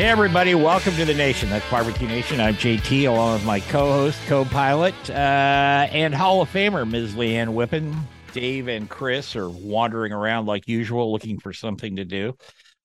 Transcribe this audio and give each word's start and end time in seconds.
Hey, 0.00 0.08
everybody, 0.08 0.54
welcome 0.54 0.94
to 0.94 1.04
the 1.04 1.12
nation. 1.12 1.50
That's 1.50 1.70
Barbecue 1.70 2.08
Nation. 2.08 2.40
I'm 2.40 2.54
JT, 2.54 3.06
along 3.06 3.34
with 3.34 3.44
my 3.44 3.60
co 3.60 3.92
host, 3.92 4.18
co 4.26 4.46
pilot, 4.46 4.94
uh, 5.10 5.88
and 5.92 6.14
Hall 6.14 6.40
of 6.40 6.50
Famer, 6.50 6.90
Ms. 6.90 7.16
Leanne 7.16 7.48
Whippen. 7.48 7.94
Dave 8.32 8.68
and 8.68 8.88
Chris 8.88 9.36
are 9.36 9.50
wandering 9.50 10.14
around 10.14 10.46
like 10.46 10.66
usual, 10.66 11.12
looking 11.12 11.38
for 11.38 11.52
something 11.52 11.96
to 11.96 12.06
do. 12.06 12.34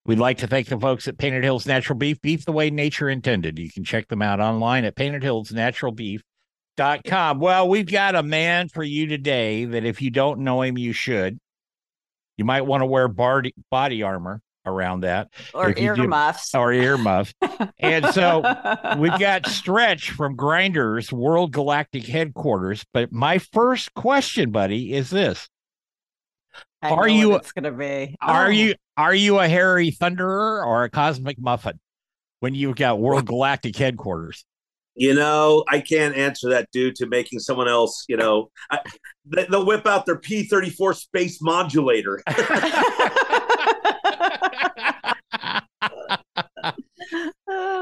We'd 0.06 0.20
like 0.20 0.40
to 0.40 0.48
thank 0.48 0.68
the 0.68 0.78
folks 0.78 1.08
at 1.08 1.18
Painted 1.18 1.46
Hills 1.46 1.66
Natural 1.66 1.98
Beef, 1.98 2.20
beef 2.20 2.44
the 2.44 2.52
way 2.52 2.70
nature 2.70 3.08
intended. 3.08 3.59
You 3.59 3.72
can 3.72 3.86
check 3.86 4.09
them 4.09 4.22
out 4.22 4.42
online 4.42 4.84
at 4.84 4.98
paintedhillsnaturalbeef.com. 4.98 7.39
Well, 7.39 7.70
we've 7.70 7.89
got 7.89 8.16
a 8.16 8.23
man 8.23 8.67
for 8.67 8.84
you 8.84 9.08
today 9.08 9.64
that 9.64 9.86
if 9.86 10.02
you 10.02 10.11
don't 10.11 10.42
know 10.42 10.64
him, 10.64 10.78
you 10.78 10.92
should. 10.92 11.39
You 12.36 12.44
might 12.44 12.66
want 12.66 12.82
to 12.82 12.86
wear 12.86 13.08
body, 13.08 13.54
body 13.72 14.04
armor 14.04 14.42
around 14.66 15.02
that. 15.02 15.30
Or 15.53 15.77
earmuffs. 15.77 16.53
Or 16.55 16.73
earmuffs. 16.73 17.33
And 17.80 18.05
so 18.08 18.41
we've 18.97 19.19
got 19.19 19.47
stretch 19.47 20.11
from 20.11 20.35
grinders 20.35 21.11
world 21.11 21.52
galactic 21.52 22.05
headquarters. 22.05 22.86
But 22.93 23.11
my 23.11 23.39
first 23.39 23.93
question 23.93 24.52
buddy 24.52 24.93
is 24.93 25.09
this. 25.09 25.47
I 26.81 26.91
are 26.91 27.08
you 27.08 27.36
it's 27.36 27.52
gonna 27.52 27.71
be. 27.71 28.16
oh. 28.21 28.27
are 28.27 28.52
you 28.52 28.75
are 28.95 29.16
you 29.16 29.39
a 29.39 29.47
hairy 29.47 29.91
thunderer 29.91 30.66
or 30.66 30.83
a 30.83 30.89
cosmic 30.89 31.39
muffin 31.39 31.80
when 32.41 32.53
you've 32.53 32.75
got 32.75 32.99
world 32.99 33.25
galactic 33.25 33.75
headquarters? 33.75 34.45
you 34.95 35.13
know 35.13 35.63
i 35.69 35.80
can't 35.80 36.16
answer 36.16 36.49
that 36.49 36.69
due 36.71 36.91
to 36.91 37.05
making 37.05 37.39
someone 37.39 37.67
else 37.67 38.05
you 38.08 38.17
know 38.17 38.49
I, 38.71 38.80
they'll 39.25 39.66
whip 39.66 39.86
out 39.86 40.05
their 40.05 40.19
p34 40.19 40.95
space 40.95 41.41
modulator 41.41 42.23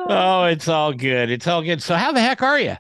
oh, 0.10 0.46
it's 0.46 0.68
all 0.68 0.94
good. 0.94 1.30
It's 1.30 1.48
all 1.48 1.62
good. 1.62 1.82
So, 1.82 1.96
how 1.96 2.12
the 2.12 2.22
heck 2.22 2.42
are 2.42 2.60
you? 2.60 2.76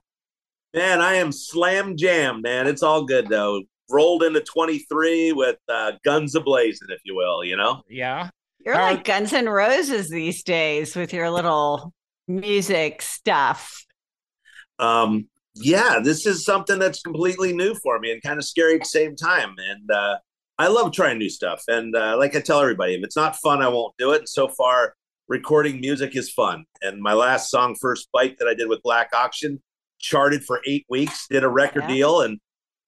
Man, 0.73 1.01
I 1.01 1.15
am 1.15 1.31
slam 1.31 1.95
jam, 1.95 2.41
man. 2.41 2.67
It's 2.67 2.83
all 2.83 3.05
good 3.05 3.27
though. 3.27 3.61
Rolled 3.89 4.23
into 4.23 4.41
23 4.41 5.33
with 5.33 5.57
uh, 5.69 5.93
guns 6.03 6.35
ablazing, 6.35 6.89
if 6.89 7.01
you 7.05 7.15
will, 7.15 7.43
you 7.43 7.55
know? 7.57 7.83
Yeah. 7.89 8.29
You're 8.65 8.75
how 8.75 8.83
like 8.83 9.03
Guns 9.03 9.33
N' 9.33 9.49
Roses 9.49 10.09
these 10.09 10.41
days 10.41 10.95
with 10.95 11.13
your 11.13 11.29
little 11.29 11.93
music 12.27 13.01
stuff. 13.01 13.85
Um, 14.79 15.27
yeah, 15.55 15.99
this 16.01 16.25
is 16.25 16.45
something 16.45 16.79
that's 16.79 17.01
completely 17.01 17.53
new 17.53 17.75
for 17.75 17.99
me 17.99 18.11
and 18.11 18.23
kind 18.23 18.39
of 18.39 18.45
scary 18.45 18.75
at 18.75 18.81
the 18.81 18.85
same 18.85 19.15
time. 19.15 19.53
And 19.59 19.91
uh, 19.91 20.17
I 20.57 20.67
love 20.67 20.91
trying 20.91 21.19
new 21.19 21.29
stuff. 21.29 21.61
And 21.67 21.95
uh, 21.95 22.17
like 22.17 22.35
I 22.35 22.41
tell 22.41 22.61
everybody, 22.61 22.95
if 22.95 23.03
it's 23.03 23.17
not 23.17 23.35
fun, 23.35 23.61
I 23.61 23.67
won't 23.67 23.93
do 23.97 24.13
it. 24.13 24.19
And 24.19 24.29
so 24.29 24.47
far, 24.47 24.95
recording 25.33 25.81
music 25.81 26.15
is 26.15 26.29
fun. 26.29 26.63
And 26.83 27.01
my 27.01 27.13
last 27.13 27.49
song, 27.49 27.75
First 27.81 28.07
Bite, 28.13 28.37
that 28.37 28.47
I 28.47 28.53
did 28.53 28.69
with 28.69 28.83
Black 28.83 29.09
Auction, 29.15 29.59
charted 29.97 30.45
for 30.45 30.61
eight 30.67 30.85
weeks, 30.89 31.25
did 31.27 31.43
a 31.43 31.49
record 31.49 31.85
yeah. 31.87 31.95
deal, 31.95 32.21
and 32.21 32.39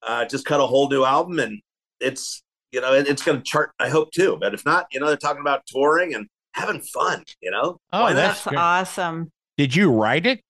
uh, 0.04 0.26
just 0.26 0.46
cut 0.46 0.60
a 0.60 0.68
whole 0.68 0.88
new 0.88 1.04
album. 1.04 1.40
And 1.40 1.60
it's, 2.00 2.44
you 2.72 2.82
know, 2.82 2.94
it's 2.94 3.24
going 3.24 3.40
to 3.40 3.44
chart, 3.44 3.72
I 3.80 3.90
hope 3.90 4.12
too. 4.12 4.38
But 4.40 4.54
if 4.54 4.64
not, 4.64 4.86
you 4.92 5.00
know, 5.00 5.08
they're 5.08 5.18
talking 5.18 5.42
about 5.42 5.66
touring 5.66 6.14
and 6.14 6.28
having 6.54 6.82
fun, 6.82 7.24
you 7.42 7.50
know? 7.50 7.80
Oh, 7.92 8.14
that's, 8.14 8.44
that's 8.44 8.56
awesome. 8.56 9.32
Did 9.58 9.76
you 9.76 9.92
write 9.92 10.28
it? 10.28 10.42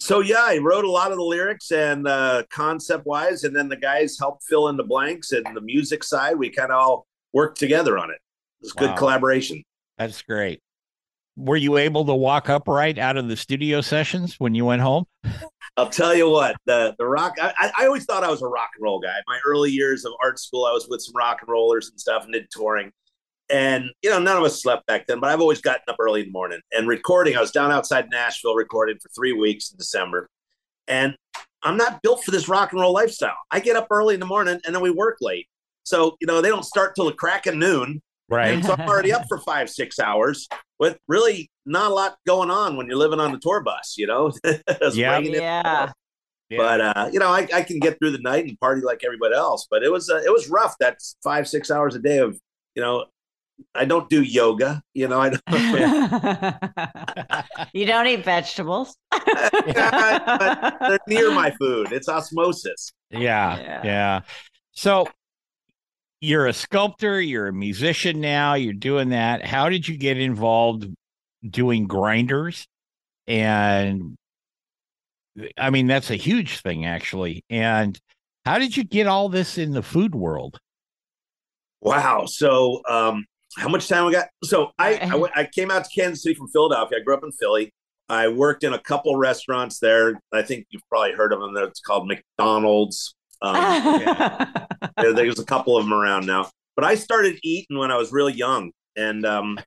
So 0.00 0.20
yeah, 0.20 0.40
I 0.40 0.56
wrote 0.56 0.86
a 0.86 0.90
lot 0.90 1.10
of 1.10 1.18
the 1.18 1.24
lyrics 1.24 1.70
and 1.70 2.08
uh, 2.08 2.44
concept 2.48 3.04
wise, 3.04 3.44
and 3.44 3.54
then 3.54 3.68
the 3.68 3.76
guys 3.76 4.16
helped 4.18 4.44
fill 4.44 4.68
in 4.68 4.78
the 4.78 4.84
blanks 4.84 5.32
and 5.32 5.44
the 5.54 5.60
music 5.60 6.02
side. 6.02 6.38
We 6.38 6.48
kind 6.48 6.72
of 6.72 6.78
all 6.78 7.06
worked 7.34 7.58
together 7.58 7.98
on 7.98 8.08
it. 8.08 8.14
It 8.14 8.62
was 8.62 8.74
wow. 8.74 8.86
good 8.86 8.96
collaboration. 8.96 9.62
That's 9.98 10.22
great 10.22 10.62
were 11.36 11.56
you 11.56 11.76
able 11.76 12.04
to 12.06 12.14
walk 12.14 12.48
upright 12.48 12.98
out 12.98 13.16
of 13.16 13.28
the 13.28 13.36
studio 13.36 13.80
sessions 13.80 14.38
when 14.38 14.54
you 14.54 14.64
went 14.64 14.82
home? 14.82 15.06
I'll 15.76 15.90
tell 15.90 16.14
you 16.14 16.30
what, 16.30 16.56
the 16.66 16.94
the 16.98 17.06
rock. 17.06 17.34
I, 17.40 17.72
I 17.76 17.86
always 17.86 18.04
thought 18.04 18.22
I 18.22 18.30
was 18.30 18.42
a 18.42 18.46
rock 18.46 18.70
and 18.76 18.84
roll 18.84 19.00
guy. 19.00 19.16
My 19.26 19.40
early 19.46 19.70
years 19.70 20.04
of 20.04 20.12
art 20.22 20.38
school, 20.38 20.66
I 20.66 20.72
was 20.72 20.86
with 20.88 21.02
some 21.02 21.14
rock 21.16 21.38
and 21.40 21.48
rollers 21.48 21.90
and 21.90 22.00
stuff, 22.00 22.24
and 22.24 22.32
did 22.32 22.46
touring. 22.50 22.92
And 23.50 23.90
you 24.02 24.10
know, 24.10 24.20
none 24.20 24.36
of 24.36 24.44
us 24.44 24.62
slept 24.62 24.86
back 24.86 25.06
then, 25.06 25.18
but 25.18 25.30
I've 25.30 25.40
always 25.40 25.60
gotten 25.60 25.82
up 25.88 25.96
early 25.98 26.20
in 26.20 26.28
the 26.28 26.32
morning 26.32 26.60
and 26.72 26.86
recording. 26.86 27.36
I 27.36 27.40
was 27.40 27.50
down 27.50 27.72
outside 27.72 28.08
Nashville 28.10 28.54
recording 28.54 28.98
for 29.02 29.08
three 29.16 29.32
weeks 29.32 29.72
in 29.72 29.76
December, 29.76 30.28
and 30.86 31.16
I'm 31.64 31.76
not 31.76 32.02
built 32.02 32.22
for 32.22 32.30
this 32.30 32.48
rock 32.48 32.72
and 32.72 32.80
roll 32.80 32.92
lifestyle. 32.92 33.36
I 33.50 33.58
get 33.58 33.76
up 33.76 33.88
early 33.90 34.14
in 34.14 34.20
the 34.20 34.26
morning 34.26 34.60
and 34.64 34.74
then 34.74 34.82
we 34.82 34.90
work 34.90 35.18
late. 35.20 35.48
So 35.82 36.16
you 36.20 36.26
know, 36.26 36.40
they 36.40 36.50
don't 36.50 36.64
start 36.64 36.94
till 36.94 37.06
the 37.06 37.12
crack 37.12 37.46
of 37.46 37.56
noon. 37.56 38.00
Right. 38.28 38.54
And 38.54 38.64
so 38.64 38.74
I'm 38.78 38.88
already 38.88 39.12
up 39.12 39.24
for 39.28 39.38
five, 39.38 39.68
six 39.68 39.98
hours 39.98 40.48
with 40.78 40.98
really 41.08 41.50
not 41.66 41.90
a 41.90 41.94
lot 41.94 42.16
going 42.26 42.50
on 42.50 42.76
when 42.76 42.86
you're 42.86 42.96
living 42.96 43.20
on 43.20 43.32
the 43.32 43.38
tour 43.38 43.62
bus, 43.62 43.94
you 43.96 44.06
know? 44.06 44.32
yeah. 44.94 45.18
yeah. 45.18 45.90
But 46.50 46.80
uh, 46.80 47.10
you 47.12 47.18
know, 47.18 47.28
I, 47.28 47.46
I 47.52 47.62
can 47.62 47.78
get 47.78 47.98
through 47.98 48.12
the 48.12 48.18
night 48.18 48.44
and 48.46 48.58
party 48.60 48.82
like 48.82 49.02
everybody 49.04 49.34
else. 49.34 49.66
But 49.70 49.82
it 49.82 49.90
was 49.90 50.10
uh, 50.10 50.20
it 50.24 50.30
was 50.30 50.48
rough. 50.48 50.74
That's 50.78 51.16
five 51.22 51.48
six 51.48 51.70
hours 51.70 51.94
a 51.94 51.98
day 51.98 52.18
of 52.18 52.38
you 52.74 52.82
know. 52.82 53.06
I 53.72 53.84
don't 53.84 54.10
do 54.10 54.20
yoga. 54.20 54.82
You 54.94 55.06
know, 55.06 55.20
I 55.20 55.30
don't. 55.30 55.42
you 57.72 57.86
don't 57.86 58.06
eat 58.08 58.24
vegetables. 58.24 58.96
yeah, 59.66 60.70
they're 60.80 60.98
near 61.06 61.32
my 61.32 61.52
food. 61.52 61.92
It's 61.92 62.08
osmosis. 62.08 62.92
Yeah, 63.10 63.58
yeah. 63.60 63.80
yeah. 63.84 64.20
So 64.72 65.08
you're 66.24 66.46
a 66.46 66.52
sculptor, 66.52 67.20
you're 67.20 67.48
a 67.48 67.52
musician 67.52 68.20
now, 68.20 68.54
you're 68.54 68.72
doing 68.72 69.10
that. 69.10 69.44
How 69.44 69.68
did 69.68 69.86
you 69.86 69.96
get 69.96 70.18
involved 70.18 70.86
doing 71.48 71.86
grinders? 71.86 72.66
And 73.26 74.16
I 75.58 75.70
mean, 75.70 75.86
that's 75.86 76.10
a 76.10 76.16
huge 76.16 76.60
thing, 76.60 76.86
actually. 76.86 77.44
And 77.50 77.98
how 78.44 78.58
did 78.58 78.76
you 78.76 78.84
get 78.84 79.06
all 79.06 79.28
this 79.28 79.58
in 79.58 79.72
the 79.72 79.82
food 79.82 80.14
world? 80.14 80.58
Wow. 81.80 82.24
So, 82.26 82.80
um, 82.88 83.26
how 83.56 83.68
much 83.68 83.88
time 83.88 84.06
we 84.06 84.12
got? 84.12 84.28
So, 84.42 84.72
I, 84.78 84.96
I, 84.96 85.14
went, 85.16 85.36
I 85.36 85.44
came 85.44 85.70
out 85.70 85.84
to 85.84 85.90
Kansas 85.94 86.22
City 86.22 86.34
from 86.34 86.48
Philadelphia. 86.48 86.98
I 87.00 87.04
grew 87.04 87.14
up 87.14 87.24
in 87.24 87.32
Philly. 87.32 87.72
I 88.08 88.28
worked 88.28 88.64
in 88.64 88.72
a 88.72 88.78
couple 88.78 89.16
restaurants 89.16 89.78
there. 89.78 90.20
I 90.32 90.42
think 90.42 90.66
you've 90.70 90.86
probably 90.88 91.12
heard 91.12 91.32
of 91.32 91.40
them. 91.40 91.56
It's 91.56 91.80
called 91.80 92.06
McDonald's. 92.06 93.14
Um, 93.42 93.54
yeah. 94.00 94.46
There's 94.98 95.38
a 95.38 95.44
couple 95.44 95.76
of 95.76 95.84
them 95.84 95.92
around 95.92 96.26
now. 96.26 96.50
But 96.76 96.84
I 96.84 96.94
started 96.94 97.38
eating 97.42 97.78
when 97.78 97.90
I 97.90 97.96
was 97.96 98.12
really 98.12 98.32
young, 98.32 98.72
and 98.96 99.24
um, 99.24 99.58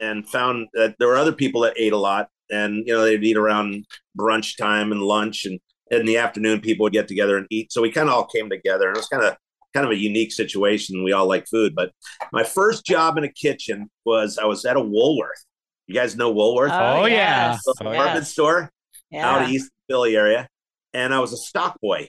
and 0.00 0.28
found 0.28 0.68
that 0.74 0.96
there 0.98 1.08
were 1.08 1.16
other 1.16 1.32
people 1.32 1.60
that 1.62 1.74
ate 1.76 1.92
a 1.92 1.98
lot, 1.98 2.28
and 2.50 2.86
you 2.86 2.92
know 2.92 3.04
they'd 3.04 3.22
eat 3.22 3.36
around 3.36 3.86
brunch 4.18 4.56
time 4.56 4.92
and 4.92 5.00
lunch, 5.00 5.44
and 5.44 5.60
in 5.90 6.06
the 6.06 6.18
afternoon 6.18 6.60
people 6.60 6.84
would 6.84 6.92
get 6.92 7.08
together 7.08 7.36
and 7.36 7.46
eat. 7.50 7.72
So 7.72 7.82
we 7.82 7.92
kind 7.92 8.08
of 8.08 8.14
all 8.14 8.26
came 8.26 8.50
together, 8.50 8.88
and 8.88 8.96
it 8.96 9.00
was 9.00 9.08
kind 9.08 9.22
of 9.22 9.36
kind 9.74 9.86
of 9.86 9.92
a 9.92 9.96
unique 9.96 10.32
situation. 10.32 11.04
We 11.04 11.12
all 11.12 11.28
like 11.28 11.46
food, 11.46 11.74
but 11.74 11.92
my 12.32 12.42
first 12.42 12.84
job 12.84 13.16
in 13.16 13.24
a 13.24 13.32
kitchen 13.32 13.88
was 14.04 14.38
I 14.38 14.46
was 14.46 14.64
at 14.64 14.76
a 14.76 14.80
Woolworth. 14.80 15.44
You 15.86 15.94
guys 15.94 16.16
know 16.16 16.32
Woolworth? 16.32 16.72
Oh, 16.72 17.02
oh 17.02 17.06
yeah, 17.06 17.56
department 17.78 18.16
yes. 18.16 18.32
store 18.32 18.70
yeah. 19.10 19.28
out 19.28 19.42
of 19.42 19.50
East 19.50 19.70
Philly 19.88 20.16
area, 20.16 20.48
and 20.92 21.14
I 21.14 21.20
was 21.20 21.32
a 21.32 21.36
stock 21.36 21.80
boy 21.80 22.08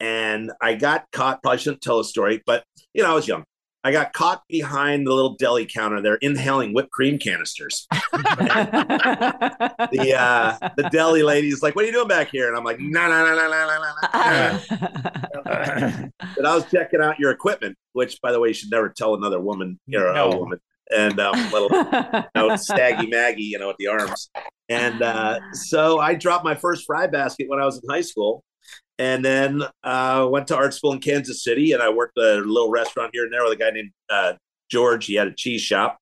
and 0.00 0.50
I 0.60 0.74
got 0.74 1.04
caught. 1.12 1.40
Probably 1.42 1.58
shouldn't 1.58 1.82
tell 1.82 2.00
a 2.00 2.04
story, 2.04 2.42
but 2.46 2.64
you 2.94 3.02
know, 3.02 3.10
I 3.10 3.14
was 3.14 3.28
young. 3.28 3.44
I 3.84 3.92
got 3.92 4.12
caught 4.12 4.42
behind 4.48 5.06
the 5.06 5.12
little 5.12 5.36
deli 5.36 5.64
counter 5.64 6.02
there, 6.02 6.16
inhaling 6.16 6.74
whipped 6.74 6.90
cream 6.90 7.18
canisters. 7.18 7.86
the 7.92 8.02
uh, 10.18 10.58
the 10.76 10.88
deli 10.90 11.22
lady's 11.22 11.62
like, 11.62 11.76
"What 11.76 11.84
are 11.84 11.86
you 11.86 11.92
doing 11.92 12.08
back 12.08 12.30
here?" 12.30 12.48
And 12.48 12.56
I'm 12.56 12.64
like, 12.64 12.80
"No, 12.80 13.08
no, 13.08 13.24
no, 13.24 13.36
no, 13.36 13.48
no, 13.48 13.68
no, 13.68 13.78
no." 15.44 16.08
But 16.36 16.46
I 16.46 16.54
was 16.54 16.68
checking 16.70 17.00
out 17.00 17.20
your 17.20 17.30
equipment, 17.30 17.76
which, 17.92 18.20
by 18.20 18.32
the 18.32 18.40
way, 18.40 18.48
you 18.48 18.54
should 18.54 18.72
never 18.72 18.88
tell 18.88 19.14
another 19.14 19.38
woman, 19.40 19.78
you 19.86 20.00
know, 20.00 20.12
no. 20.12 20.32
a 20.32 20.36
woman 20.36 20.58
and 20.94 21.18
um, 21.18 21.34
little 21.52 21.68
you 21.72 22.22
know, 22.34 22.56
staggy 22.56 23.06
Maggie, 23.06 23.42
you 23.42 23.58
know, 23.58 23.70
at 23.70 23.76
the 23.78 23.88
arms. 23.88 24.30
And 24.68 25.02
uh, 25.02 25.38
so 25.52 26.00
I 26.00 26.14
dropped 26.14 26.44
my 26.44 26.54
first 26.54 26.86
fry 26.86 27.06
basket 27.06 27.48
when 27.48 27.60
I 27.60 27.64
was 27.64 27.80
in 27.82 27.88
high 27.88 28.00
school, 28.00 28.44
and 28.98 29.24
then 29.24 29.62
uh, 29.84 30.26
went 30.30 30.48
to 30.48 30.56
art 30.56 30.74
school 30.74 30.92
in 30.92 31.00
Kansas 31.00 31.42
City, 31.44 31.72
and 31.72 31.82
I 31.82 31.90
worked 31.90 32.18
at 32.18 32.38
a 32.38 32.40
little 32.40 32.70
restaurant 32.70 33.10
here 33.12 33.24
and 33.24 33.32
there 33.32 33.44
with 33.44 33.52
a 33.52 33.56
guy 33.56 33.70
named 33.70 33.92
uh, 34.08 34.34
George. 34.70 35.06
He 35.06 35.14
had 35.14 35.28
a 35.28 35.34
cheese 35.34 35.62
shop, 35.62 35.98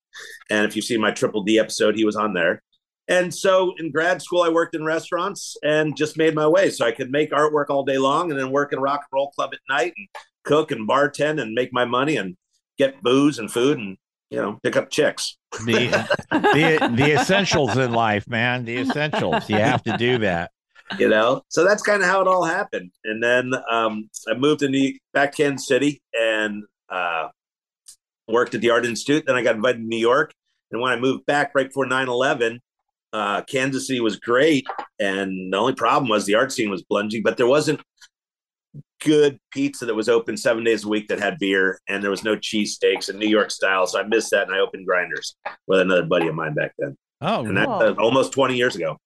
and 0.49 0.65
if 0.65 0.75
you've 0.75 0.85
seen 0.85 1.01
my 1.01 1.11
Triple 1.11 1.43
D 1.43 1.59
episode, 1.59 1.95
he 1.95 2.05
was 2.05 2.15
on 2.15 2.33
there. 2.33 2.61
And 3.07 3.33
so 3.33 3.73
in 3.77 3.91
grad 3.91 4.21
school, 4.21 4.41
I 4.41 4.49
worked 4.49 4.75
in 4.75 4.83
restaurants 4.83 5.55
and 5.63 5.95
just 5.95 6.17
made 6.17 6.33
my 6.33 6.47
way. 6.47 6.71
So 6.71 6.85
I 6.85 6.91
could 6.91 7.11
make 7.11 7.31
artwork 7.31 7.69
all 7.69 7.83
day 7.83 7.99
long 7.99 8.31
and 8.31 8.39
then 8.39 8.49
work 8.49 8.73
in 8.73 8.79
a 8.79 8.81
rock 8.81 9.01
and 9.01 9.15
roll 9.15 9.29
club 9.31 9.51
at 9.53 9.59
night 9.69 9.93
and 9.95 10.07
cook 10.43 10.71
and 10.71 10.89
bartend 10.89 11.39
and 11.39 11.53
make 11.53 11.71
my 11.71 11.85
money 11.85 12.17
and 12.17 12.35
get 12.77 13.01
booze 13.03 13.37
and 13.39 13.51
food 13.51 13.77
and 13.77 13.97
you 14.29 14.41
know 14.41 14.59
pick 14.63 14.75
up 14.75 14.89
chicks. 14.89 15.37
the 15.65 15.87
the 16.31 16.93
the 16.95 17.11
essentials 17.19 17.77
in 17.77 17.91
life, 17.91 18.27
man. 18.27 18.65
The 18.65 18.77
essentials. 18.77 19.49
You 19.49 19.57
have 19.57 19.83
to 19.83 19.97
do 19.97 20.19
that. 20.19 20.51
You 20.99 21.09
know, 21.09 21.41
so 21.49 21.65
that's 21.65 21.81
kind 21.81 22.03
of 22.03 22.07
how 22.07 22.21
it 22.21 22.27
all 22.27 22.43
happened. 22.43 22.91
And 23.03 23.21
then 23.21 23.53
um, 23.71 24.07
I 24.29 24.35
moved 24.35 24.59
to 24.59 24.69
New, 24.69 24.93
back 25.13 25.31
to 25.31 25.43
Kansas 25.43 25.67
City 25.67 26.01
and 26.13 26.63
uh, 26.89 27.29
worked 28.27 28.53
at 28.53 28.61
the 28.61 28.69
Art 28.69 28.85
Institute. 28.85 29.23
Then 29.25 29.35
I 29.35 29.41
got 29.41 29.55
invited 29.55 29.79
to 29.79 29.87
New 29.87 29.97
York. 29.97 30.31
And 30.71 30.79
when 30.81 30.91
I 30.91 30.99
moved 30.99 31.25
back 31.25 31.53
right 31.55 31.67
before 31.67 31.87
9 31.87 32.07
11, 32.07 32.59
uh, 33.13 33.41
Kansas 33.43 33.87
City 33.87 33.99
was 33.99 34.17
great. 34.17 34.67
And 34.99 35.51
the 35.51 35.57
only 35.57 35.73
problem 35.73 36.09
was 36.09 36.25
the 36.25 36.35
art 36.35 36.51
scene 36.51 36.69
was 36.69 36.83
plunging, 36.83 37.23
but 37.23 37.37
there 37.37 37.47
wasn't 37.47 37.81
good 39.05 39.39
pizza 39.51 39.85
that 39.85 39.95
was 39.95 40.09
open 40.09 40.35
seven 40.35 40.63
days 40.63 40.83
a 40.83 40.87
week 40.87 41.07
that 41.07 41.19
had 41.19 41.37
beer, 41.39 41.79
and 41.87 42.03
there 42.03 42.11
was 42.11 42.23
no 42.23 42.35
cheesesteaks 42.35 43.07
and 43.07 43.19
New 43.19 43.27
York 43.27 43.51
style. 43.51 43.87
So 43.87 43.99
I 43.99 44.03
missed 44.03 44.31
that, 44.31 44.47
and 44.47 44.55
I 44.55 44.59
opened 44.59 44.85
Grinders 44.85 45.35
with 45.67 45.79
another 45.79 46.03
buddy 46.03 46.27
of 46.27 46.35
mine 46.35 46.53
back 46.53 46.73
then. 46.77 46.97
Oh, 47.21 47.45
and 47.45 47.55
that 47.55 47.69
uh, 47.69 47.95
almost 47.99 48.33
twenty 48.33 48.57
years 48.57 48.75
ago. 48.75 48.97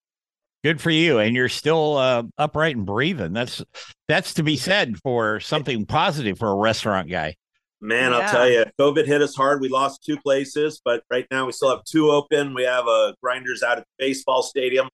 Good 0.64 0.82
for 0.82 0.90
you, 0.90 1.20
and 1.20 1.36
you're 1.36 1.50
still 1.50 1.98
uh, 1.98 2.24
upright 2.38 2.76
and 2.76 2.86
breathing. 2.86 3.32
That's 3.32 3.64
that's 4.10 4.34
to 4.36 4.44
be 4.44 4.58
said 4.58 4.98
for 4.98 5.40
something 5.40 5.86
positive 5.86 6.38
for 6.38 6.50
a 6.50 6.56
restaurant 6.56 7.10
guy. 7.10 7.36
Man, 7.82 8.12
yeah. 8.12 8.18
I'll 8.18 8.30
tell 8.30 8.50
you, 8.50 8.66
COVID 8.78 9.06
hit 9.06 9.22
us 9.22 9.36
hard. 9.36 9.62
We 9.62 9.70
lost 9.70 10.04
two 10.04 10.18
places, 10.18 10.82
but 10.84 11.04
right 11.10 11.26
now 11.32 11.46
we 11.46 11.54
still 11.54 11.70
have 11.70 11.86
two 11.86 12.12
open. 12.12 12.54
We 12.54 12.64
have 12.64 12.88
a 12.88 13.16
grinders 13.24 13.64
out 13.64 13.78
at 13.78 13.86
the 13.86 14.06
baseball 14.06 14.44
stadium. 14.44 14.90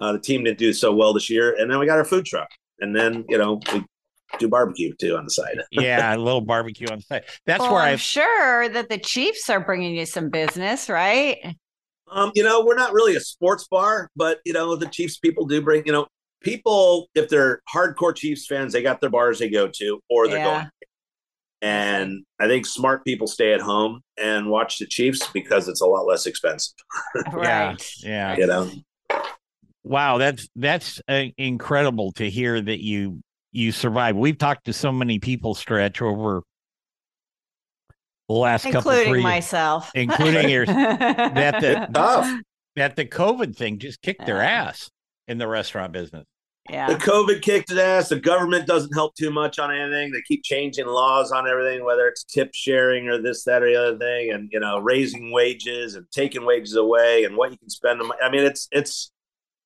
Uh, 0.00 0.12
the 0.12 0.20
team 0.20 0.44
didn't 0.44 0.58
do 0.58 0.72
so 0.72 0.94
well 0.94 1.12
this 1.12 1.28
year, 1.28 1.56
and 1.58 1.68
then 1.68 1.80
we 1.80 1.86
got 1.86 1.98
our 1.98 2.04
food 2.04 2.24
truck, 2.24 2.48
and 2.78 2.94
then 2.94 3.24
you 3.28 3.38
know 3.38 3.60
we 3.72 3.84
do 4.38 4.48
barbecue 4.48 4.94
too 5.00 5.16
on 5.16 5.24
the 5.24 5.30
side. 5.30 5.60
yeah, 5.72 6.14
a 6.14 6.16
little 6.16 6.40
barbecue 6.40 6.86
on 6.88 6.98
the 6.98 7.04
side. 7.04 7.24
That's 7.44 7.60
well, 7.60 7.72
where 7.72 7.82
I'm 7.82 7.94
I've... 7.94 8.00
sure 8.00 8.68
that 8.68 8.88
the 8.88 8.98
Chiefs 8.98 9.50
are 9.50 9.58
bringing 9.58 9.96
you 9.96 10.06
some 10.06 10.30
business, 10.30 10.88
right? 10.88 11.38
Um, 12.10 12.32
you 12.34 12.42
know, 12.42 12.64
we're 12.64 12.76
not 12.76 12.92
really 12.92 13.16
a 13.16 13.20
sports 13.20 13.66
bar, 13.68 14.10
but 14.16 14.38
you 14.44 14.52
know, 14.52 14.76
the 14.76 14.86
Chiefs 14.86 15.18
people 15.18 15.46
do 15.46 15.60
bring. 15.62 15.84
You 15.86 15.92
know, 15.92 16.06
people 16.40 17.08
if 17.14 17.28
they're 17.28 17.60
hardcore 17.72 18.14
Chiefs 18.14 18.46
fans, 18.46 18.72
they 18.72 18.82
got 18.82 19.00
their 19.00 19.10
bars 19.10 19.38
they 19.38 19.48
go 19.48 19.68
to, 19.68 20.00
or 20.08 20.28
they're 20.28 20.38
yeah. 20.38 20.44
going. 20.44 20.70
And 21.60 22.24
I 22.38 22.46
think 22.46 22.66
smart 22.66 23.04
people 23.04 23.26
stay 23.26 23.52
at 23.52 23.60
home 23.60 24.00
and 24.16 24.48
watch 24.48 24.78
the 24.78 24.86
Chiefs 24.86 25.28
because 25.32 25.68
it's 25.68 25.80
a 25.80 25.86
lot 25.86 26.06
less 26.06 26.26
expensive. 26.26 26.74
right. 27.32 27.76
Yeah. 28.02 28.36
You 28.36 28.46
know. 28.46 28.70
Wow, 29.84 30.18
that's 30.18 30.48
that's 30.54 31.00
uh, 31.08 31.24
incredible 31.38 32.12
to 32.12 32.28
hear 32.28 32.60
that 32.60 32.84
you 32.84 33.22
you 33.52 33.72
survive. 33.72 34.16
We've 34.16 34.36
talked 34.36 34.66
to 34.66 34.72
so 34.72 34.92
many 34.92 35.18
people, 35.18 35.54
stretch 35.54 36.02
over 36.02 36.42
the 38.28 38.34
last 38.34 38.64
including 38.64 38.82
couple, 38.82 38.98
including 38.98 39.22
myself, 39.22 39.90
including 39.94 40.48
yours, 40.48 40.68
that 40.68 41.60
the 41.60 42.42
that 42.76 42.96
the 42.96 43.04
COVID 43.04 43.56
thing 43.56 43.78
just 43.78 44.02
kicked 44.02 44.26
their 44.26 44.42
ass 44.42 44.90
in 45.26 45.38
the 45.38 45.48
restaurant 45.48 45.92
business. 45.92 46.24
Yeah, 46.70 46.88
the 46.88 46.96
COVID 46.96 47.40
kicked 47.40 47.70
its 47.70 47.80
ass. 47.80 48.10
The 48.10 48.20
government 48.20 48.66
doesn't 48.66 48.92
help 48.92 49.14
too 49.14 49.30
much 49.30 49.58
on 49.58 49.74
anything. 49.74 50.12
They 50.12 50.20
keep 50.28 50.42
changing 50.44 50.86
laws 50.86 51.32
on 51.32 51.48
everything, 51.48 51.82
whether 51.82 52.06
it's 52.06 52.24
tip 52.24 52.50
sharing 52.52 53.08
or 53.08 53.22
this, 53.22 53.44
that, 53.44 53.62
or 53.62 53.70
the 53.70 53.76
other 53.76 53.98
thing, 53.98 54.32
and 54.32 54.50
you 54.52 54.60
know, 54.60 54.78
raising 54.78 55.32
wages 55.32 55.94
and 55.94 56.04
taking 56.12 56.44
wages 56.44 56.74
away 56.76 57.24
and 57.24 57.36
what 57.36 57.50
you 57.50 57.58
can 57.58 57.70
spend. 57.70 58.00
Them. 58.00 58.12
I 58.22 58.30
mean, 58.30 58.44
it's 58.44 58.68
it's 58.70 59.10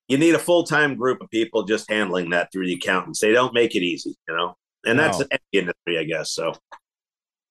you 0.06 0.16
need 0.16 0.34
a 0.34 0.38
full 0.38 0.62
time 0.62 0.94
group 0.94 1.20
of 1.20 1.30
people 1.30 1.64
just 1.64 1.90
handling 1.90 2.30
that 2.30 2.52
through 2.52 2.66
the 2.66 2.74
accountants. 2.74 3.20
They 3.20 3.32
don't 3.32 3.54
make 3.54 3.74
it 3.74 3.82
easy, 3.82 4.14
you 4.28 4.36
know, 4.36 4.54
and 4.86 4.98
that's 4.98 5.18
the 5.18 5.40
industry, 5.52 5.98
I 5.98 6.04
guess. 6.04 6.32
So, 6.32 6.52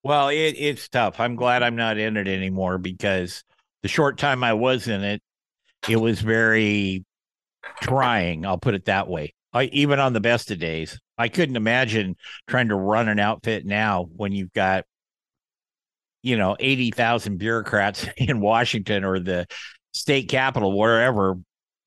well, 0.04 0.30
it, 0.30 0.56
it's 0.58 0.90
tough. 0.90 1.20
I'm 1.20 1.36
glad 1.36 1.58
mm-hmm. 1.62 1.68
I'm 1.68 1.76
not 1.76 1.98
in 1.98 2.18
it 2.18 2.28
anymore 2.28 2.78
because 2.78 3.44
the 3.84 3.88
short 3.88 4.18
time 4.18 4.44
I 4.44 4.54
was 4.54 4.88
in 4.88 5.04
it, 5.04 5.22
it 5.88 5.98
was 5.98 6.22
very 6.22 7.04
trying. 7.82 8.46
I'll 8.46 8.58
put 8.58 8.76
it 8.76 8.86
that 8.86 9.08
way. 9.08 9.34
I, 9.54 9.64
even 9.66 10.00
on 10.00 10.14
the 10.14 10.22
best 10.22 10.50
of 10.52 10.60
days, 10.60 11.00
I 11.18 11.28
couldn't 11.28 11.56
imagine 11.56 12.16
trying 12.48 12.70
to 12.70 12.76
run 12.76 13.10
an 13.10 13.20
outfit 13.20 13.66
now 13.66 14.08
when 14.16 14.32
you've 14.32 14.54
got, 14.54 14.86
you 16.24 16.38
know, 16.38 16.56
80,000 16.60 17.38
bureaucrats 17.38 18.08
in 18.18 18.40
Washington 18.40 19.04
or 19.04 19.20
the 19.20 19.46
state 19.94 20.30
capital, 20.30 20.78
wherever, 20.78 21.36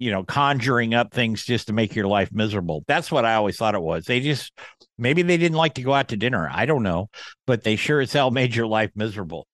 you 0.04 0.10
know, 0.10 0.22
conjuring 0.22 0.92
up 0.92 1.14
things 1.14 1.42
just 1.42 1.68
to 1.68 1.72
make 1.72 1.94
your 1.94 2.06
life 2.06 2.28
miserable. 2.30 2.84
That's 2.86 3.10
what 3.10 3.24
I 3.24 3.36
always 3.36 3.56
thought 3.56 3.74
it 3.74 3.80
was. 3.80 4.04
They 4.04 4.20
just 4.20 4.52
maybe 4.98 5.22
they 5.22 5.38
didn't 5.38 5.56
like 5.56 5.72
to 5.74 5.82
go 5.82 5.94
out 5.94 6.08
to 6.08 6.16
dinner. 6.18 6.46
I 6.52 6.66
don't 6.66 6.82
know, 6.82 7.08
but 7.46 7.64
they 7.64 7.76
sure 7.76 8.02
as 8.02 8.12
hell 8.12 8.30
made 8.30 8.54
your 8.54 8.66
life 8.66 8.90
miserable. 8.94 9.46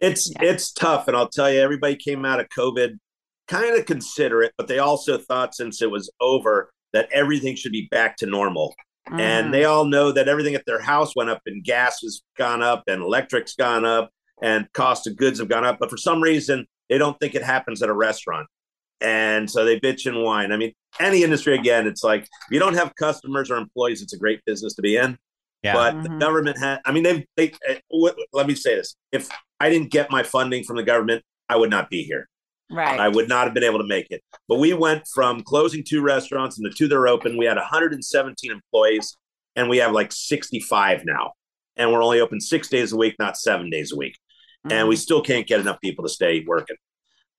It's 0.00 0.32
yeah. 0.40 0.52
it's 0.52 0.72
tough, 0.72 1.06
and 1.06 1.14
I'll 1.14 1.28
tell 1.28 1.52
you, 1.52 1.60
everybody 1.60 1.96
came 1.96 2.24
out 2.24 2.40
of 2.40 2.48
COVID 2.48 2.98
kind 3.46 3.78
of 3.78 3.84
considerate, 3.84 4.54
but 4.56 4.68
they 4.68 4.78
also 4.78 5.18
thought 5.18 5.54
since 5.54 5.82
it 5.82 5.90
was 5.90 6.10
over 6.18 6.72
that 6.94 7.06
everything 7.12 7.54
should 7.54 7.72
be 7.72 7.86
back 7.90 8.16
to 8.16 8.26
normal. 8.26 8.74
Mm. 9.10 9.20
And 9.20 9.52
they 9.52 9.66
all 9.66 9.84
know 9.84 10.12
that 10.12 10.28
everything 10.28 10.54
at 10.54 10.64
their 10.64 10.80
house 10.80 11.14
went 11.14 11.28
up, 11.28 11.42
and 11.44 11.62
gas 11.62 11.98
has 12.00 12.22
gone 12.38 12.62
up, 12.62 12.84
and 12.86 13.02
electric's 13.02 13.54
gone 13.54 13.84
up, 13.84 14.08
and 14.42 14.66
cost 14.72 15.06
of 15.06 15.18
goods 15.18 15.40
have 15.40 15.50
gone 15.50 15.66
up. 15.66 15.76
But 15.78 15.90
for 15.90 15.98
some 15.98 16.22
reason, 16.22 16.66
they 16.88 16.96
don't 16.96 17.20
think 17.20 17.34
it 17.34 17.42
happens 17.42 17.82
at 17.82 17.90
a 17.90 17.94
restaurant 17.94 18.46
and 19.00 19.50
so 19.50 19.64
they 19.64 19.78
bitch 19.80 20.06
and 20.06 20.22
whine. 20.22 20.52
I 20.52 20.56
mean, 20.56 20.72
any 20.98 21.22
industry 21.22 21.54
again, 21.54 21.86
it's 21.86 22.04
like 22.04 22.22
if 22.22 22.50
you 22.50 22.58
don't 22.58 22.74
have 22.74 22.94
customers 22.96 23.50
or 23.50 23.56
employees, 23.56 24.02
it's 24.02 24.12
a 24.12 24.18
great 24.18 24.44
business 24.44 24.74
to 24.74 24.82
be 24.82 24.96
in. 24.96 25.18
Yeah. 25.62 25.74
But 25.74 25.94
mm-hmm. 25.94 26.02
the 26.04 26.18
government 26.18 26.58
had. 26.58 26.80
I 26.84 26.92
mean, 26.92 27.02
they 27.02 27.26
they. 27.36 27.52
Uh, 27.68 28.10
let 28.32 28.46
me 28.46 28.54
say 28.54 28.76
this: 28.76 28.96
if 29.12 29.28
I 29.58 29.68
didn't 29.70 29.90
get 29.90 30.10
my 30.10 30.22
funding 30.22 30.64
from 30.64 30.76
the 30.76 30.82
government, 30.82 31.22
I 31.48 31.56
would 31.56 31.70
not 31.70 31.90
be 31.90 32.02
here. 32.02 32.28
Right. 32.70 33.00
I 33.00 33.08
would 33.08 33.28
not 33.28 33.44
have 33.44 33.54
been 33.54 33.64
able 33.64 33.78
to 33.78 33.86
make 33.86 34.06
it. 34.10 34.22
But 34.48 34.58
we 34.58 34.72
went 34.72 35.02
from 35.12 35.42
closing 35.42 35.82
two 35.84 36.02
restaurants 36.02 36.56
and 36.56 36.64
the 36.64 36.70
two 36.70 36.86
that 36.88 36.96
are 36.96 37.08
open. 37.08 37.36
We 37.36 37.46
had 37.46 37.56
117 37.56 38.50
employees, 38.50 39.16
and 39.56 39.68
we 39.68 39.78
have 39.78 39.92
like 39.92 40.12
65 40.12 41.04
now. 41.04 41.32
And 41.76 41.92
we're 41.92 42.02
only 42.02 42.20
open 42.20 42.40
six 42.40 42.68
days 42.68 42.92
a 42.92 42.96
week, 42.96 43.16
not 43.18 43.36
seven 43.36 43.70
days 43.70 43.92
a 43.92 43.96
week. 43.96 44.16
Mm-hmm. 44.66 44.72
And 44.72 44.88
we 44.88 44.94
mm-hmm. 44.94 45.00
still 45.00 45.22
can't 45.22 45.46
get 45.46 45.60
enough 45.60 45.80
people 45.80 46.04
to 46.04 46.08
stay 46.08 46.44
working. 46.46 46.76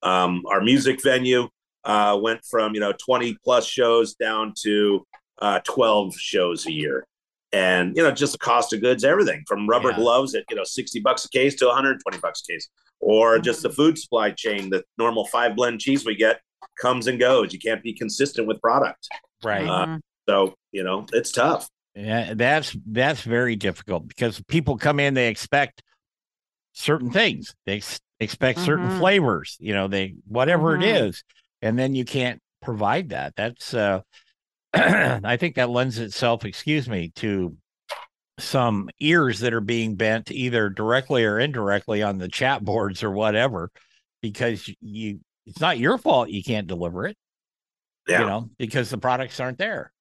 Um, 0.02 0.42
our 0.50 0.60
music 0.60 1.02
venue 1.02 1.48
uh, 1.84 2.18
went 2.20 2.44
from 2.44 2.74
you 2.74 2.80
know 2.80 2.92
20 2.92 3.36
plus 3.44 3.66
shows 3.66 4.14
down 4.14 4.54
to 4.62 5.06
uh, 5.40 5.60
12 5.64 6.14
shows 6.16 6.66
a 6.66 6.72
year, 6.72 7.06
and 7.52 7.96
you 7.96 8.02
know 8.02 8.10
just 8.10 8.32
the 8.32 8.38
cost 8.38 8.72
of 8.72 8.80
goods, 8.80 9.04
everything 9.04 9.44
from 9.46 9.68
rubber 9.68 9.90
yeah. 9.90 9.96
gloves 9.96 10.34
at 10.34 10.44
you 10.50 10.56
know 10.56 10.64
60 10.64 11.00
bucks 11.00 11.24
a 11.24 11.28
case 11.28 11.54
to 11.56 11.66
120 11.66 12.18
bucks 12.18 12.42
a 12.48 12.52
case, 12.52 12.68
or 13.00 13.34
mm-hmm. 13.34 13.42
just 13.42 13.62
the 13.62 13.70
food 13.70 13.98
supply 13.98 14.30
chain. 14.30 14.70
The 14.70 14.84
normal 14.98 15.26
five 15.26 15.56
blend 15.56 15.80
cheese 15.80 16.04
we 16.04 16.14
get 16.14 16.40
comes 16.80 17.06
and 17.06 17.18
goes. 17.18 17.52
You 17.52 17.58
can't 17.58 17.82
be 17.82 17.92
consistent 17.92 18.46
with 18.46 18.60
product, 18.60 19.08
right? 19.42 19.66
Uh, 19.68 19.86
mm-hmm. 19.86 19.96
so 20.28 20.54
you 20.70 20.84
know 20.84 21.06
it's 21.12 21.32
tough. 21.32 21.68
Yeah, 21.94 22.34
that's 22.34 22.76
that's 22.86 23.22
very 23.22 23.56
difficult 23.56 24.08
because 24.08 24.40
people 24.48 24.78
come 24.78 24.98
in, 24.98 25.14
they 25.14 25.28
expect 25.28 25.82
certain 26.72 27.10
things. 27.10 27.54
They 27.66 27.82
expect 28.22 28.58
mm-hmm. 28.58 28.66
certain 28.66 28.98
flavors, 28.98 29.56
you 29.60 29.74
know, 29.74 29.88
they 29.88 30.14
whatever 30.26 30.72
mm-hmm. 30.72 30.82
it 30.82 31.02
is, 31.02 31.24
and 31.60 31.78
then 31.78 31.94
you 31.94 32.04
can't 32.04 32.40
provide 32.60 33.10
that. 33.10 33.34
That's 33.36 33.74
uh 33.74 34.00
I 34.74 35.36
think 35.36 35.56
that 35.56 35.70
lends 35.70 35.98
itself, 35.98 36.44
excuse 36.44 36.88
me, 36.88 37.12
to 37.16 37.56
some 38.38 38.88
ears 39.00 39.40
that 39.40 39.52
are 39.52 39.60
being 39.60 39.96
bent 39.96 40.30
either 40.30 40.70
directly 40.70 41.24
or 41.24 41.38
indirectly 41.38 42.02
on 42.02 42.18
the 42.18 42.28
chat 42.28 42.64
boards 42.64 43.02
or 43.02 43.10
whatever, 43.10 43.70
because 44.22 44.70
you 44.80 45.20
it's 45.46 45.60
not 45.60 45.78
your 45.78 45.98
fault 45.98 46.30
you 46.30 46.42
can't 46.42 46.66
deliver 46.66 47.06
it. 47.06 47.16
Yeah. 48.08 48.20
You 48.20 48.26
know, 48.26 48.50
because 48.58 48.90
the 48.90 48.98
products 48.98 49.38
aren't 49.40 49.58
there. 49.58 49.92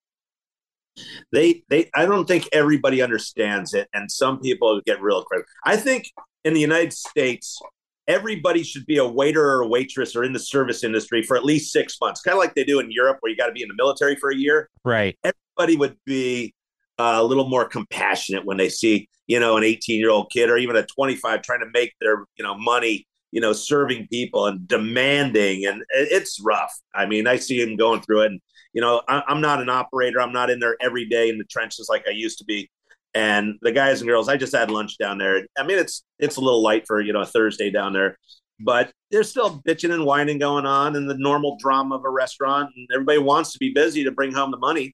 They 1.31 1.63
they 1.69 1.89
I 1.93 2.05
don't 2.05 2.25
think 2.25 2.47
everybody 2.51 3.01
understands 3.01 3.73
it 3.73 3.89
and 3.93 4.11
some 4.11 4.39
people 4.39 4.81
get 4.85 5.01
real 5.01 5.23
credit. 5.23 5.45
I 5.65 5.77
think 5.77 6.05
in 6.43 6.53
the 6.53 6.59
United 6.59 6.93
States, 6.93 7.59
everybody 8.08 8.63
should 8.63 8.86
be 8.86 8.98
a 8.98 9.08
waiter 9.08 9.43
or 9.43 9.62
a 9.62 9.67
waitress 9.67 10.15
or 10.15 10.24
in 10.24 10.34
the 10.34 10.39
service 10.39 10.84
industry 10.84 11.24
for 11.24 11.38
at 11.38 11.46
least 11.46 11.72
six 11.72 11.98
months, 12.01 12.22
kind 12.22 12.34
of 12.34 12.39
like 12.39 12.55
they 12.55 12.63
do 12.63 12.79
in 12.79 12.91
Europe, 12.91 13.17
where 13.22 13.31
you 13.31 13.38
got 13.38 13.48
to 13.48 13.53
be 13.53 13.62
in 13.62 13.67
the 13.67 13.75
military 13.75 14.15
for 14.15 14.31
a 14.31 14.36
year. 14.36 14.70
Right. 14.84 15.17
Everybody 15.24 15.77
would 15.77 15.98
be 16.05 16.53
uh, 17.00 17.17
a 17.17 17.24
little 17.24 17.48
more 17.48 17.65
compassionate 17.65 18.46
when 18.46 18.58
they 18.58 18.70
see, 18.70 19.10
you 19.27 19.39
know, 19.39 19.58
an 19.58 19.63
18 19.63 20.00
year 20.00 20.10
old 20.10 20.31
kid 20.31 20.50
or 20.50 20.58
even 20.58 20.75
a 20.75 20.86
25 20.86 21.41
trying 21.41 21.62
to 21.62 21.70
make 21.74 21.93
their, 22.01 22.25
you 22.38 22.43
know, 22.43 22.58
money 22.58 23.08
you 23.31 23.39
know, 23.39 23.53
serving 23.53 24.08
people 24.08 24.46
and 24.46 24.67
demanding, 24.67 25.65
and 25.65 25.84
it's 25.89 26.39
rough. 26.41 26.77
I 26.93 27.05
mean, 27.05 27.27
I 27.27 27.38
see 27.38 27.62
him 27.62 27.77
going 27.77 28.01
through 28.01 28.24
it, 28.24 28.31
and 28.31 28.41
you 28.74 28.81
know, 28.81 29.01
I, 29.08 29.24
I'm 29.27 29.41
not 29.41 29.62
an 29.62 29.70
operator. 29.70 30.22
I'm 30.22 30.34
not 30.34 30.50
in 30.50 30.60
there 30.60 30.75
every 30.81 31.05
day 31.05 31.29
in 31.29 31.38
the 31.38 31.46
trenches 31.46 31.88
like 31.89 32.05
I 32.08 32.12
used 32.12 32.38
to 32.39 32.46
be. 32.46 32.70
And 33.13 33.56
the 33.62 33.72
guys 33.72 34.01
and 34.01 34.08
girls, 34.08 34.30
I 34.30 34.38
just 34.38 34.56
had 34.56 34.72
lunch 34.72 34.98
down 34.98 35.18
there. 35.18 35.46
I 35.58 35.63
mean, 35.63 35.77
it's 35.77 36.03
it's 36.20 36.38
a 36.38 36.41
little 36.41 36.62
light 36.62 36.86
for 36.88 37.01
you 37.01 37.12
know 37.12 37.22
a 37.22 37.25
Thursday 37.25 37.70
down 37.70 37.91
there, 37.94 38.18
but 38.60 38.91
there's 39.12 39.30
still 39.30 39.62
bitching 39.68 39.94
and 39.94 40.06
whining 40.06 40.39
going 40.39 40.65
on, 40.65 40.96
and 40.96 41.10
the 41.10 41.18
normal 41.18 41.58
drama 41.60 41.96
of 41.96 42.06
a 42.06 42.10
restaurant. 42.10 42.70
And 42.75 42.88
everybody 42.94 43.18
wants 43.18 43.51
to 43.53 43.60
be 43.60 43.74
busy 43.74 44.06
to 44.06 44.12
bring 44.12 44.32
home 44.32 44.51
the 44.51 44.58
money. 44.58 44.94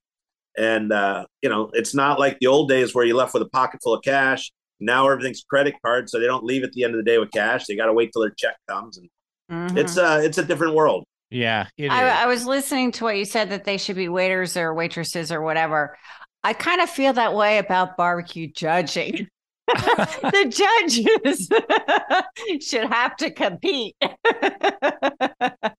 And 0.56 0.92
uh, 0.92 1.26
you 1.42 1.48
know, 1.48 1.70
it's 1.74 1.94
not 1.94 2.18
like 2.18 2.38
the 2.40 2.48
old 2.48 2.68
days 2.68 2.94
where 2.94 3.04
you 3.04 3.14
left 3.14 3.34
with 3.34 3.42
a 3.42 3.48
pocket 3.50 3.80
full 3.82 3.94
of 3.94 4.02
cash. 4.02 4.50
Now 4.80 5.08
everything's 5.08 5.44
credit 5.48 5.74
card, 5.84 6.10
so 6.10 6.18
they 6.18 6.26
don't 6.26 6.44
leave 6.44 6.64
at 6.64 6.72
the 6.72 6.84
end 6.84 6.94
of 6.94 6.98
the 6.98 7.08
day 7.08 7.18
with 7.18 7.30
cash. 7.30 7.66
They 7.66 7.76
got 7.76 7.86
to 7.86 7.92
wait 7.92 8.10
till 8.12 8.22
their 8.22 8.34
check 8.36 8.56
comes, 8.68 8.98
and 8.98 9.08
mm-hmm. 9.50 9.78
it's 9.78 9.96
uh, 9.96 10.20
it's 10.22 10.38
a 10.38 10.44
different 10.44 10.74
world. 10.74 11.04
Yeah, 11.30 11.66
I, 11.78 12.22
I, 12.22 12.26
was 12.26 12.46
listening 12.46 12.90
to 12.92 13.04
what 13.04 13.18
you 13.18 13.26
said 13.26 13.50
that 13.50 13.64
they 13.64 13.76
should 13.76 13.96
be 13.96 14.08
waiters 14.08 14.56
or 14.56 14.72
waitresses 14.72 15.30
or 15.30 15.42
whatever. 15.42 15.98
I 16.48 16.54
kind 16.54 16.80
of 16.80 16.88
feel 16.88 17.12
that 17.12 17.34
way 17.34 17.58
about 17.58 17.98
barbecue 17.98 18.46
judging. 18.50 19.28
the 19.66 20.46
judges 20.48 21.46
should 22.66 22.90
have 22.90 23.14
to 23.16 23.30
compete. 23.30 23.94
yeah, 24.00 24.14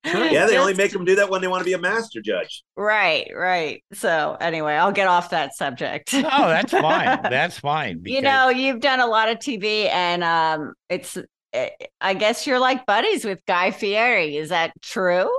they 0.03 0.31
Just, 0.31 0.53
only 0.53 0.75
make 0.75 0.91
them 0.91 1.05
do 1.05 1.15
that 1.15 1.27
when 1.27 1.41
they 1.41 1.47
want 1.47 1.61
to 1.61 1.65
be 1.65 1.73
a 1.73 1.79
master 1.79 2.21
judge. 2.21 2.61
Right, 2.77 3.31
right. 3.35 3.83
So 3.93 4.38
anyway, 4.39 4.75
I'll 4.75 4.91
get 4.91 5.07
off 5.07 5.31
that 5.31 5.55
subject. 5.55 6.13
oh, 6.13 6.49
that's 6.49 6.71
fine. 6.71 7.19
That's 7.23 7.57
fine. 7.57 8.03
Because... 8.03 8.15
You 8.17 8.21
know, 8.21 8.49
you've 8.49 8.79
done 8.79 8.99
a 8.99 9.07
lot 9.07 9.27
of 9.27 9.39
TV, 9.39 9.89
and 9.89 10.23
um, 10.23 10.75
it's. 10.88 11.17
Eh, 11.53 11.69
I 11.99 12.13
guess 12.13 12.45
you're 12.45 12.59
like 12.59 12.85
buddies 12.85 13.25
with 13.25 13.43
Guy 13.47 13.71
Fieri. 13.71 14.38
Is 14.38 14.49
that 14.49 14.79
true? 14.83 15.35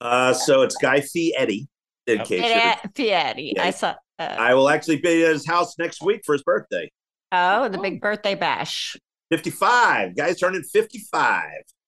Uh, 0.00 0.32
so 0.32 0.62
it's 0.62 0.74
Guy 0.78 1.00
Fieri. 1.00 1.68
In 2.08 2.18
case 2.24 2.82
Fieri. 2.96 3.52
Yeah. 3.54 3.62
I 3.62 3.70
saw. 3.70 3.94
Uh, 4.18 4.22
I 4.38 4.54
will 4.54 4.68
actually 4.68 4.96
be 4.96 5.24
at 5.24 5.32
his 5.32 5.46
house 5.46 5.78
next 5.78 6.02
week 6.02 6.22
for 6.24 6.32
his 6.32 6.42
birthday. 6.42 6.90
Oh, 7.30 7.68
the 7.68 7.78
big 7.78 8.00
birthday 8.00 8.34
bash. 8.34 8.96
55. 9.30 10.16
Guys 10.16 10.38
turning 10.38 10.62
55. 10.62 11.44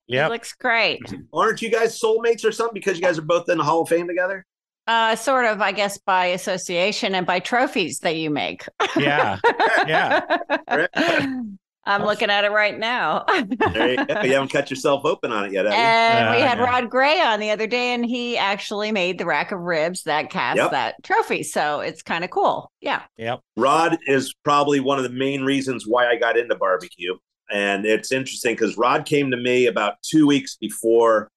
Yeah. 0.07 0.29
Looks 0.29 0.53
great. 0.53 1.01
Aren't 1.33 1.63
you 1.63 1.71
guys 1.71 1.99
soulmates 2.01 2.45
or 2.45 2.53
something 2.53 2.75
because 2.75 2.97
you 2.97 3.03
guys 3.03 3.19
are 3.19 3.23
both 3.23 3.49
in 3.49 3.59
the 3.59 3.65
Hall 3.65 3.83
of 3.83 3.89
Fame 3.89 4.07
together? 4.07 4.45
Uh, 4.87 5.15
sort 5.15 5.47
of, 5.47 5.61
I 5.61 5.73
guess, 5.73 5.99
by 5.99 6.27
association 6.27 7.15
and 7.15 7.27
by 7.27 7.39
trophies 7.39 8.01
that 8.01 8.17
you 8.17 8.31
make. 8.31 8.65
Yeah. 8.97 9.39
Yeah. 9.87 10.39
I'm 11.85 12.05
looking 12.05 12.31
at 12.31 12.45
it 12.45 12.51
right 12.51 12.79
now. 12.79 13.25
there 13.73 13.91
you, 13.91 14.07
go. 14.07 14.21
you 14.23 14.33
haven't 14.35 14.53
cut 14.53 14.71
yourself 14.71 15.05
open 15.05 15.33
on 15.33 15.47
it 15.47 15.53
yet, 15.53 15.67
And 15.67 16.29
uh, 16.29 16.33
we 16.37 16.43
had 16.43 16.59
Rod 16.59 16.91
Gray 16.91 17.21
on 17.21 17.41
the 17.41 17.51
other 17.51 17.67
day, 17.67 17.95
and 17.95 18.05
he 18.05 18.37
actually 18.37 18.93
made 18.93 19.19
the 19.19 19.25
rack 19.25 19.51
of 19.51 19.61
ribs 19.61 20.03
that 20.05 20.31
cast 20.31 20.59
yep. 20.59 20.71
that 20.73 20.97
trophy. 21.03 21.43
So 21.43 21.81
it's 21.81 22.03
kind 22.03 22.23
of 22.23 22.31
cool. 22.31 22.71
Yeah. 22.81 23.03
Yep. 23.17 23.41
Rod 23.57 23.99
is 24.07 24.35
probably 24.45 24.81
one 24.81 24.99
of 24.99 25.05
the 25.05 25.11
main 25.11 25.43
reasons 25.43 25.85
why 25.87 26.07
I 26.07 26.17
got 26.17 26.37
into 26.37 26.55
barbecue. 26.55 27.17
And 27.51 27.85
it's 27.85 28.13
interesting 28.13 28.55
because 28.55 28.77
Rod 28.77 29.07
came 29.07 29.31
to 29.31 29.37
me 29.37 29.67
about 29.67 29.95
two 30.03 30.27
weeks 30.27 30.57
before 30.57 31.31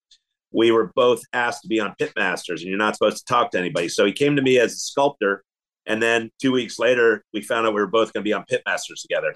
we 0.52 0.70
were 0.70 0.92
both 0.94 1.20
asked 1.32 1.62
to 1.62 1.68
be 1.68 1.80
on 1.80 1.94
Pitmasters, 2.00 2.60
and 2.60 2.68
you're 2.68 2.78
not 2.78 2.94
supposed 2.94 3.18
to 3.18 3.24
talk 3.24 3.50
to 3.50 3.58
anybody. 3.58 3.88
So 3.88 4.06
he 4.06 4.12
came 4.12 4.36
to 4.36 4.42
me 4.42 4.58
as 4.58 4.72
a 4.72 4.76
sculptor. 4.76 5.42
And 5.86 6.02
then 6.02 6.30
two 6.40 6.52
weeks 6.52 6.78
later, 6.78 7.24
we 7.34 7.42
found 7.42 7.66
out 7.66 7.74
we 7.74 7.80
were 7.80 7.86
both 7.86 8.12
going 8.12 8.22
to 8.22 8.28
be 8.28 8.32
on 8.32 8.44
Pitmasters 8.50 9.02
together. 9.02 9.34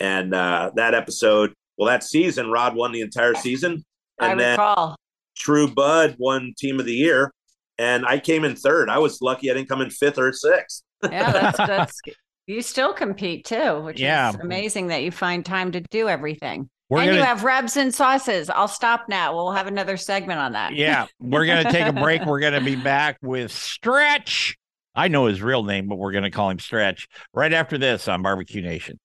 And 0.00 0.34
uh, 0.34 0.72
that 0.76 0.94
episode, 0.94 1.52
well, 1.78 1.88
that 1.88 2.04
season, 2.04 2.50
Rod 2.50 2.74
won 2.74 2.92
the 2.92 3.00
entire 3.00 3.34
season. 3.34 3.84
And 4.20 4.32
I 4.32 4.34
then 4.34 4.50
recall. 4.52 4.96
True 5.36 5.68
Bud 5.68 6.16
won 6.18 6.54
Team 6.56 6.80
of 6.80 6.86
the 6.86 6.94
Year, 6.94 7.32
and 7.78 8.06
I 8.06 8.18
came 8.18 8.44
in 8.44 8.56
third. 8.56 8.88
I 8.88 8.98
was 8.98 9.20
lucky 9.20 9.50
I 9.50 9.54
didn't 9.54 9.68
come 9.68 9.82
in 9.82 9.90
fifth 9.90 10.18
or 10.18 10.32
sixth. 10.32 10.82
yeah, 11.02 11.30
that's 11.30 11.58
that's 11.58 12.00
you 12.46 12.62
still 12.62 12.92
compete 12.92 13.44
too, 13.44 13.82
which 13.82 14.00
yeah. 14.00 14.30
is 14.30 14.36
amazing 14.36 14.88
that 14.88 15.02
you 15.02 15.10
find 15.10 15.44
time 15.44 15.72
to 15.72 15.80
do 15.80 16.08
everything. 16.08 16.70
We're 16.88 17.00
and 17.00 17.08
gonna, 17.08 17.18
you 17.18 17.24
have 17.24 17.42
rubs 17.42 17.76
and 17.76 17.92
sauces. 17.92 18.48
I'll 18.48 18.68
stop 18.68 19.08
now. 19.08 19.34
We'll 19.34 19.52
have 19.52 19.66
another 19.66 19.96
segment 19.96 20.38
on 20.38 20.52
that. 20.52 20.74
Yeah, 20.74 21.06
we're 21.20 21.46
gonna 21.46 21.70
take 21.70 21.86
a 21.86 21.92
break. 21.92 22.24
We're 22.26 22.40
gonna 22.40 22.60
be 22.60 22.76
back 22.76 23.18
with 23.22 23.50
Stretch. 23.50 24.56
I 24.94 25.08
know 25.08 25.26
his 25.26 25.42
real 25.42 25.62
name, 25.62 25.88
but 25.88 25.96
we're 25.96 26.12
gonna 26.12 26.30
call 26.30 26.48
him 26.48 26.58
Stretch 26.58 27.08
right 27.34 27.52
after 27.52 27.76
this 27.76 28.08
on 28.08 28.22
Barbecue 28.22 28.62
Nation. 28.62 28.98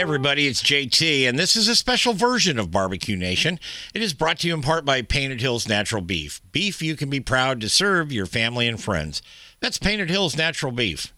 Everybody, 0.00 0.46
it's 0.46 0.62
JT, 0.62 1.28
and 1.28 1.38
this 1.38 1.56
is 1.56 1.68
a 1.68 1.76
special 1.76 2.14
version 2.14 2.58
of 2.58 2.70
Barbecue 2.70 3.16
Nation. 3.16 3.60
It 3.92 4.00
is 4.00 4.14
brought 4.14 4.38
to 4.38 4.48
you 4.48 4.54
in 4.54 4.62
part 4.62 4.86
by 4.86 5.02
Painted 5.02 5.42
Hills 5.42 5.68
Natural 5.68 6.00
Beef. 6.00 6.40
Beef 6.52 6.80
you 6.80 6.96
can 6.96 7.10
be 7.10 7.20
proud 7.20 7.60
to 7.60 7.68
serve 7.68 8.10
your 8.10 8.24
family 8.24 8.66
and 8.66 8.82
friends. 8.82 9.20
That's 9.60 9.78
Painted 9.78 10.08
Hills 10.08 10.38
Natural 10.38 10.72
Beef. 10.72 11.12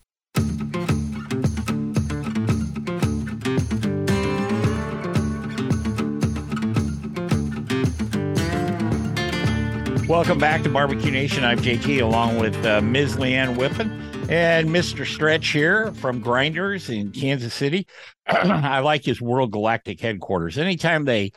Welcome 10.08 10.38
back 10.38 10.64
to 10.64 10.68
Barbecue 10.68 11.12
Nation. 11.12 11.44
I'm 11.44 11.60
JT 11.60 12.02
along 12.02 12.40
with 12.40 12.56
uh, 12.66 12.80
Ms. 12.80 13.14
Leanne 13.16 13.54
Whippen 13.54 14.11
and 14.28 14.68
Mr. 14.68 15.06
Stretch 15.06 15.48
here 15.48 15.92
from 15.94 16.20
Grinders 16.20 16.88
in 16.88 17.12
Kansas 17.12 17.52
City. 17.52 17.86
I 18.26 18.80
like 18.80 19.04
his 19.04 19.20
World 19.20 19.50
Galactic 19.50 20.00
headquarters. 20.00 20.58
Anytime 20.58 21.04
they 21.04 21.32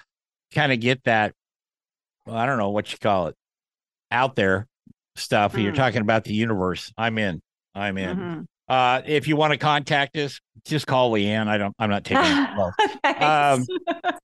kind 0.53 0.71
of 0.71 0.79
get 0.79 1.03
that, 1.03 1.33
well, 2.25 2.35
I 2.35 2.45
don't 2.45 2.57
know 2.57 2.69
what 2.69 2.91
you 2.91 2.97
call 2.97 3.27
it, 3.27 3.35
out 4.11 4.35
there 4.35 4.67
stuff, 5.15 5.53
mm. 5.53 5.63
you're 5.63 5.71
hmm. 5.71 5.77
talking 5.77 6.01
about 6.01 6.23
the 6.23 6.33
universe. 6.33 6.93
I'm 6.97 7.17
in. 7.17 7.41
I'm 7.73 7.97
in. 7.97 8.17
Mm-hmm. 8.17 8.41
Uh, 8.67 9.01
if 9.05 9.27
you 9.27 9.35
want 9.35 9.51
to 9.51 9.57
contact 9.57 10.17
us, 10.17 10.39
just 10.65 10.87
call 10.87 11.11
Leanne. 11.11 11.47
I 11.47 11.57
don't. 11.57 11.75
I'm 11.79 11.89
not 11.89 12.03
taking 12.03 12.25
it. 12.25 13.21
um, 13.21 13.65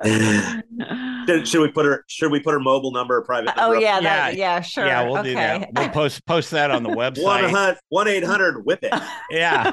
should, 1.27 1.47
should, 1.47 1.61
we 1.61 1.71
put 1.71 1.85
her? 1.85 2.03
Should 2.07 2.31
we 2.31 2.39
put 2.39 2.53
her 2.53 2.59
mobile 2.59 2.91
number 2.91 3.17
or 3.17 3.21
private? 3.21 3.55
Number 3.55 3.75
oh 3.75 3.79
yeah, 3.79 3.99
that, 4.01 4.35
yeah, 4.35 4.55
yeah, 4.55 4.61
sure. 4.61 4.85
Yeah, 4.85 5.03
we'll 5.03 5.17
okay. 5.19 5.29
do 5.29 5.35
that. 5.35 5.69
We'll 5.75 5.89
post 5.89 6.25
post 6.25 6.51
that 6.51 6.71
on 6.71 6.83
the 6.83 6.89
website. 6.95 7.77
One 7.89 8.07
eight 8.07 8.23
hundred 8.23 8.65
whip 8.65 8.79
it. 8.81 8.93
Yeah. 9.29 9.71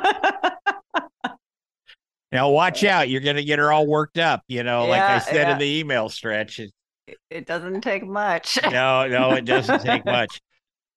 now 2.31 2.51
watch 2.51 2.85
out. 2.85 3.09
You're 3.09 3.23
gonna 3.23 3.43
get 3.43 3.59
her 3.59 3.73
all 3.73 3.87
worked 3.87 4.19
up. 4.19 4.43
You 4.49 4.63
know, 4.63 4.85
yeah, 4.85 4.91
like 4.91 5.03
I 5.03 5.19
said 5.19 5.35
yeah. 5.35 5.53
in 5.53 5.59
the 5.59 5.79
email 5.79 6.09
stretch. 6.09 6.61
It, 6.61 6.73
it 7.31 7.47
doesn't 7.47 7.81
take 7.81 8.07
much. 8.07 8.59
no, 8.63 9.09
no, 9.09 9.33
it 9.33 9.47
doesn't 9.47 9.81
take 9.81 10.05
much. 10.05 10.41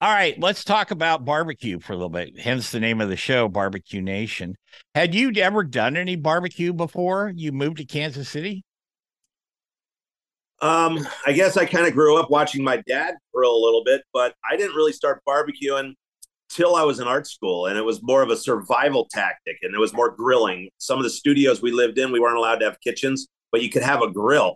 All 0.02 0.12
right, 0.12 0.34
let's 0.40 0.64
talk 0.64 0.90
about 0.90 1.26
barbecue 1.26 1.80
for 1.80 1.94
a 1.94 1.96
little 1.96 2.10
bit. 2.10 2.40
Hence 2.40 2.72
the 2.72 2.80
name 2.80 3.02
of 3.02 3.10
the 3.10 3.16
show, 3.16 3.48
Barbecue 3.48 4.02
Nation. 4.02 4.56
Had 4.96 5.14
you 5.14 5.32
ever 5.36 5.64
done 5.64 5.96
any 5.96 6.16
barbecue 6.16 6.74
before 6.74 7.32
you 7.36 7.52
moved 7.52 7.78
to 7.78 7.86
Kansas 7.86 8.28
City? 8.28 8.64
Um, 10.60 11.08
I 11.28 11.34
guess 11.34 11.56
I 11.56 11.66
kind 11.66 11.86
of 11.86 11.94
grew 11.94 12.20
up 12.20 12.32
watching 12.32 12.64
my 12.64 12.82
dad 12.88 13.14
grill 13.32 13.56
a 13.56 13.64
little 13.64 13.84
bit, 13.84 14.02
but 14.12 14.34
I 14.44 14.58
didn't 14.58 14.76
really 14.76 14.92
start 14.92 15.22
barbecuing 15.28 15.94
till 16.50 16.76
I 16.76 16.82
was 16.82 17.00
in 17.00 17.08
art 17.08 17.28
school, 17.28 17.68
and 17.68 17.78
it 17.78 17.86
was 17.86 18.02
more 18.02 18.24
of 18.24 18.32
a 18.32 18.38
survival 18.38 19.08
tactic, 19.12 19.58
and 19.62 19.76
it 19.76 19.80
was 19.80 19.94
more 19.94 20.10
grilling. 20.10 20.70
Some 20.80 20.98
of 20.98 21.04
the 21.04 21.12
studios 21.12 21.62
we 21.62 21.72
lived 21.72 22.00
in, 22.00 22.12
we 22.12 22.20
weren't 22.20 22.38
allowed 22.38 22.58
to 22.58 22.66
have 22.66 22.80
kitchens, 22.82 23.28
but 23.52 23.62
you 23.62 23.70
could 23.70 23.84
have 23.84 24.02
a 24.02 24.10
grill. 24.10 24.56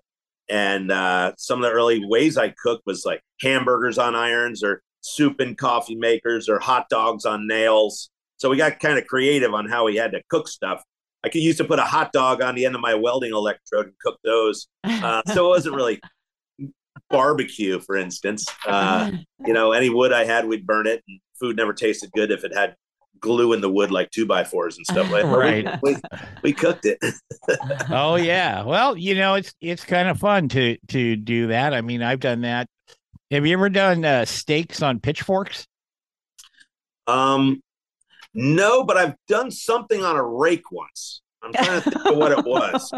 And 0.49 0.91
uh, 0.91 1.33
some 1.37 1.63
of 1.63 1.69
the 1.69 1.75
early 1.75 2.03
ways 2.03 2.35
I 2.35 2.49
cooked 2.49 2.81
was 2.87 3.05
like 3.05 3.21
hamburgers 3.41 3.99
on 3.99 4.15
irons 4.15 4.63
or 4.63 4.81
soup 5.05 5.39
and 5.39 5.55
coffee 5.57 5.95
makers 5.95 6.50
or 6.50 6.59
hot 6.59 6.89
dogs 6.89 7.25
on 7.25 7.47
nails. 7.47 8.09
So 8.38 8.50
we 8.50 8.57
got 8.57 8.79
kind 8.79 8.97
of 8.97 9.05
creative 9.05 9.53
on 9.53 9.69
how 9.69 9.85
we 9.85 9.95
had 9.95 10.12
to 10.12 10.21
cook 10.29 10.47
stuff. 10.47 10.83
I 11.24 11.29
could 11.29 11.41
used 11.41 11.59
to 11.59 11.63
put 11.63 11.79
a 11.79 11.83
hot 11.83 12.12
dog 12.12 12.41
on 12.41 12.55
the 12.55 12.65
end 12.65 12.75
of 12.75 12.81
my 12.81 12.95
welding 12.95 13.31
electrode 13.31 13.85
and 13.85 13.95
cook 14.03 14.19
those. 14.24 14.67
Uh, 14.83 15.21
so 15.33 15.45
it 15.45 15.50
wasn't 15.50 15.75
really 15.75 16.01
barbecue, 17.09 17.79
for 17.79 17.95
instance. 17.95 18.45
Uh, 18.67 19.12
you 19.45 19.53
know, 19.53 19.71
any 19.71 19.89
wood 19.89 20.12
I 20.12 20.25
had, 20.25 20.47
we'd 20.47 20.65
burn 20.65 20.88
it. 20.88 21.03
And 21.07 21.19
food 21.39 21.55
never 21.55 21.74
tasted 21.74 22.12
good 22.12 22.31
if 22.31 22.43
it 22.43 22.53
had 22.55 22.75
glue 23.19 23.53
in 23.53 23.62
the 23.62 23.69
wood 23.69 23.91
like 23.91 24.12
two 24.12 24.25
by 24.25 24.43
fours 24.43 24.77
and 24.77 24.85
stuff 24.85 25.09
like 25.12 25.24
that. 25.24 25.38
right. 25.38 25.79
We, 25.81 25.93
we, 25.93 26.01
we 26.43 26.53
cooked 26.53 26.85
it. 26.85 27.00
oh 27.89 28.15
yeah. 28.15 28.63
Well, 28.63 28.97
you 28.97 29.15
know, 29.15 29.35
it's 29.35 29.53
it's 29.62 29.85
kind 29.85 30.09
of 30.09 30.19
fun 30.19 30.50
to 30.50 30.77
to 30.89 31.15
do 31.15 31.47
that. 31.47 31.74
I 31.74 31.81
mean, 31.81 32.01
I've 32.01 32.19
done 32.19 32.41
that 32.41 32.67
have 33.32 33.46
you 33.46 33.53
ever 33.53 33.70
done 33.70 34.05
uh, 34.05 34.25
steaks 34.25 34.82
on 34.82 35.00
pitchforks? 35.00 35.67
Um, 37.08 37.62
no, 38.34 38.84
but 38.84 38.98
I've 38.98 39.15
done 39.27 39.51
something 39.51 40.03
on 40.03 40.15
a 40.15 40.24
rake 40.24 40.72
once. 40.72 41.22
I'm 41.46 41.53
trying 41.53 41.82
to 41.82 41.89
think 41.89 42.05
of 42.05 42.17
what 42.17 42.32
it 42.32 42.44
was. 42.44 42.91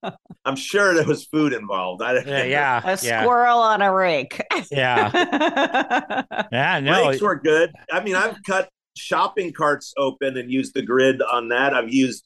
I'm 0.44 0.56
sure 0.56 0.94
there 0.94 1.06
was 1.06 1.26
food 1.26 1.52
involved. 1.52 2.02
I, 2.02 2.14
yeah, 2.24 2.44
yeah, 2.44 2.80
a 2.84 2.98
yeah. 3.02 3.22
squirrel 3.22 3.58
on 3.58 3.82
a 3.82 3.92
rake. 3.92 4.40
Yeah, 4.70 5.10
yeah. 6.52 6.80
No, 6.82 7.08
rakes 7.08 7.20
were 7.20 7.36
good. 7.36 7.72
I 7.92 8.02
mean, 8.02 8.16
I've 8.16 8.36
cut 8.46 8.70
shopping 8.96 9.52
carts 9.52 9.92
open 9.98 10.38
and 10.38 10.50
used 10.50 10.74
the 10.74 10.82
grid 10.82 11.20
on 11.20 11.48
that. 11.50 11.74
I've 11.74 11.92
used 11.92 12.24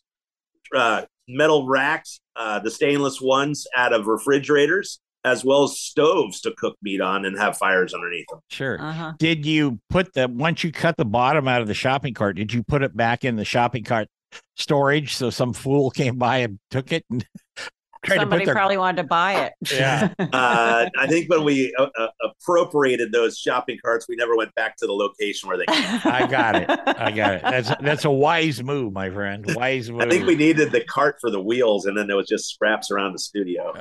uh, 0.75 1.03
metal 1.29 1.67
racks, 1.67 2.21
uh, 2.37 2.61
the 2.61 2.71
stainless 2.71 3.21
ones, 3.21 3.67
out 3.77 3.93
of 3.93 4.07
refrigerators, 4.07 5.01
as 5.25 5.45
well 5.45 5.65
as 5.65 5.79
stoves 5.79 6.41
to 6.43 6.53
cook 6.57 6.77
meat 6.83 7.01
on 7.01 7.25
and 7.25 7.39
have 7.39 7.57
fires 7.57 7.95
underneath 7.95 8.27
them. 8.31 8.41
Sure. 8.51 8.81
Uh-huh. 8.81 9.13
Did 9.19 9.47
you 9.47 9.81
put 9.89 10.13
the 10.15 10.29
once 10.29 10.63
you 10.63 10.73
cut 10.73 10.97
the 10.97 11.05
bottom 11.05 11.49
out 11.49 11.63
of 11.63 11.67
the 11.67 11.75
shopping 11.75 12.15
cart? 12.15 12.37
Did 12.37 12.53
you 12.53 12.63
put 12.63 12.83
it 12.83 12.97
back 12.97 13.25
in 13.25 13.37
the 13.37 13.45
shopping 13.45 13.85
cart 13.85 14.09
storage 14.57 15.15
so 15.15 15.31
some 15.31 15.53
fool 15.53 15.91
came 15.91 16.17
by 16.17 16.39
and 16.39 16.59
took 16.71 16.93
it 16.93 17.05
and 17.11 17.27
tried 18.05 18.19
Somebody 18.19 18.45
their... 18.45 18.55
probably 18.55 18.77
wanted 18.77 19.01
to 19.01 19.09
buy 19.09 19.47
it. 19.47 19.55
Yeah. 19.73 20.13
uh, 20.19 20.91
I 20.99 21.07
think 21.07 21.31
when 21.31 21.43
we 21.43 21.75
uh, 21.79 21.87
uh, 21.99 22.09
appropriated 22.23 23.13
those 23.13 23.39
shopping 23.39 23.79
carts, 23.83 24.07
we 24.07 24.17
never 24.17 24.37
went 24.37 24.55
back 24.55 24.77
to 24.77 24.87
the 24.87 24.93
location 24.93 25.49
where 25.49 25.57
they. 25.57 25.65
I 25.69 26.27
got 26.27 26.57
it. 26.57 26.69
I 26.69 27.11
got 27.13 27.35
it. 27.37 27.43
That's 27.43 27.73
that's 27.81 28.05
a 28.05 28.11
wise 28.11 28.63
move, 28.63 28.93
my 28.93 29.09
friend. 29.09 29.47
Wise 29.55 29.91
move. 29.91 30.03
I 30.03 30.09
think 30.11 30.27
we 30.27 30.37
needed 30.37 30.71
the 30.71 30.85
cart 30.85 31.17
for 31.19 31.31
the 31.31 31.41
wheels, 31.41 31.87
and 31.87 31.97
then 31.97 32.07
there 32.07 32.17
was 32.17 32.29
just 32.29 32.51
scraps 32.51 32.91
around 32.91 33.15
the 33.15 33.19
studio. 33.19 33.73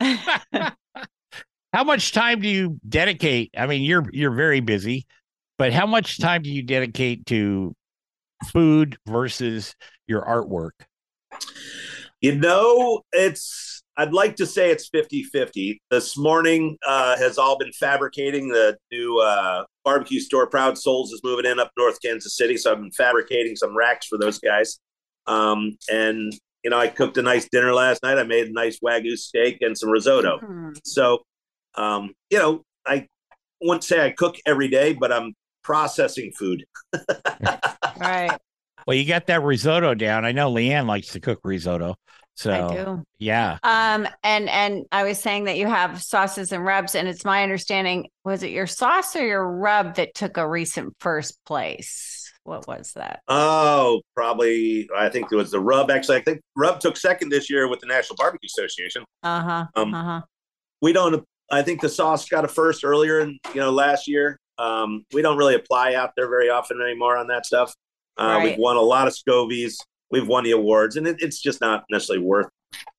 how 1.72 1.84
much 1.84 2.12
time 2.12 2.40
do 2.40 2.48
you 2.48 2.78
dedicate? 2.88 3.50
I 3.56 3.66
mean, 3.66 3.82
you're 3.82 4.04
you're 4.12 4.34
very 4.34 4.60
busy, 4.60 5.06
but 5.56 5.72
how 5.72 5.86
much 5.86 6.18
time 6.18 6.42
do 6.42 6.50
you 6.50 6.62
dedicate 6.62 7.26
to 7.26 7.74
food 8.52 8.98
versus 9.06 9.74
your 10.06 10.22
artwork? 10.22 10.86
You 12.20 12.36
know, 12.36 13.02
it's 13.12 13.82
I'd 13.96 14.12
like 14.12 14.36
to 14.36 14.46
say 14.46 14.70
it's 14.70 14.88
50-50. 14.90 15.78
This 15.90 16.16
morning 16.16 16.78
uh, 16.86 17.16
has 17.18 17.36
all 17.36 17.58
been 17.58 17.72
fabricating 17.72 18.48
the 18.48 18.76
new 18.92 19.18
uh, 19.18 19.64
barbecue 19.84 20.20
store. 20.20 20.46
Proud 20.48 20.78
Souls 20.78 21.10
is 21.10 21.20
moving 21.24 21.46
in 21.50 21.58
up 21.58 21.72
north 21.76 21.98
Kansas 22.00 22.36
City, 22.36 22.56
so 22.56 22.70
I've 22.70 22.78
been 22.78 22.92
fabricating 22.92 23.56
some 23.56 23.76
racks 23.76 24.06
for 24.06 24.16
those 24.16 24.38
guys. 24.38 24.78
Um, 25.26 25.76
and 25.90 26.32
you 26.64 26.70
know, 26.70 26.78
I 26.78 26.88
cooked 26.88 27.16
a 27.18 27.22
nice 27.22 27.48
dinner 27.48 27.72
last 27.72 28.02
night. 28.02 28.18
I 28.18 28.24
made 28.24 28.48
a 28.48 28.52
nice 28.52 28.78
wagyu 28.80 29.16
steak 29.16 29.58
and 29.60 29.76
some 29.76 29.90
risotto. 29.90 30.38
Mm-hmm. 30.38 30.70
So, 30.84 31.20
um, 31.76 32.14
you 32.30 32.38
know, 32.38 32.62
I 32.86 33.06
wouldn't 33.60 33.84
say 33.84 34.04
I 34.04 34.10
cook 34.10 34.36
every 34.46 34.68
day, 34.68 34.92
but 34.92 35.12
I'm 35.12 35.34
processing 35.62 36.32
food. 36.32 36.64
right. 38.00 38.36
Well, 38.86 38.96
you 38.96 39.04
got 39.04 39.26
that 39.26 39.42
risotto 39.42 39.94
down. 39.94 40.24
I 40.24 40.32
know 40.32 40.52
Leanne 40.52 40.86
likes 40.86 41.08
to 41.08 41.20
cook 41.20 41.40
risotto. 41.44 41.94
So 42.34 42.52
I 42.52 42.72
do. 42.72 43.02
Yeah. 43.18 43.58
Um, 43.64 44.06
and 44.22 44.48
and 44.48 44.86
I 44.92 45.02
was 45.02 45.18
saying 45.18 45.44
that 45.44 45.56
you 45.56 45.66
have 45.66 46.00
sauces 46.00 46.52
and 46.52 46.64
rubs, 46.64 46.94
and 46.94 47.08
it's 47.08 47.24
my 47.24 47.42
understanding, 47.42 48.08
was 48.24 48.44
it 48.44 48.50
your 48.50 48.68
sauce 48.68 49.16
or 49.16 49.26
your 49.26 49.44
rub 49.44 49.96
that 49.96 50.14
took 50.14 50.36
a 50.36 50.48
recent 50.48 50.94
first 51.00 51.36
place? 51.44 52.17
What 52.48 52.66
was 52.66 52.92
that? 52.94 53.20
Oh, 53.28 54.00
probably 54.14 54.88
I 54.96 55.08
think 55.08 55.30
it 55.30 55.36
was 55.36 55.50
the 55.50 55.60
rub. 55.60 55.90
Actually, 55.90 56.18
I 56.18 56.22
think 56.22 56.40
rub 56.56 56.80
took 56.80 56.96
second 56.96 57.28
this 57.28 57.50
year 57.50 57.68
with 57.68 57.80
the 57.80 57.86
National 57.86 58.16
Barbecue 58.16 58.46
Association. 58.46 59.04
Uh-huh. 59.22 59.66
Um, 59.74 59.94
uh-huh. 59.94 60.22
We 60.82 60.92
don't 60.92 61.24
I 61.50 61.62
think 61.62 61.80
the 61.80 61.88
sauce 61.88 62.28
got 62.28 62.44
a 62.44 62.48
first 62.48 62.84
earlier 62.84 63.20
in 63.20 63.38
you 63.54 63.60
know 63.60 63.70
last 63.70 64.08
year. 64.08 64.38
Um, 64.58 65.04
we 65.12 65.22
don't 65.22 65.36
really 65.36 65.54
apply 65.54 65.94
out 65.94 66.12
there 66.16 66.28
very 66.28 66.50
often 66.50 66.80
anymore 66.82 67.16
on 67.16 67.28
that 67.28 67.46
stuff. 67.46 67.72
Uh, 68.18 68.24
right. 68.24 68.44
We've 68.44 68.58
won 68.58 68.76
a 68.76 68.80
lot 68.80 69.06
of 69.06 69.14
Scovies 69.14 69.76
we've 70.10 70.26
won 70.26 70.44
the 70.44 70.52
awards, 70.52 70.96
and 70.96 71.06
it, 71.06 71.16
it's 71.20 71.40
just 71.40 71.60
not 71.60 71.84
necessarily 71.90 72.24
worth 72.24 72.48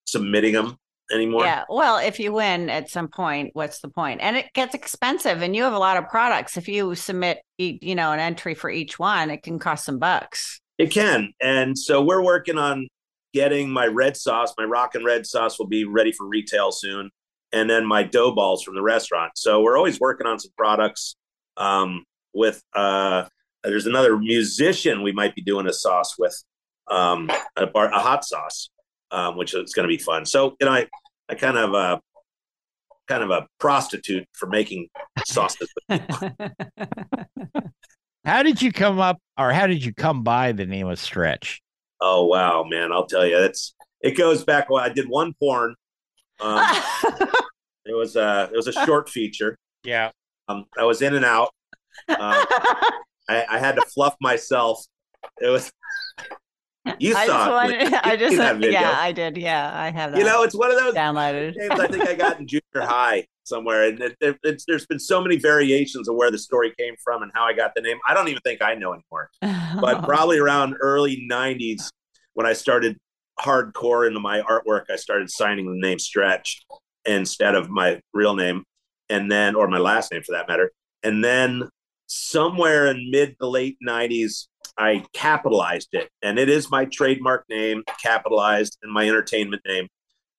submitting 0.06 0.54
them 0.54 0.78
anymore. 1.12 1.44
Yeah. 1.44 1.64
Well, 1.70 1.98
if 1.98 2.20
you 2.20 2.34
win 2.34 2.70
at 2.70 2.90
some 2.90 3.08
point, 3.08 3.52
what's 3.54 3.80
the 3.82 3.90
point? 3.90 4.22
And 4.22 4.38
it 4.38 4.54
gets 4.54 4.76
expensive, 4.76 5.42
and 5.42 5.56
you 5.56 5.64
have 5.64 5.74
a 5.74 5.80
lot 5.80 5.98
of 5.98 6.08
products. 6.08 6.58
If 6.58 6.68
you 6.68 6.96
submit, 6.96 7.40
you 7.58 7.96
know, 7.96 8.12
an 8.12 8.20
entry 8.20 8.54
for 8.56 8.70
each 8.70 9.00
one, 9.00 9.30
it 9.30 9.44
can 9.44 9.60
cost 9.60 9.86
some 9.86 10.00
bucks. 10.00 10.62
It 10.78 10.92
can, 10.92 11.34
and 11.42 11.78
so 11.78 12.02
we're 12.02 12.24
working 12.24 12.58
on 12.58 12.88
getting 13.34 13.70
my 13.70 13.86
red 13.86 14.16
sauce. 14.16 14.54
My 14.58 14.64
rock 14.64 14.96
and 14.96 15.06
red 15.06 15.26
sauce 15.26 15.60
will 15.60 15.68
be 15.68 15.84
ready 15.84 16.12
for 16.12 16.26
retail 16.26 16.72
soon, 16.72 17.10
and 17.52 17.70
then 17.70 17.86
my 17.86 18.04
dough 18.04 18.34
balls 18.34 18.64
from 18.64 18.76
the 18.76 18.82
restaurant. 18.82 19.34
So 19.36 19.62
we're 19.62 19.78
always 19.78 20.00
working 20.00 20.28
on 20.28 20.40
some 20.40 20.52
products. 20.58 21.16
Um, 21.58 22.06
with 22.34 22.64
uh, 22.76 23.26
there's 23.64 23.86
another 23.86 24.18
musician 24.18 25.04
we 25.04 25.12
might 25.12 25.36
be 25.36 25.42
doing 25.42 25.68
a 25.68 25.74
sauce 25.74 26.16
with 26.18 26.42
um, 26.90 27.30
a, 27.56 27.68
bar, 27.68 27.92
a 27.92 28.00
hot 28.00 28.24
sauce, 28.26 28.70
um, 29.12 29.38
which 29.38 29.54
is 29.54 29.74
going 29.74 29.88
to 29.88 29.96
be 29.96 29.98
fun. 29.98 30.26
So 30.26 30.56
you 30.60 30.66
know, 30.66 30.74
I 30.74 30.88
I 31.30 31.36
kind 31.36 31.58
of 31.58 31.74
uh, 31.74 32.00
kind 33.08 33.24
of 33.24 33.32
a 33.32 33.48
prostitute 33.60 34.28
for 34.34 34.48
making 34.48 34.88
sauces. 35.26 35.70
how 38.26 38.44
did 38.44 38.62
you 38.62 38.72
come 38.72 39.00
up, 39.00 39.18
or 39.38 39.52
how 39.52 39.68
did 39.68 39.84
you 39.84 39.94
come 39.94 40.24
by 40.24 40.52
the 40.52 40.66
name 40.66 40.88
of 40.88 41.00
Stretch? 41.00 41.62
Oh 42.02 42.26
wow, 42.26 42.64
man! 42.64 42.92
I'll 42.92 43.08
tell 43.08 43.26
you, 43.26 43.38
it's 43.38 43.76
it 44.02 44.18
goes 44.18 44.44
back. 44.44 44.70
Well, 44.70 44.84
I 44.84 44.90
did 44.90 45.10
one 45.10 45.34
porn. 45.40 45.76
Um, 46.40 46.64
it 47.86 47.94
was 47.96 48.16
a 48.16 48.50
it 48.52 48.56
was 48.56 48.68
a 48.68 48.74
short 48.86 49.10
feature. 49.10 49.58
Yeah. 49.84 50.12
Um, 50.48 50.66
I 50.78 50.84
was 50.84 51.02
in 51.02 51.16
and 51.16 51.26
out. 51.26 51.50
Uh, 52.08 52.46
I, 53.30 53.46
I 53.50 53.60
had 53.60 53.76
to 53.76 53.82
fluff 53.82 54.16
myself. 54.22 54.84
It 55.42 55.50
was 55.50 55.72
you 57.00 57.16
I 57.16 57.28
saw 57.28 57.62
just 57.68 57.74
it. 57.74 57.78
Wanted, 57.82 57.94
I 58.04 58.16
just, 58.16 58.64
yeah, 58.72 58.96
I 58.98 59.12
did. 59.12 59.38
Yeah, 59.38 59.72
I 59.74 59.92
have 59.92 60.12
that. 60.12 60.18
You 60.18 60.26
know, 60.26 60.44
it's 60.44 60.56
one 60.56 60.72
of 60.72 60.78
those 60.78 60.94
downloaded 60.94 61.56
I 61.72 61.88
think 61.88 62.08
I 62.08 62.16
got 62.16 62.40
in 62.40 62.48
junior 62.48 62.62
high 62.76 63.26
somewhere, 63.44 63.90
and 63.90 64.02
it, 64.02 64.18
it, 64.22 64.64
there's 64.68 64.86
been 64.86 65.00
so 65.00 65.22
many 65.22 65.38
variations 65.38 66.08
of 66.08 66.16
where 66.16 66.32
the 66.32 66.38
story 66.38 66.74
came 66.80 66.96
from 67.04 67.24
and 67.24 67.32
how 67.34 67.44
I 67.44 67.54
got 67.54 67.74
the 67.76 67.82
name. 67.82 67.98
I 68.08 68.14
don't 68.14 68.28
even 68.28 68.42
think 68.42 68.62
I 68.62 68.76
know 68.76 68.94
anymore. 68.94 69.30
but 69.82 70.04
probably 70.06 70.40
around 70.40 70.76
early 70.80 71.28
'90s 71.30 71.90
when 72.34 72.46
I 72.46 72.54
started 72.54 72.98
hardcore 73.40 74.08
into 74.08 74.20
my 74.20 74.42
artwork, 74.42 74.86
I 74.90 74.96
started 74.96 75.30
signing 75.30 75.66
the 75.66 75.88
name 75.88 76.00
Stretch 76.00 76.64
instead 77.06 77.56
of 77.56 77.70
my 77.70 78.00
real 78.14 78.36
name, 78.36 78.64
and 79.10 79.32
then 79.32 79.56
or 79.56 79.68
my 79.68 79.80
last 79.80 80.12
name 80.12 80.22
for 80.24 80.34
that 80.34 80.48
matter, 80.48 80.72
and 81.04 81.24
then 81.24 81.68
somewhere 82.08 82.88
in 82.88 83.12
mid 83.12 83.36
to 83.40 83.48
late 83.48 83.78
'90s, 83.86 84.48
I 84.80 85.04
capitalized 85.14 85.90
it, 85.92 86.10
and 86.22 86.40
it 86.40 86.50
is 86.50 86.72
my 86.72 86.86
trademark 86.86 87.44
name, 87.50 87.84
capitalized, 88.02 88.78
and 88.82 88.92
my 88.92 89.08
entertainment 89.08 89.62
name. 89.68 89.88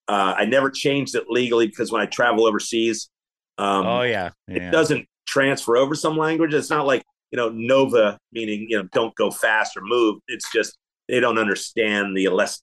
Uh, 0.09 0.35
I 0.37 0.47
never 0.47 0.71
changed 0.71 1.15
it 1.15 1.25
legally 1.29 1.67
because 1.67 1.93
when 1.93 2.01
I 2.01 2.07
travel 2.07 2.47
overseas, 2.47 3.11
um, 3.59 3.87
oh 3.87 4.03
yeah. 4.03 4.31
yeah, 4.49 4.69
it 4.69 4.71
doesn't 4.73 5.07
transfer 5.27 5.77
over 5.77 5.95
some 5.95 6.17
language. 6.17 6.55
It's 6.55 6.71
not 6.71 6.87
like 6.87 7.05
you 7.31 7.37
know 7.37 7.51
Nova, 7.51 8.19
meaning 8.33 8.67
you 8.69 8.79
know 8.79 8.89
don't 8.93 9.15
go 9.15 9.31
fast 9.31 9.77
or 9.77 9.83
move. 9.85 10.21
It's 10.27 10.51
just 10.51 10.77
they 11.07 11.21
don't 11.21 11.39
understand 11.39 12.17
the 12.17 12.25
elast- 12.25 12.63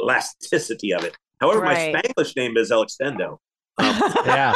elasticity 0.00 0.94
of 0.94 1.04
it. 1.04 1.14
However, 1.40 1.60
right. 1.60 1.92
my 1.92 2.00
Spanish 2.00 2.36
name 2.36 2.56
is 2.56 2.72
El 2.72 2.86
Extendo. 2.86 3.38
Um, 3.76 4.02
yeah. 4.26 4.54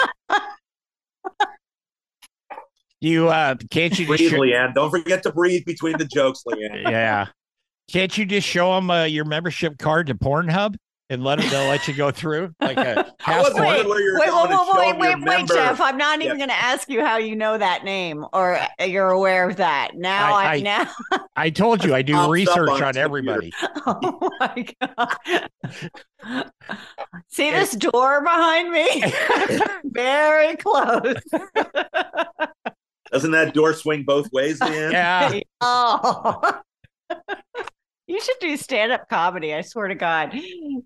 You 3.02 3.30
uh 3.30 3.56
can't 3.72 3.98
you 3.98 4.06
breathe, 4.06 4.32
Leanne? 4.32 4.74
Don't 4.74 4.90
forget 4.90 5.24
to 5.24 5.32
breathe 5.32 5.64
between 5.64 5.98
the 5.98 6.04
jokes, 6.04 6.44
Leanne. 6.46 6.82
yeah. 6.88 7.26
Can't 7.90 8.16
you 8.16 8.24
just 8.24 8.46
show 8.46 8.76
them 8.76 8.92
uh, 8.92 9.04
your 9.04 9.24
membership 9.24 9.76
card 9.76 10.06
to 10.06 10.14
Pornhub 10.14 10.76
and 11.10 11.24
let 11.24 11.40
them 11.40 11.50
they'll 11.50 11.68
let 11.68 11.88
you 11.88 11.94
go 11.94 12.12
through 12.12 12.54
like 12.60 12.76
a 12.76 13.12
passport? 13.18 13.56
Wait, 13.56 13.88
wait, 13.88 13.88
wait, 13.88 14.98
wait, 14.98 14.98
wait, 14.98 15.24
wait, 15.24 15.48
Jeff. 15.48 15.80
I'm 15.80 15.96
not 15.96 16.22
even 16.22 16.38
yeah. 16.38 16.46
going 16.46 16.56
to 16.56 16.64
ask 16.64 16.88
you 16.88 17.04
how 17.04 17.16
you 17.16 17.34
know 17.34 17.58
that 17.58 17.82
name 17.82 18.24
or 18.32 18.60
you're 18.78 19.10
aware 19.10 19.50
of 19.50 19.56
that. 19.56 19.96
Now 19.96 20.36
I, 20.36 20.44
I, 20.44 20.54
I 20.54 20.60
now 20.60 20.88
I 21.36 21.50
told 21.50 21.82
you 21.82 21.96
I 21.96 22.02
do 22.02 22.30
research 22.30 22.70
on, 22.70 22.84
on 22.84 22.96
everybody. 22.96 23.52
Oh 23.84 24.30
my 24.38 24.64
god! 24.80 26.50
See 27.30 27.50
this 27.50 27.72
door 27.72 28.22
behind 28.22 28.70
me? 28.70 29.04
Very 29.86 30.54
close. 30.54 31.16
Doesn't 33.12 33.32
that 33.32 33.52
door 33.52 33.74
swing 33.74 34.04
both 34.04 34.32
ways, 34.32 34.58
Leanne? 34.58 34.92
yeah. 34.92 35.40
Oh. 35.60 36.60
you 38.06 38.20
should 38.20 38.36
do 38.40 38.56
stand 38.56 38.90
up 38.90 39.08
comedy. 39.08 39.54
I 39.54 39.60
swear 39.60 39.88
to 39.88 39.94
God. 39.94 40.32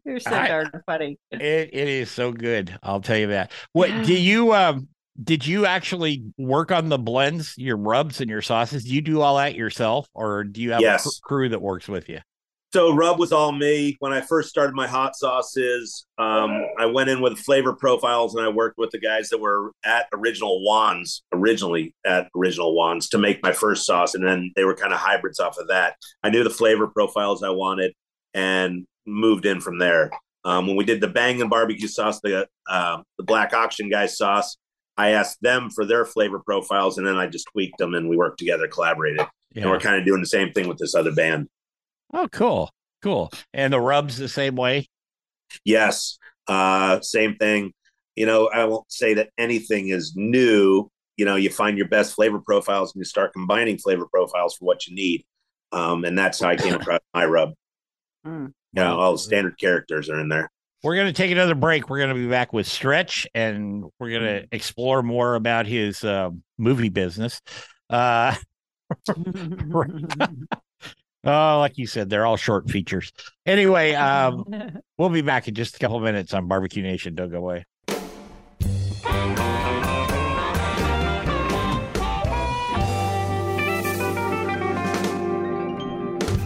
You're 0.05 0.19
so 0.19 0.35
I, 0.35 0.49
darn 0.49 0.71
funny. 0.87 1.19
It, 1.31 1.41
it 1.41 1.89
is 1.89 2.11
so 2.11 2.33
good. 2.33 2.77
I'll 2.83 3.01
tell 3.01 3.17
you 3.17 3.29
that. 3.29 3.53
What 3.73 3.91
do 4.05 4.15
you 4.21 4.53
um 4.53 4.89
did 5.23 5.47
you 5.47 5.65
actually 5.65 6.25
work 6.37 6.71
on 6.71 6.89
the 6.89 6.99
blends, 6.99 7.57
your 7.57 7.77
rubs 7.77 8.21
and 8.21 8.29
your 8.29 8.43
sauces? 8.43 8.85
Do 8.85 8.95
you 8.95 9.01
do 9.01 9.21
all 9.21 9.37
that 9.37 9.55
yourself 9.55 10.09
or 10.13 10.45
do 10.45 10.61
you 10.61 10.73
have 10.73 10.83
yes. 10.83 11.07
a 11.07 11.21
crew 11.23 11.49
that 11.49 11.63
works 11.63 11.89
with 11.89 12.09
you? 12.09 12.21
So 12.77 12.93
rub 12.93 13.19
was 13.19 13.33
all 13.33 13.53
me. 13.53 13.97
When 14.01 14.13
I 14.13 14.21
first 14.21 14.51
started 14.51 14.75
my 14.75 14.87
hot 14.87 15.17
sauces, 15.17 16.05
um, 16.19 16.63
I 16.79 16.85
went 16.85 17.09
in 17.09 17.23
with 17.23 17.39
flavor 17.39 17.73
profiles 17.73 18.35
and 18.35 18.45
I 18.45 18.51
worked 18.51 18.77
with 18.77 18.91
the 18.91 19.01
guys 19.01 19.31
that 19.31 19.41
were 19.41 19.73
at 19.83 20.09
Original 20.13 20.61
Juan's 20.63 21.23
originally 21.33 21.95
at 22.05 22.29
Original 22.37 22.75
Juan's 22.75 23.09
to 23.09 23.19
make 23.19 23.43
my 23.43 23.53
first 23.53 23.87
sauce. 23.87 24.15
And 24.15 24.29
then 24.29 24.53
they 24.57 24.65
were 24.65 24.75
kind 24.75 24.93
of 24.93 24.99
hybrids 24.99 25.41
off 25.41 25.57
of 25.57 25.69
that. 25.69 25.97
I 26.23 26.29
knew 26.29 26.45
the 26.45 26.51
flavor 26.51 26.87
profiles 26.87 27.43
I 27.43 27.49
wanted 27.49 27.95
and 28.35 28.85
moved 29.07 29.47
in 29.47 29.63
from 29.63 29.79
there. 29.79 30.11
Um, 30.45 30.67
when 30.67 30.77
we 30.77 30.85
did 30.85 31.01
the 31.01 31.09
bang 31.09 31.41
and 31.41 31.49
barbecue 31.49 31.89
sauce, 31.89 32.21
the 32.21 32.47
uh, 32.69 32.99
the 33.17 33.25
black 33.25 33.55
auction 33.55 33.89
guys 33.89 34.19
sauce, 34.19 34.55
I 34.99 35.13
asked 35.13 35.39
them 35.41 35.71
for 35.71 35.87
their 35.87 36.05
flavor 36.05 36.41
profiles 36.41 36.99
and 36.99 37.07
then 37.07 37.17
I 37.17 37.27
just 37.27 37.49
tweaked 37.53 37.79
them 37.79 37.95
and 37.95 38.07
we 38.07 38.19
worked 38.19 38.39
together, 38.39 38.69
collaborated. 38.69 39.27
Yeah. 39.55 39.63
And 39.63 39.71
we're 39.71 39.81
kind 39.81 39.99
of 39.99 40.05
doing 40.05 40.21
the 40.21 40.27
same 40.27 40.53
thing 40.53 40.69
with 40.69 40.77
this 40.77 40.95
other 40.95 41.15
band. 41.15 41.49
Oh, 42.13 42.29
cool. 42.31 42.71
Cool. 43.03 43.31
And 43.53 43.73
the 43.73 43.81
rubs 43.81 44.17
the 44.17 44.29
same 44.29 44.57
way? 44.57 44.89
Yes. 45.65 46.19
Uh, 46.49 47.01
same 47.01 47.37
thing. 47.37 47.73
You 48.15 48.27
know, 48.27 48.49
I 48.49 48.65
won't 48.65 48.91
say 48.91 49.15
that 49.15 49.31
anything 49.37 49.89
is 49.89 50.15
new. 50.17 50.91
You 51.17 51.25
know, 51.25 51.37
you 51.37 51.51
find 51.51 51.77
your 51.77 51.89
best 51.89 52.15
flavor 52.15 52.41
profiles 52.41 52.95
and 52.95 53.01
you 53.01 53.05
start 53.05 53.33
combining 53.33 53.79
flavor 53.79 54.07
profiles 54.07 54.57
for 54.57 54.65
what 54.65 54.87
you 54.87 54.95
need. 54.95 55.25
Um, 55.73 56.05
and 56.05 56.19
that's 56.19 56.41
how 56.41 56.49
I 56.49 56.57
came 56.57 56.75
across 56.75 57.01
my 57.15 57.25
rub. 57.25 57.53
Mm. 58.27 58.47
You 58.73 58.83
know, 58.83 58.99
all 58.99 59.13
the 59.13 59.19
standard 59.19 59.57
characters 59.57 60.11
are 60.11 60.19
in 60.19 60.29
there. 60.29 60.51
We're 60.83 60.97
going 60.97 61.07
to 61.07 61.13
take 61.13 61.31
another 61.31 61.55
break. 61.55 61.89
We're 61.89 61.99
going 61.99 62.09
to 62.09 62.15
be 62.17 62.29
back 62.29 62.53
with 62.53 62.67
Stretch 62.67 63.25
and 63.37 63.85
we're 64.01 64.11
going 64.11 64.23
to 64.23 64.49
explore 64.51 65.05
more 65.05 65.37
about 65.37 65.67
his 65.67 66.03
uh, 66.03 66.31
movie 66.59 66.89
business. 66.89 67.41
Uh, 67.89 68.35
oh, 71.27 71.59
like 71.59 71.77
you 71.77 71.87
said, 71.87 72.09
they're 72.09 72.25
all 72.25 72.37
short 72.37 72.71
features. 72.71 73.13
Anyway, 73.45 73.93
um, 73.95 74.45
we'll 74.97 75.11
be 75.11 75.23
back 75.23 75.49
in 75.49 75.55
just 75.55 75.77
a 75.77 75.79
couple 75.79 76.01
minutes 76.01 76.33
on 76.33 76.49
Barbecue 76.49 76.83
Nation. 76.83 77.15
Don't 77.15 77.31
go 77.31 77.39
away. 77.39 77.65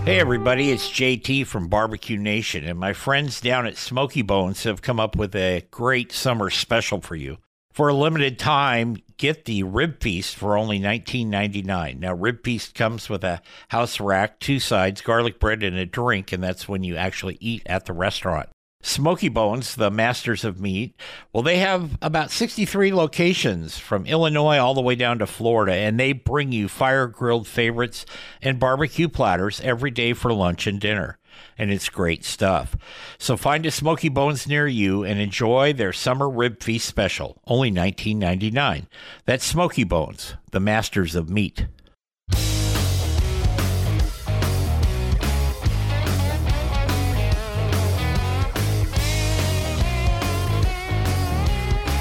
Hey, 0.06 0.18
everybody, 0.18 0.72
it's 0.72 0.88
JT 0.88 1.46
from 1.46 1.68
Barbecue 1.68 2.16
Nation, 2.16 2.64
and 2.64 2.78
my 2.78 2.94
friends 2.94 3.40
down 3.40 3.66
at 3.66 3.76
Smokey 3.76 4.22
Bones 4.22 4.64
have 4.64 4.82
come 4.82 4.98
up 4.98 5.14
with 5.14 5.36
a 5.36 5.64
great 5.70 6.10
summer 6.10 6.50
special 6.50 7.00
for 7.00 7.14
you. 7.14 7.36
For 7.70 7.88
a 7.88 7.94
limited 7.94 8.36
time, 8.36 8.96
get 9.20 9.44
the 9.44 9.62
rib 9.62 10.02
feast 10.02 10.34
for 10.34 10.56
only 10.56 10.80
$19.99. 10.80 11.98
Now, 11.98 12.14
rib 12.14 12.42
feast 12.42 12.74
comes 12.74 13.10
with 13.10 13.22
a 13.22 13.42
house 13.68 14.00
rack, 14.00 14.40
two 14.40 14.58
sides, 14.58 15.02
garlic 15.02 15.38
bread, 15.38 15.62
and 15.62 15.76
a 15.76 15.84
drink, 15.84 16.32
and 16.32 16.42
that's 16.42 16.66
when 16.66 16.82
you 16.82 16.96
actually 16.96 17.36
eat 17.38 17.62
at 17.66 17.84
the 17.84 17.92
restaurant. 17.92 18.48
Smokey 18.82 19.28
Bones, 19.28 19.74
the 19.74 19.90
masters 19.90 20.42
of 20.42 20.58
meat, 20.58 20.98
well, 21.34 21.42
they 21.42 21.58
have 21.58 21.98
about 22.00 22.30
63 22.30 22.94
locations 22.94 23.76
from 23.76 24.06
Illinois 24.06 24.56
all 24.56 24.72
the 24.72 24.80
way 24.80 24.94
down 24.94 25.18
to 25.18 25.26
Florida, 25.26 25.74
and 25.74 26.00
they 26.00 26.14
bring 26.14 26.50
you 26.50 26.66
fire 26.66 27.06
grilled 27.06 27.46
favorites 27.46 28.06
and 28.40 28.58
barbecue 28.58 29.10
platters 29.10 29.60
every 29.60 29.90
day 29.90 30.14
for 30.14 30.32
lunch 30.32 30.66
and 30.66 30.80
dinner. 30.80 31.18
And 31.58 31.70
it's 31.70 31.88
great 31.88 32.24
stuff. 32.24 32.76
So 33.18 33.36
find 33.36 33.66
a 33.66 33.70
Smokey 33.70 34.08
Bones 34.08 34.46
near 34.46 34.66
you 34.66 35.04
and 35.04 35.20
enjoy 35.20 35.72
their 35.72 35.92
summer 35.92 36.28
rib 36.28 36.62
feast 36.62 36.86
special, 36.86 37.40
only 37.46 37.70
$19.99. 37.70 38.86
That's 39.24 39.44
Smokey 39.44 39.84
Bones, 39.84 40.34
the 40.50 40.60
masters 40.60 41.14
of 41.14 41.28
meat. 41.28 41.66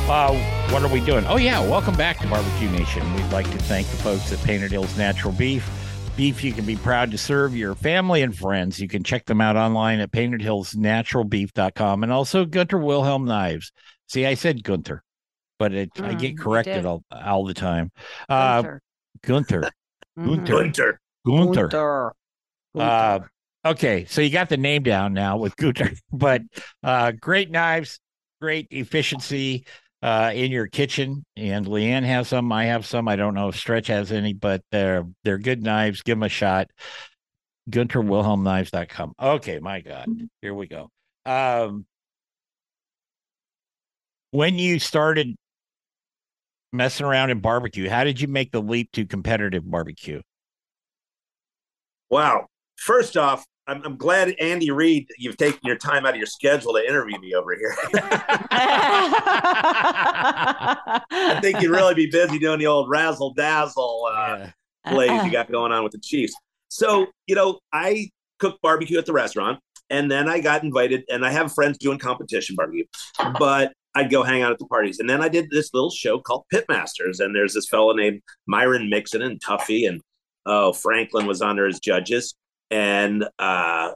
Uh, 0.09 0.33
what 0.71 0.81
are 0.81 0.87
we 0.87 1.01
doing? 1.01 1.23
Oh, 1.27 1.37
yeah. 1.37 1.59
Welcome 1.61 1.95
back 1.95 2.17
to 2.19 2.27
Barbecue 2.27 2.67
Nation. 2.71 3.13
We'd 3.13 3.31
like 3.31 3.49
to 3.51 3.59
thank 3.59 3.85
the 3.89 3.97
folks 3.97 4.31
at 4.33 4.39
Painted 4.39 4.71
Hills 4.71 4.97
Natural 4.97 5.31
Beef. 5.31 5.69
Beef 6.19 6.43
you 6.43 6.51
can 6.51 6.65
be 6.65 6.75
proud 6.75 7.11
to 7.11 7.17
serve 7.17 7.55
your 7.55 7.75
family 7.75 8.21
and 8.23 8.37
friends. 8.37 8.77
You 8.77 8.89
can 8.89 9.05
check 9.05 9.25
them 9.25 9.39
out 9.39 9.55
online 9.55 10.01
at 10.01 10.11
paintedhillsnaturalbeef.com 10.11 12.03
and 12.03 12.11
also 12.11 12.43
Gunter 12.43 12.77
Wilhelm 12.77 13.23
Knives. 13.23 13.71
See, 14.09 14.25
I 14.25 14.33
said 14.33 14.61
Gunter, 14.61 15.01
but 15.59 15.73
it, 15.73 15.93
mm, 15.93 16.03
I 16.03 16.15
get 16.15 16.35
mm, 16.35 16.39
corrected 16.39 16.85
all, 16.85 17.05
all 17.09 17.45
the 17.45 17.53
time. 17.53 17.93
Uh, 18.27 18.63
Gunter. 18.63 18.81
Gunter. 19.23 19.71
Gunter. 20.17 20.99
Gunter. 21.25 21.67
Gunter. 21.69 22.13
Uh, 22.75 23.19
okay, 23.63 24.03
so 24.03 24.19
you 24.19 24.29
got 24.29 24.49
the 24.49 24.57
name 24.57 24.83
down 24.83 25.13
now 25.13 25.37
with 25.37 25.55
Gunter, 25.55 25.91
but 26.11 26.41
uh, 26.83 27.13
great 27.13 27.49
knives, 27.49 28.01
great 28.41 28.67
efficiency 28.71 29.65
uh, 30.01 30.31
in 30.33 30.51
your 30.51 30.67
kitchen. 30.67 31.25
And 31.35 31.65
Leanne 31.65 32.03
has 32.03 32.29
some. 32.29 32.51
I 32.51 32.65
have 32.65 32.85
some. 32.85 33.07
I 33.07 33.15
don't 33.15 33.33
know 33.33 33.49
if 33.49 33.55
Stretch 33.55 33.87
has 33.87 34.11
any, 34.11 34.33
but 34.33 34.61
they're 34.71 35.05
they're 35.23 35.37
good 35.37 35.63
knives. 35.63 36.01
Give 36.01 36.17
them 36.17 36.23
a 36.23 36.29
shot. 36.29 36.69
GunterWilhelmKnives.com. 37.69 39.13
Okay, 39.21 39.59
my 39.59 39.81
God, 39.81 40.07
mm-hmm. 40.07 40.25
here 40.41 40.53
we 40.53 40.67
go. 40.67 40.89
Um, 41.25 41.85
when 44.31 44.57
you 44.57 44.79
started 44.79 45.35
messing 46.71 47.05
around 47.05 47.29
in 47.29 47.39
barbecue, 47.39 47.89
how 47.89 48.03
did 48.03 48.21
you 48.21 48.27
make 48.27 48.51
the 48.51 48.61
leap 48.61 48.91
to 48.93 49.05
competitive 49.05 49.69
barbecue? 49.69 50.21
Wow. 52.09 52.47
First 52.77 53.17
off, 53.17 53.45
I'm, 53.69 53.81
I'm 53.85 53.97
glad 53.97 54.35
Andy 54.39 54.71
Reid, 54.71 55.09
you've 55.19 55.37
taken 55.37 55.59
your 55.63 55.77
time 55.77 56.05
out 56.05 56.13
of 56.13 56.17
your 56.17 56.25
schedule 56.25 56.73
to 56.73 56.83
interview 56.83 57.19
me 57.19 57.35
over 57.35 57.55
here. 57.55 57.75
I 61.11 61.39
think 61.41 61.61
you'd 61.61 61.69
really 61.69 61.93
be 61.93 62.09
busy 62.09 62.39
doing 62.39 62.57
the 62.57 62.65
old 62.65 62.89
razzle 62.89 63.35
dazzle 63.35 64.09
uh, 64.11 64.37
yeah. 64.37 64.51
plays 64.91 65.23
you 65.23 65.31
got 65.39 65.51
going 65.51 65.71
on 65.71 65.83
with 65.83 65.91
the 65.91 65.99
Chiefs. 65.99 66.33
So, 66.69 67.05
you 67.27 67.35
know, 67.35 67.59
I 67.71 68.09
cook 68.39 68.57
barbecue 68.63 68.97
at 68.97 69.05
the 69.05 69.13
restaurant 69.13 69.59
and 69.91 70.09
then 70.09 70.27
I 70.27 70.39
got 70.39 70.63
invited 70.63 71.03
and 71.07 71.23
I 71.23 71.29
have 71.29 71.53
friends 71.53 71.77
doing 71.77 71.99
competition 71.99 72.55
barbecue, 72.55 72.85
but 73.37 73.71
I'd 73.93 74.09
go 74.09 74.23
hang 74.23 74.41
out 74.41 74.51
at 74.51 74.57
the 74.57 74.65
parties. 74.65 74.99
And 74.99 75.07
then 75.07 75.21
I 75.21 75.29
did 75.29 75.47
this 75.51 75.69
little 75.75 75.91
show 75.91 76.19
called 76.19 76.45
Pitmasters. 76.51 77.19
And 77.19 77.35
there's 77.35 77.53
this 77.53 77.69
fellow 77.69 77.93
named 77.93 78.21
Myron 78.47 78.89
Mixon 78.89 79.21
and 79.21 79.39
Tuffy 79.39 79.87
and 79.87 80.01
oh, 80.47 80.73
Franklin 80.73 81.27
was 81.27 81.43
on 81.43 81.55
there 81.55 81.67
as 81.67 81.79
judges 81.79 82.33
and 82.71 83.23
uh, 83.37 83.91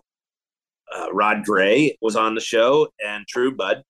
uh, 0.94 1.14
Rod 1.14 1.44
Gray 1.46 1.98
was 2.02 2.16
on 2.16 2.36
the 2.36 2.42
show 2.42 2.88
and 3.04 3.26
True 3.28 3.56
Bud. 3.56 3.84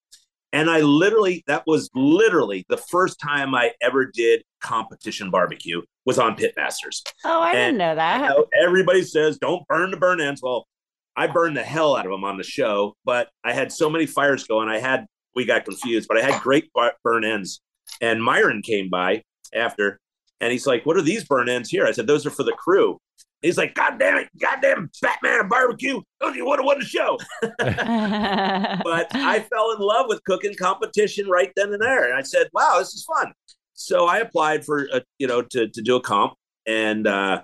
And 0.51 0.69
I 0.69 0.81
literally, 0.81 1.43
that 1.47 1.63
was 1.65 1.89
literally 1.95 2.63
the 2.69 2.77
first 2.77 3.19
time 3.19 3.55
I 3.55 3.71
ever 3.81 4.05
did 4.05 4.43
competition 4.61 5.31
barbecue 5.31 5.81
was 6.05 6.19
on 6.19 6.35
Pitmasters. 6.35 7.01
Oh, 7.25 7.41
I 7.41 7.53
and, 7.53 7.55
didn't 7.55 7.77
know 7.79 7.95
that. 7.95 8.21
You 8.21 8.29
know, 8.29 8.45
everybody 8.61 9.01
says 9.01 9.39
don't 9.39 9.67
burn 9.67 9.89
the 9.89 9.97
burn 9.97 10.21
ends. 10.21 10.41
Well, 10.43 10.67
I 11.15 11.27
burned 11.27 11.57
the 11.57 11.63
hell 11.63 11.95
out 11.95 12.05
of 12.05 12.11
them 12.11 12.23
on 12.23 12.37
the 12.37 12.43
show, 12.43 12.95
but 13.03 13.29
I 13.43 13.53
had 13.53 13.71
so 13.71 13.89
many 13.89 14.05
fires 14.05 14.43
going. 14.45 14.69
I 14.69 14.79
had, 14.79 15.05
we 15.35 15.45
got 15.45 15.65
confused, 15.65 16.07
but 16.07 16.17
I 16.17 16.21
had 16.21 16.41
great 16.41 16.69
burn 17.03 17.23
ends. 17.23 17.61
And 18.01 18.23
Myron 18.23 18.61
came 18.61 18.89
by 18.89 19.23
after 19.55 19.99
and 20.39 20.51
he's 20.51 20.67
like, 20.67 20.85
What 20.85 20.97
are 20.97 21.01
these 21.01 21.23
burn 21.23 21.49
ends 21.49 21.69
here? 21.69 21.85
I 21.85 21.91
said, 21.91 22.05
Those 22.07 22.25
are 22.25 22.31
for 22.31 22.43
the 22.43 22.53
crew. 22.53 22.99
He's 23.43 23.57
like, 23.57 23.75
God 23.75 23.99
damn 23.99 24.17
it, 24.17 24.29
goddamn 24.39 24.89
Batman 25.01 25.41
and 25.41 25.49
barbecue. 25.49 26.01
Those 26.19 26.35
you 26.35 26.45
would 26.45 26.59
have 26.59 26.65
won 26.65 26.79
the 26.79 26.85
show. 26.85 27.19
but 27.41 29.07
I 29.15 29.45
fell 29.51 29.73
in 29.73 29.79
love 29.79 30.07
with 30.07 30.23
cooking 30.23 30.55
competition 30.55 31.27
right 31.27 31.51
then 31.55 31.73
and 31.73 31.81
there. 31.81 32.09
And 32.09 32.17
I 32.17 32.21
said, 32.21 32.47
Wow, 32.53 32.77
this 32.79 32.93
is 32.93 33.05
fun. 33.05 33.33
So 33.73 34.07
I 34.07 34.19
applied 34.19 34.65
for 34.65 34.87
a, 34.93 35.03
you 35.19 35.27
know, 35.27 35.41
to 35.41 35.67
to 35.67 35.81
do 35.81 35.97
a 35.97 36.01
comp. 36.01 36.33
And 36.65 37.05
uh 37.05 37.43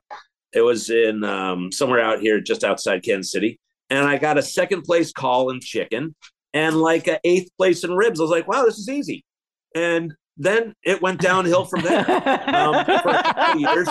it 0.54 0.62
was 0.62 0.90
in 0.90 1.24
um, 1.24 1.72
somewhere 1.72 2.02
out 2.02 2.22
here 2.22 2.42
just 2.42 2.64
outside 2.64 3.04
Kansas 3.04 3.32
City. 3.32 3.60
And 3.90 4.08
I 4.08 4.18
got 4.18 4.38
a 4.38 4.42
second 4.42 4.84
place 4.84 5.12
call 5.12 5.50
in 5.50 5.60
chicken 5.60 6.16
and 6.54 6.76
like 6.82 7.08
an 7.08 7.18
eighth 7.24 7.50
place 7.58 7.84
in 7.84 7.96
ribs. 7.96 8.20
I 8.20 8.24
was 8.24 8.32
like, 8.32 8.48
wow, 8.48 8.66
this 8.66 8.78
is 8.78 8.90
easy. 8.90 9.24
And 9.76 10.14
then 10.40 10.74
it 10.84 11.02
went 11.02 11.20
downhill 11.20 11.66
from 11.66 11.82
there. 11.82 12.10
Um, 12.50 12.86
for 12.86 13.58
years, 13.58 13.88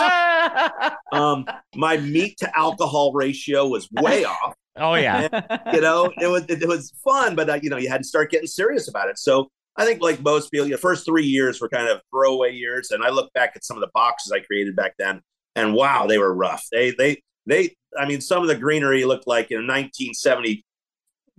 um, 1.11 1.45
my 1.75 1.97
meat 1.97 2.37
to 2.39 2.57
alcohol 2.57 3.13
ratio 3.13 3.67
was 3.67 3.87
way 3.91 4.25
off. 4.25 4.55
Oh 4.75 4.95
yeah, 4.95 5.27
and, 5.31 5.75
you 5.75 5.81
know 5.81 6.11
it 6.19 6.27
was 6.27 6.45
it, 6.49 6.67
was 6.67 6.91
fun, 7.03 7.35
but 7.35 7.49
uh, 7.49 7.59
you 7.61 7.69
know 7.69 7.77
you 7.77 7.89
had 7.89 8.01
to 8.01 8.07
start 8.07 8.31
getting 8.31 8.47
serious 8.47 8.87
about 8.87 9.09
it. 9.09 9.19
So 9.19 9.49
I 9.77 9.85
think 9.85 10.01
like 10.01 10.21
most 10.21 10.51
people, 10.51 10.67
the 10.67 10.77
first 10.77 11.05
three 11.05 11.25
years 11.25 11.61
were 11.61 11.69
kind 11.69 11.87
of 11.87 12.01
throwaway 12.11 12.53
years, 12.53 12.91
and 12.91 13.03
I 13.03 13.09
look 13.09 13.31
back 13.33 13.53
at 13.55 13.63
some 13.63 13.77
of 13.77 13.81
the 13.81 13.89
boxes 13.93 14.31
I 14.31 14.39
created 14.39 14.75
back 14.75 14.93
then, 14.97 15.21
and 15.55 15.73
wow, 15.73 16.07
they 16.07 16.17
were 16.17 16.33
rough. 16.33 16.65
They 16.71 16.91
they 16.91 17.21
they. 17.45 17.75
I 17.97 18.05
mean, 18.07 18.21
some 18.21 18.41
of 18.41 18.47
the 18.47 18.55
greenery 18.55 19.05
looked 19.05 19.27
like 19.27 19.51
in 19.51 19.67
1970 19.67 20.63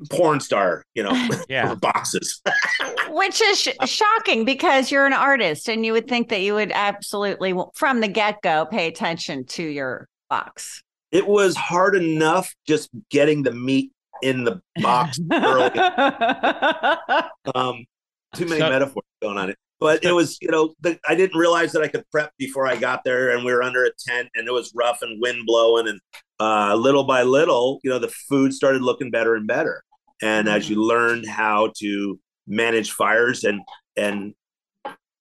porn 0.09 0.41
star, 0.41 0.85
you 0.95 1.03
know, 1.03 1.29
yeah. 1.49 1.75
boxes. 1.75 2.41
Which 3.11 3.41
is 3.41 3.61
sh- 3.61 3.69
shocking 3.87 4.45
because 4.45 4.91
you're 4.91 5.07
an 5.07 5.13
artist 5.13 5.69
and 5.69 5.85
you 5.85 5.93
would 5.93 6.09
think 6.09 6.29
that 6.31 6.41
you 6.41 6.55
would 6.55 6.73
absolutely, 6.73 7.55
from 7.75 8.01
the 8.01 8.09
get 8.09 8.41
go, 8.43 8.67
pay 8.67 8.87
attention 8.87 9.45
to 9.47 9.63
your 9.63 10.09
box. 10.29 10.83
It 11.13 11.27
was 11.27 11.57
hard 11.57 11.97
enough 11.97 12.55
just 12.67 12.89
getting 13.11 13.43
the 13.43 13.53
meat 13.53 13.91
in 14.23 14.45
the 14.45 14.61
box 14.81 15.19
early. 15.33 15.79
um, 17.55 17.85
too 18.35 18.47
many 18.47 18.61
so, 18.61 18.71
metaphors 18.71 19.05
going 19.21 19.39
on 19.39 19.51
it. 19.51 19.59
But 19.81 20.05
it 20.05 20.13
was, 20.13 20.37
you 20.43 20.51
know, 20.51 20.75
the, 20.81 21.01
I 21.09 21.15
didn't 21.15 21.39
realize 21.39 21.73
that 21.73 21.83
I 21.83 21.89
could 21.89 22.05
prep 22.13 22.33
before 22.39 22.67
I 22.67 22.77
got 22.77 23.03
there, 23.03 23.31
and 23.31 23.45
we 23.45 23.53
were 23.53 23.63
under 23.63 23.85
a 23.87 23.91
tent, 23.99 24.29
and 24.35 24.47
it 24.47 24.53
was 24.53 24.73
rough 24.75 24.99
and 25.01 25.21
wind 25.23 25.47
blowing, 25.47 25.89
and 25.89 25.99
uh, 26.39 26.75
little 26.75 27.05
by 27.05 27.23
little, 27.23 27.81
you 27.83 27.91
know, 27.91 27.99
the 27.99 28.13
food 28.29 28.53
started 28.53 28.83
looking 28.83 29.11
better 29.11 29.35
and 29.35 29.47
better 29.47 29.83
and 30.23 30.49
as 30.49 30.69
you 30.69 30.83
learn 30.83 31.25
how 31.25 31.73
to 31.79 32.19
manage 32.47 32.91
fires 32.93 33.45
and 33.45 33.61
and 33.97 34.35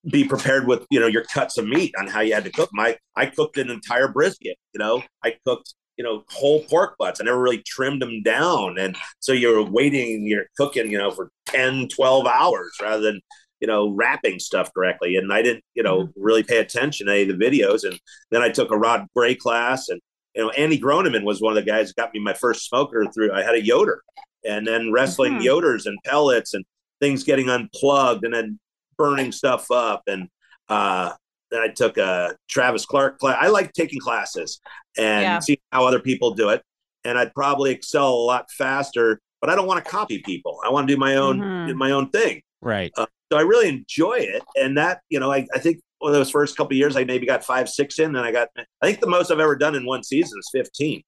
be 0.09 0.23
prepared 0.23 0.65
with 0.67 0.85
you 0.89 0.99
know 0.99 1.07
your 1.07 1.23
cuts 1.23 1.57
of 1.57 1.67
meat 1.67 1.93
on 1.99 2.07
how 2.07 2.21
you 2.21 2.33
had 2.33 2.43
to 2.45 2.51
cook. 2.51 2.69
My 2.73 2.97
I 3.15 3.27
cooked 3.27 3.57
an 3.57 3.69
entire 3.69 4.07
brisket. 4.07 4.57
You 4.73 4.79
know, 4.79 5.03
I 5.23 5.35
cooked 5.45 5.73
you 5.97 6.03
know 6.03 6.23
whole 6.29 6.63
pork 6.63 6.95
butts. 6.97 7.19
I 7.19 7.25
never 7.25 7.41
really 7.41 7.63
trimmed 7.65 8.01
them 8.01 8.21
down, 8.23 8.77
and 8.77 8.95
so 9.19 9.33
you're 9.33 9.63
waiting, 9.63 10.25
you're 10.25 10.47
cooking, 10.57 10.91
you 10.91 10.97
know, 10.97 11.11
for 11.11 11.31
10, 11.47 11.89
12 11.89 12.25
hours 12.25 12.71
rather 12.81 13.01
than 13.01 13.21
you 13.59 13.67
know 13.67 13.89
wrapping 13.89 14.39
stuff 14.39 14.73
correctly. 14.73 15.17
And 15.17 15.33
I 15.33 15.41
didn't 15.41 15.63
you 15.75 15.83
know 15.83 16.03
mm-hmm. 16.03 16.21
really 16.21 16.43
pay 16.43 16.57
attention 16.57 17.07
to 17.07 17.13
any 17.13 17.29
of 17.29 17.37
the 17.37 17.45
videos. 17.45 17.83
And 17.83 17.99
then 18.31 18.41
I 18.41 18.49
took 18.49 18.71
a 18.71 18.77
Rod 18.77 19.05
Gray 19.15 19.35
class, 19.35 19.89
and 19.89 19.99
you 20.35 20.43
know 20.43 20.49
Andy 20.51 20.79
Groneman 20.79 21.23
was 21.23 21.41
one 21.41 21.55
of 21.55 21.63
the 21.63 21.69
guys 21.69 21.89
that 21.89 22.01
got 22.01 22.13
me 22.13 22.21
my 22.21 22.33
first 22.33 22.67
smoker 22.67 23.05
through. 23.13 23.33
I 23.33 23.43
had 23.43 23.55
a 23.55 23.63
Yoder, 23.63 24.01
and 24.45 24.67
then 24.67 24.91
wrestling 24.91 25.33
mm-hmm. 25.33 25.47
Yoders 25.47 25.85
and 25.85 25.97
pellets 26.05 26.53
and 26.53 26.65
things 26.99 27.23
getting 27.23 27.49
unplugged, 27.49 28.25
and 28.25 28.33
then 28.33 28.59
burning 28.97 29.31
stuff 29.31 29.71
up 29.71 30.03
and 30.07 30.27
uh 30.67 31.11
then 31.51 31.61
I 31.61 31.67
took 31.69 31.97
a 31.97 32.35
Travis 32.47 32.85
Clark 32.85 33.19
class. 33.19 33.37
I 33.39 33.47
like 33.47 33.73
taking 33.73 33.99
classes 33.99 34.59
and 34.97 35.23
yeah. 35.23 35.39
see 35.39 35.59
how 35.71 35.85
other 35.85 35.99
people 35.99 36.31
do 36.33 36.49
it. 36.49 36.61
And 37.03 37.17
I'd 37.17 37.33
probably 37.33 37.71
excel 37.71 38.09
a 38.09 38.25
lot 38.25 38.51
faster, 38.51 39.19
but 39.41 39.49
I 39.49 39.55
don't 39.55 39.67
want 39.67 39.83
to 39.83 39.89
copy 39.89 40.19
people. 40.19 40.59
I 40.65 40.69
want 40.69 40.87
to 40.87 40.93
do 40.93 40.99
my 40.99 41.15
own 41.15 41.39
mm-hmm. 41.39 41.67
do 41.67 41.75
my 41.75 41.91
own 41.91 42.09
thing. 42.09 42.41
Right. 42.61 42.91
Uh, 42.97 43.05
so 43.31 43.37
I 43.37 43.41
really 43.41 43.69
enjoy 43.69 44.15
it. 44.15 44.43
And 44.59 44.77
that, 44.77 45.01
you 45.09 45.19
know, 45.19 45.31
I, 45.31 45.47
I 45.53 45.59
think 45.59 45.79
one 45.99 46.11
of 46.11 46.17
those 46.17 46.29
first 46.29 46.57
couple 46.57 46.75
years, 46.75 46.97
I 46.97 47.03
maybe 47.03 47.25
got 47.25 47.43
five, 47.43 47.69
six 47.69 47.99
in. 47.99 48.15
And 48.15 48.19
I 48.19 48.31
got, 48.31 48.49
I 48.57 48.85
think 48.85 48.99
the 48.99 49.07
most 49.07 49.31
I've 49.31 49.39
ever 49.39 49.55
done 49.55 49.75
in 49.75 49.85
one 49.85 50.03
season 50.03 50.37
is 50.39 50.49
15. 50.51 51.01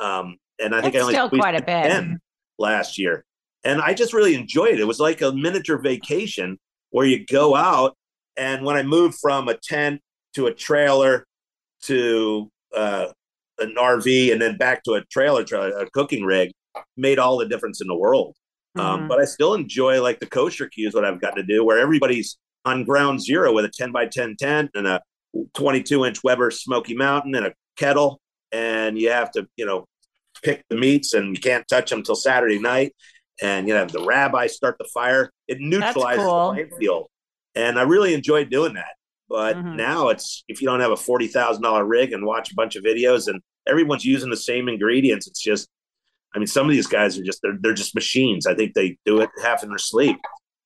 Um, 0.00 0.36
and 0.60 0.74
I 0.74 0.82
think 0.82 0.96
I 0.96 1.00
only 1.00 1.14
still 1.14 1.30
quite 1.30 1.54
a 1.54 1.62
bit 1.62 1.84
10 1.90 2.18
last 2.58 2.98
year. 2.98 3.24
And 3.64 3.80
I 3.80 3.94
just 3.94 4.12
really 4.12 4.34
enjoyed 4.34 4.74
it. 4.74 4.80
It 4.80 4.86
was 4.86 5.00
like 5.00 5.22
a 5.22 5.32
miniature 5.32 5.78
vacation 5.78 6.58
where 6.90 7.06
you 7.06 7.24
go 7.24 7.54
out. 7.54 7.96
And 8.36 8.64
when 8.64 8.76
I 8.76 8.82
moved 8.82 9.18
from 9.20 9.48
a 9.48 9.56
tent 9.56 10.00
to 10.34 10.46
a 10.46 10.54
trailer 10.54 11.26
to 11.82 12.50
uh, 12.74 13.08
an 13.58 13.74
RV 13.78 14.32
and 14.32 14.40
then 14.40 14.56
back 14.56 14.82
to 14.84 14.94
a 14.94 15.04
trailer, 15.04 15.44
trailer, 15.44 15.70
a 15.78 15.90
cooking 15.90 16.24
rig, 16.24 16.50
made 16.96 17.18
all 17.18 17.36
the 17.36 17.46
difference 17.46 17.80
in 17.80 17.86
the 17.86 17.94
world. 17.94 18.34
Um, 18.76 18.84
mm-hmm. 18.84 19.02
Um, 19.02 19.08
but 19.08 19.20
I 19.20 19.24
still 19.24 19.54
enjoy 19.54 20.02
like 20.02 20.20
the 20.20 20.26
kosher 20.26 20.68
cues, 20.68 20.94
what 20.94 21.04
I've 21.04 21.20
got 21.20 21.36
to 21.36 21.42
do, 21.42 21.64
where 21.64 21.78
everybody's 21.78 22.38
on 22.64 22.84
ground 22.84 23.20
zero 23.20 23.52
with 23.52 23.64
a 23.64 23.70
10 23.70 23.92
by 23.92 24.06
10 24.06 24.36
tent 24.36 24.70
and 24.74 24.86
a 24.86 25.02
22 25.54 26.04
inch 26.04 26.24
Weber 26.24 26.50
Smokey 26.50 26.94
Mountain 26.94 27.34
and 27.34 27.46
a 27.46 27.54
kettle. 27.76 28.20
And 28.50 28.98
you 28.98 29.10
have 29.10 29.30
to, 29.32 29.46
you 29.56 29.66
know, 29.66 29.86
pick 30.42 30.64
the 30.68 30.76
meats 30.76 31.14
and 31.14 31.36
you 31.36 31.40
can't 31.40 31.66
touch 31.68 31.90
them 31.90 32.02
till 32.02 32.16
Saturday 32.16 32.58
night 32.58 32.94
and 33.40 33.68
you 33.68 33.74
know 33.74 33.84
the 33.84 34.04
rabbi 34.04 34.46
start 34.46 34.76
the 34.78 34.88
fire. 34.92 35.30
It 35.48 35.58
neutralizes 35.60 36.24
cool. 36.24 36.48
the 36.48 36.54
playing 36.54 36.70
field, 36.78 37.08
and 37.54 37.78
I 37.78 37.82
really 37.82 38.14
enjoyed 38.14 38.50
doing 38.50 38.74
that. 38.74 38.94
But 39.28 39.56
mm-hmm. 39.56 39.76
now 39.76 40.08
it's 40.08 40.44
if 40.48 40.60
you 40.60 40.68
don't 40.68 40.80
have 40.80 40.92
a 40.92 40.96
forty 40.96 41.28
thousand 41.28 41.62
dollar 41.62 41.84
rig 41.84 42.12
and 42.12 42.24
watch 42.24 42.52
a 42.52 42.54
bunch 42.54 42.76
of 42.76 42.84
videos 42.84 43.28
and 43.28 43.40
everyone's 43.66 44.04
using 44.04 44.30
the 44.30 44.36
same 44.36 44.68
ingredients, 44.68 45.26
it's 45.26 45.42
just. 45.42 45.68
I 46.34 46.38
mean, 46.38 46.46
some 46.46 46.66
of 46.66 46.72
these 46.72 46.86
guys 46.86 47.18
are 47.18 47.22
just 47.22 47.40
they're 47.42 47.58
they're 47.60 47.74
just 47.74 47.94
machines. 47.94 48.46
I 48.46 48.54
think 48.54 48.72
they 48.72 48.96
do 49.04 49.20
it 49.20 49.28
half 49.42 49.62
in 49.62 49.68
their 49.68 49.76
sleep. 49.76 50.16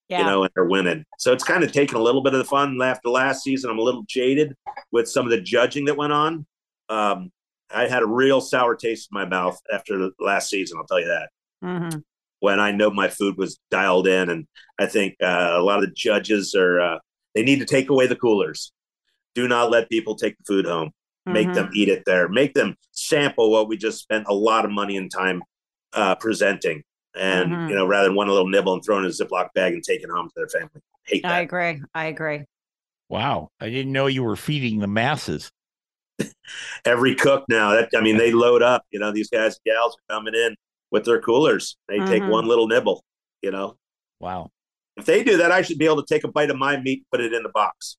Yeah. 0.08 0.20
You 0.20 0.24
know, 0.26 0.42
and 0.44 0.52
they're 0.54 0.64
winning. 0.64 1.04
So 1.18 1.32
it's 1.32 1.42
kind 1.42 1.64
of 1.64 1.72
taken 1.72 1.96
a 1.96 2.00
little 2.00 2.22
bit 2.22 2.34
of 2.34 2.38
the 2.38 2.44
fun 2.44 2.80
after 2.80 3.08
last 3.08 3.42
season. 3.42 3.70
I'm 3.70 3.78
a 3.80 3.82
little 3.82 4.04
jaded 4.06 4.54
with 4.92 5.08
some 5.08 5.24
of 5.24 5.32
the 5.32 5.40
judging 5.40 5.86
that 5.86 5.96
went 5.96 6.12
on. 6.12 6.46
Um, 6.88 7.32
I 7.70 7.88
had 7.88 8.02
a 8.02 8.06
real 8.06 8.40
sour 8.40 8.76
taste 8.76 9.08
in 9.10 9.14
my 9.14 9.26
mouth 9.26 9.58
after 9.72 9.98
the 9.98 10.12
last 10.20 10.50
season. 10.50 10.78
I'll 10.78 10.86
tell 10.86 11.00
you 11.00 11.08
that. 11.08 11.28
Mm-hmm 11.64 11.98
when 12.40 12.60
I 12.60 12.70
know 12.70 12.90
my 12.90 13.08
food 13.08 13.36
was 13.36 13.58
dialed 13.70 14.06
in. 14.06 14.30
And 14.30 14.46
I 14.78 14.86
think 14.86 15.16
uh, 15.22 15.54
a 15.54 15.62
lot 15.62 15.82
of 15.82 15.88
the 15.88 15.94
judges 15.94 16.54
are 16.54 16.80
uh, 16.80 16.98
they 17.34 17.42
need 17.42 17.60
to 17.60 17.64
take 17.64 17.90
away 17.90 18.06
the 18.06 18.16
coolers. 18.16 18.72
Do 19.34 19.48
not 19.48 19.70
let 19.70 19.90
people 19.90 20.16
take 20.16 20.36
the 20.38 20.44
food 20.46 20.66
home. 20.66 20.90
Make 21.26 21.48
mm-hmm. 21.48 21.54
them 21.54 21.70
eat 21.74 21.88
it 21.88 22.04
there. 22.06 22.28
Make 22.28 22.54
them 22.54 22.76
sample 22.92 23.50
what 23.50 23.66
we 23.66 23.76
just 23.76 23.98
spent 23.98 24.26
a 24.28 24.34
lot 24.34 24.64
of 24.64 24.70
money 24.70 24.96
and 24.96 25.10
time 25.10 25.42
uh, 25.92 26.14
presenting. 26.14 26.84
And 27.16 27.50
mm-hmm. 27.50 27.68
you 27.68 27.74
know, 27.74 27.84
rather 27.84 28.06
than 28.06 28.16
one 28.16 28.28
little 28.28 28.48
nibble 28.48 28.74
and 28.74 28.84
throw 28.84 28.98
in 28.98 29.04
a 29.04 29.08
Ziploc 29.08 29.48
bag 29.54 29.72
and 29.72 29.82
take 29.82 30.02
it 30.02 30.10
home 30.10 30.28
to 30.28 30.32
their 30.36 30.48
family. 30.48 30.82
Hate 31.04 31.24
that. 31.24 31.32
I 31.32 31.40
agree. 31.40 31.82
I 31.94 32.04
agree. 32.06 32.44
Wow, 33.08 33.50
I 33.60 33.70
didn't 33.70 33.92
know 33.92 34.06
you 34.06 34.22
were 34.22 34.36
feeding 34.36 34.78
the 34.78 34.86
masses. 34.86 35.50
Every 36.84 37.14
cook 37.14 37.44
now, 37.48 37.72
that 37.72 37.90
I 37.96 38.00
mean, 38.00 38.16
they 38.16 38.32
load 38.32 38.62
up. 38.62 38.84
You 38.90 39.00
know, 39.00 39.12
these 39.12 39.28
guys 39.28 39.58
and 39.64 39.74
gals 39.74 39.96
are 39.96 40.14
coming 40.14 40.34
in 40.34 40.54
with 40.90 41.04
their 41.04 41.20
coolers. 41.20 41.76
They 41.88 41.98
mm-hmm. 41.98 42.10
take 42.10 42.22
one 42.22 42.46
little 42.46 42.68
nibble, 42.68 43.02
you 43.42 43.50
know. 43.50 43.76
Wow. 44.20 44.50
If 44.96 45.04
they 45.04 45.22
do 45.22 45.36
that, 45.38 45.52
I 45.52 45.62
should 45.62 45.78
be 45.78 45.84
able 45.84 46.02
to 46.02 46.14
take 46.14 46.24
a 46.24 46.28
bite 46.28 46.50
of 46.50 46.56
my 46.56 46.78
meat, 46.80 47.04
put 47.10 47.20
it 47.20 47.34
in 47.34 47.42
the 47.42 47.50
box. 47.50 47.96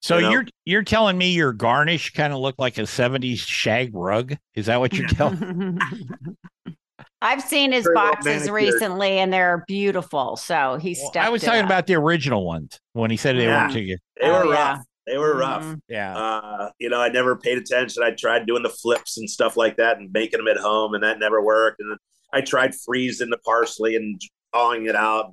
So 0.00 0.16
you 0.16 0.22
know? 0.22 0.30
you're 0.30 0.44
you're 0.64 0.82
telling 0.82 1.16
me 1.16 1.30
your 1.30 1.52
garnish 1.52 2.12
kind 2.12 2.32
of 2.32 2.40
looked 2.40 2.58
like 2.58 2.76
a 2.76 2.82
70s 2.82 3.38
shag 3.38 3.94
rug? 3.94 4.36
Is 4.54 4.66
that 4.66 4.80
what 4.80 4.94
you're 4.94 5.08
telling? 5.08 5.78
I've 7.22 7.40
seen 7.40 7.70
his 7.70 7.84
Very 7.84 7.94
boxes 7.94 8.50
recently 8.50 9.18
and 9.18 9.32
they're 9.32 9.64
beautiful. 9.68 10.36
So 10.36 10.76
he 10.76 10.96
well, 11.00 11.24
I 11.24 11.28
was 11.28 11.42
talking 11.42 11.60
up. 11.60 11.66
about 11.66 11.86
the 11.86 11.94
original 11.94 12.44
ones 12.44 12.80
when 12.94 13.12
he 13.12 13.16
said 13.16 13.36
they 13.36 13.44
yeah. 13.44 13.68
were 13.68 13.72
to 13.74 13.80
you. 13.80 13.96
They 14.20 14.28
were 14.28 14.44
oh, 14.44 14.50
rough. 14.50 14.84
They 15.06 15.18
were 15.18 15.36
rough. 15.36 15.62
Mm-hmm. 15.62 15.78
Yeah. 15.88 16.16
Uh, 16.16 16.70
you 16.78 16.88
know, 16.88 17.00
I 17.00 17.08
never 17.08 17.36
paid 17.36 17.58
attention. 17.58 18.02
I 18.02 18.12
tried 18.12 18.46
doing 18.46 18.62
the 18.62 18.68
flips 18.70 19.18
and 19.18 19.28
stuff 19.28 19.56
like 19.56 19.76
that 19.76 19.98
and 19.98 20.12
making 20.12 20.38
them 20.38 20.48
at 20.48 20.58
home, 20.58 20.94
and 20.94 21.02
that 21.02 21.18
never 21.18 21.42
worked. 21.42 21.80
And 21.80 21.98
I 22.32 22.40
tried 22.40 22.74
freezing 22.74 23.30
the 23.30 23.38
parsley 23.38 23.96
and 23.96 24.20
thawing 24.52 24.86
it 24.86 24.94
out. 24.94 25.32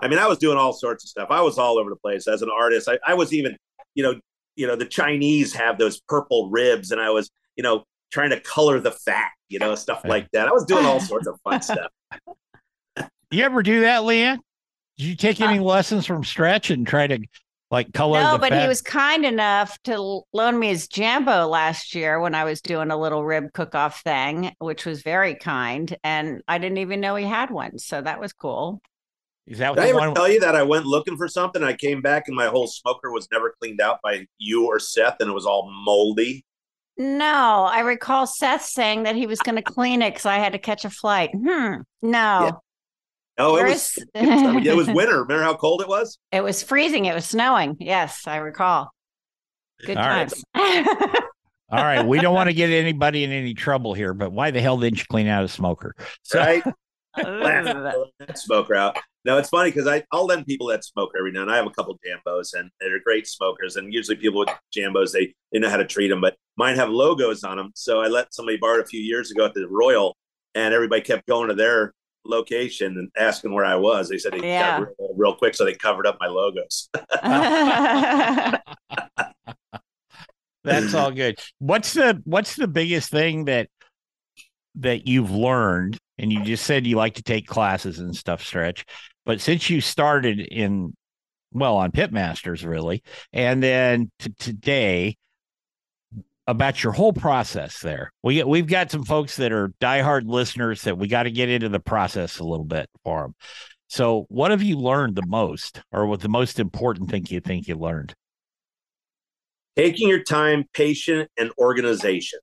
I 0.00 0.08
mean, 0.08 0.18
I 0.18 0.26
was 0.26 0.38
doing 0.38 0.56
all 0.56 0.72
sorts 0.72 1.04
of 1.04 1.10
stuff. 1.10 1.28
I 1.30 1.42
was 1.42 1.58
all 1.58 1.78
over 1.78 1.90
the 1.90 1.96
place 1.96 2.26
as 2.26 2.40
an 2.40 2.48
artist. 2.50 2.88
I, 2.88 2.98
I 3.06 3.14
was 3.14 3.34
even, 3.34 3.56
you 3.94 4.02
know, 4.02 4.14
you 4.56 4.66
know, 4.66 4.76
the 4.76 4.86
Chinese 4.86 5.52
have 5.54 5.78
those 5.78 6.00
purple 6.00 6.50
ribs, 6.50 6.90
and 6.90 7.00
I 7.00 7.10
was, 7.10 7.30
you 7.56 7.62
know, 7.62 7.84
trying 8.10 8.30
to 8.30 8.40
color 8.40 8.80
the 8.80 8.90
fat, 8.90 9.30
you 9.48 9.58
know, 9.58 9.74
stuff 9.74 10.02
like 10.04 10.28
that. 10.32 10.48
I 10.48 10.52
was 10.52 10.64
doing 10.64 10.84
all 10.84 11.00
sorts 11.00 11.26
of 11.26 11.38
fun 11.44 11.60
stuff. 11.62 11.90
You 13.30 13.44
ever 13.44 13.62
do 13.62 13.82
that, 13.82 14.04
Leah? 14.04 14.38
Did 14.98 15.06
you 15.06 15.14
take 15.16 15.40
any 15.40 15.58
uh, 15.58 15.62
lessons 15.62 16.06
from 16.06 16.24
Stretch 16.24 16.70
and 16.70 16.86
try 16.86 17.06
to 17.06 17.20
like 17.70 17.92
color. 17.92 18.20
No, 18.20 18.38
but 18.38 18.50
fat. 18.50 18.62
he 18.62 18.68
was 18.68 18.82
kind 18.82 19.24
enough 19.24 19.80
to 19.84 20.22
loan 20.32 20.58
me 20.58 20.68
his 20.68 20.88
Jambo 20.88 21.46
last 21.46 21.94
year 21.94 22.20
when 22.20 22.34
I 22.34 22.44
was 22.44 22.60
doing 22.60 22.90
a 22.90 22.96
little 22.98 23.24
rib 23.24 23.52
cook 23.52 23.74
off 23.74 24.02
thing, 24.02 24.52
which 24.58 24.84
was 24.84 25.02
very 25.02 25.34
kind. 25.34 25.96
And 26.02 26.42
I 26.48 26.58
didn't 26.58 26.78
even 26.78 27.00
know 27.00 27.14
he 27.14 27.24
had 27.26 27.50
one. 27.50 27.78
So 27.78 28.00
that 28.02 28.20
was 28.20 28.32
cool. 28.32 28.80
Is 29.46 29.58
that 29.58 29.74
Did 29.74 29.84
I 29.84 29.88
ever 29.88 29.98
one? 29.98 30.14
tell 30.14 30.30
you 30.30 30.40
that 30.40 30.54
I 30.54 30.62
went 30.62 30.86
looking 30.86 31.16
for 31.16 31.28
something? 31.28 31.62
I 31.62 31.72
came 31.74 32.02
back 32.02 32.24
and 32.26 32.36
my 32.36 32.46
whole 32.46 32.66
smoker 32.66 33.10
was 33.10 33.28
never 33.32 33.54
cleaned 33.60 33.80
out 33.80 33.98
by 34.02 34.26
you 34.38 34.66
or 34.66 34.78
Seth 34.78 35.16
and 35.20 35.30
it 35.30 35.32
was 35.32 35.46
all 35.46 35.70
moldy. 35.84 36.44
No, 36.96 37.68
I 37.70 37.80
recall 37.80 38.26
Seth 38.26 38.62
saying 38.64 39.04
that 39.04 39.16
he 39.16 39.26
was 39.26 39.40
going 39.40 39.56
to 39.56 39.62
clean 39.62 40.02
it 40.02 40.10
because 40.10 40.26
I 40.26 40.36
had 40.36 40.52
to 40.52 40.58
catch 40.58 40.84
a 40.84 40.90
flight. 40.90 41.30
Hmm. 41.34 41.76
No. 42.02 42.60
Oh, 43.40 43.56
it 43.56 43.64
was, 43.64 43.98
it 44.14 44.76
was 44.76 44.86
winter. 44.94 45.22
Remember 45.22 45.42
how 45.42 45.54
cold 45.54 45.80
it 45.82 45.88
was? 45.88 46.18
It 46.32 46.42
was 46.42 46.62
freezing. 46.62 47.06
It 47.06 47.14
was 47.14 47.24
snowing. 47.24 47.76
Yes, 47.80 48.26
I 48.26 48.36
recall. 48.36 48.90
Good 49.84 49.96
All 49.96 50.04
times. 50.04 50.44
Right. 50.54 50.86
All 51.72 51.84
right. 51.84 52.04
We 52.04 52.20
don't 52.20 52.34
want 52.34 52.48
to 52.48 52.54
get 52.54 52.70
anybody 52.70 53.24
in 53.24 53.30
any 53.30 53.54
trouble 53.54 53.94
here, 53.94 54.12
but 54.12 54.32
why 54.32 54.50
the 54.50 54.60
hell 54.60 54.76
didn't 54.78 54.98
you 54.98 55.04
clean 55.10 55.26
out 55.26 55.44
a 55.44 55.48
smoker? 55.48 55.94
So- 56.22 56.38
right. 56.38 56.62
smoker 58.34 58.74
out. 58.74 58.98
No, 59.24 59.36
it's 59.36 59.48
funny 59.48 59.70
because 59.70 59.86
I 59.86 60.04
I'll 60.12 60.26
lend 60.26 60.46
people 60.46 60.68
that 60.68 60.84
smoke 60.84 61.10
every 61.18 61.32
now 61.32 61.42
and 61.42 61.50
I 61.50 61.56
have 61.56 61.66
a 61.66 61.70
couple 61.70 61.98
jambos 62.06 62.54
and 62.54 62.70
they're 62.80 63.00
great 63.04 63.26
smokers. 63.26 63.76
And 63.76 63.92
usually 63.92 64.16
people 64.16 64.40
with 64.40 64.48
jambos 64.74 65.12
they 65.12 65.34
they 65.52 65.58
know 65.58 65.68
how 65.68 65.76
to 65.76 65.86
treat 65.86 66.08
them, 66.08 66.20
but 66.20 66.36
mine 66.56 66.76
have 66.76 66.88
logos 66.88 67.44
on 67.44 67.56
them. 67.56 67.72
So 67.74 68.00
I 68.00 68.06
let 68.06 68.32
somebody 68.32 68.58
borrow 68.58 68.78
it 68.78 68.84
a 68.84 68.86
few 68.86 69.00
years 69.00 69.30
ago 69.30 69.44
at 69.44 69.54
the 69.54 69.66
Royal, 69.68 70.16
and 70.54 70.72
everybody 70.72 71.02
kept 71.02 71.26
going 71.26 71.48
to 71.48 71.54
their 71.54 71.92
location 72.30 72.98
and 72.98 73.10
asking 73.16 73.52
where 73.52 73.64
I 73.64 73.76
was. 73.76 74.08
They 74.08 74.18
said 74.18 74.32
they 74.32 74.46
yeah. 74.46 74.80
got 74.80 74.88
real, 74.98 75.14
real, 75.16 75.34
quick, 75.34 75.54
so 75.54 75.64
they 75.64 75.74
covered 75.74 76.06
up 76.06 76.18
my 76.20 76.28
logos. 76.28 76.88
That's 80.64 80.94
all 80.94 81.10
good. 81.10 81.38
What's 81.58 81.94
the 81.94 82.20
what's 82.24 82.56
the 82.56 82.68
biggest 82.68 83.10
thing 83.10 83.46
that 83.46 83.68
that 84.76 85.06
you've 85.06 85.30
learned? 85.30 85.98
And 86.18 86.32
you 86.32 86.44
just 86.44 86.64
said 86.64 86.86
you 86.86 86.96
like 86.96 87.14
to 87.14 87.22
take 87.22 87.46
classes 87.46 87.98
and 87.98 88.14
stuff, 88.14 88.44
stretch. 88.44 88.84
But 89.24 89.40
since 89.40 89.70
you 89.70 89.80
started 89.80 90.40
in 90.40 90.94
well 91.52 91.76
on 91.76 91.92
Pitmasters, 91.92 92.66
really, 92.66 93.02
and 93.32 93.62
then 93.62 94.10
to 94.20 94.32
today, 94.38 95.16
about 96.50 96.82
your 96.82 96.92
whole 96.92 97.12
process 97.12 97.80
there. 97.80 98.12
We 98.22 98.42
we've 98.42 98.66
got 98.66 98.90
some 98.90 99.04
folks 99.04 99.36
that 99.36 99.52
are 99.52 99.72
diehard 99.80 100.26
listeners 100.26 100.82
that 100.82 100.98
we 100.98 101.06
got 101.06 101.22
to 101.22 101.30
get 101.30 101.48
into 101.48 101.68
the 101.68 101.80
process 101.80 102.40
a 102.40 102.44
little 102.44 102.64
bit 102.64 102.88
for 103.04 103.22
them. 103.22 103.34
So, 103.88 104.26
what 104.28 104.50
have 104.50 104.62
you 104.62 104.76
learned 104.76 105.14
the 105.14 105.26
most, 105.26 105.80
or 105.92 106.06
what 106.06 106.20
the 106.20 106.28
most 106.28 106.58
important 106.58 107.10
thing 107.10 107.26
you 107.28 107.40
think 107.40 107.68
you 107.68 107.76
learned? 107.76 108.14
Taking 109.76 110.08
your 110.08 110.22
time, 110.22 110.64
patient, 110.74 111.30
and 111.38 111.52
organization, 111.56 112.40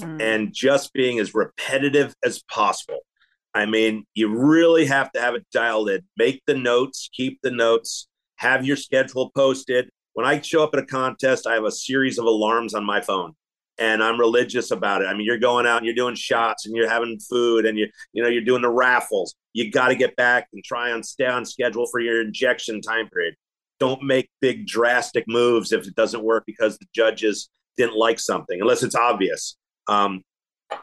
mm. 0.00 0.20
and 0.20 0.52
just 0.52 0.92
being 0.92 1.20
as 1.20 1.32
repetitive 1.32 2.14
as 2.24 2.42
possible. 2.50 3.00
I 3.54 3.66
mean, 3.66 4.04
you 4.14 4.36
really 4.36 4.86
have 4.86 5.12
to 5.12 5.20
have 5.20 5.36
it 5.36 5.46
dialed 5.52 5.90
in. 5.90 6.00
Make 6.16 6.42
the 6.46 6.54
notes, 6.54 7.08
keep 7.12 7.38
the 7.42 7.52
notes, 7.52 8.08
have 8.36 8.66
your 8.66 8.76
schedule 8.76 9.30
posted. 9.36 9.90
When 10.14 10.26
I 10.26 10.40
show 10.40 10.64
up 10.64 10.70
at 10.74 10.80
a 10.80 10.86
contest, 10.86 11.46
I 11.46 11.54
have 11.54 11.64
a 11.64 11.70
series 11.70 12.18
of 12.18 12.24
alarms 12.24 12.74
on 12.74 12.84
my 12.84 13.00
phone 13.00 13.34
and 13.78 14.02
I'm 14.02 14.18
religious 14.18 14.70
about 14.70 15.02
it. 15.02 15.06
I 15.06 15.14
mean, 15.14 15.26
you're 15.26 15.38
going 15.38 15.66
out 15.66 15.78
and 15.78 15.86
you're 15.86 15.94
doing 15.94 16.14
shots 16.14 16.66
and 16.66 16.76
you're 16.76 16.88
having 16.88 17.18
food 17.18 17.66
and 17.66 17.78
you 17.78 17.88
you 18.12 18.22
know 18.22 18.28
you're 18.28 18.44
doing 18.44 18.62
the 18.62 18.70
raffles. 18.70 19.34
You 19.52 19.70
got 19.70 19.88
to 19.88 19.96
get 19.96 20.16
back 20.16 20.48
and 20.52 20.62
try 20.64 20.90
and 20.90 21.04
stay 21.04 21.26
on 21.26 21.44
schedule 21.44 21.86
for 21.90 22.00
your 22.00 22.20
injection 22.20 22.80
time 22.80 23.08
period. 23.08 23.34
Don't 23.80 24.02
make 24.02 24.30
big 24.40 24.66
drastic 24.66 25.24
moves 25.26 25.72
if 25.72 25.86
it 25.86 25.94
doesn't 25.94 26.22
work 26.22 26.44
because 26.46 26.78
the 26.78 26.86
judges 26.94 27.50
didn't 27.76 27.96
like 27.96 28.20
something, 28.20 28.60
unless 28.60 28.82
it's 28.82 28.94
obvious. 28.94 29.56
Um, 29.88 30.22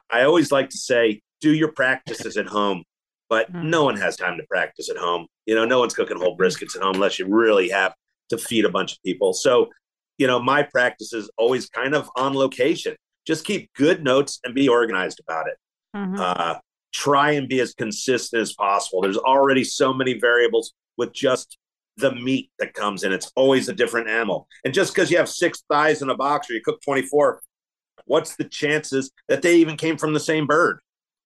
I 0.10 0.24
always 0.24 0.52
like 0.52 0.70
to 0.70 0.78
say, 0.78 1.22
do 1.40 1.54
your 1.54 1.72
practices 1.72 2.38
at 2.38 2.48
home, 2.48 2.84
but 3.30 3.50
hmm. 3.50 3.70
no 3.70 3.84
one 3.84 3.98
has 3.98 4.16
time 4.18 4.38
to 4.38 4.44
practice 4.50 4.90
at 4.90 4.98
home. 4.98 5.28
You 5.46 5.56
know, 5.56 5.66
no 5.66 5.80
one's 5.80 5.94
cooking 5.94 6.18
whole 6.18 6.38
briskets 6.38 6.76
at 6.76 6.84
home 6.84 6.96
unless 6.96 7.18
you 7.18 7.28
really 7.28 7.70
have 7.70 7.94
to 8.30 8.38
feed 8.38 8.66
a 8.66 8.70
bunch 8.70 8.94
of 8.94 9.00
people. 9.04 9.34
So 9.34 9.70
you 10.18 10.28
know, 10.28 10.40
my 10.40 10.64
practice 10.64 11.14
is 11.14 11.30
always 11.38 11.70
kind 11.70 11.96
of 11.96 12.10
on 12.16 12.34
location. 12.34 12.96
Just 13.26 13.46
keep 13.46 13.72
good 13.74 14.04
notes 14.04 14.40
and 14.44 14.56
be 14.56 14.68
organized 14.68 15.20
about 15.20 15.48
it. 15.48 15.58
Mm-hmm. 15.96 16.16
Uh, 16.20 16.56
try 16.94 17.32
and 17.32 17.48
be 17.48 17.60
as 17.60 17.74
consistent 17.74 18.42
as 18.42 18.54
possible. 18.54 19.02
There's 19.02 19.18
already 19.18 19.64
so 19.64 19.94
many 19.94 20.20
variables 20.20 20.74
with 20.98 21.14
just 21.14 21.58
the 21.98 22.14
meat 22.14 22.50
that 22.60 22.74
comes 22.74 23.04
in. 23.04 23.12
It's 23.12 23.32
always 23.36 23.70
a 23.70 23.74
different 23.74 24.10
animal. 24.10 24.48
And 24.66 24.74
just 24.74 24.94
because 24.94 25.12
you 25.12 25.18
have 25.18 25.30
six 25.30 25.64
thighs 25.70 26.02
in 26.02 26.10
a 26.10 26.16
box 26.16 26.50
or 26.50 26.54
you 26.54 26.62
cook 26.64 26.82
24, 26.84 27.42
what's 28.06 28.36
the 28.36 28.44
chances 28.44 29.12
that 29.28 29.42
they 29.42 29.56
even 29.56 29.78
came 29.78 29.98
from 29.98 30.14
the 30.14 30.20
same 30.20 30.48
bird 30.48 30.80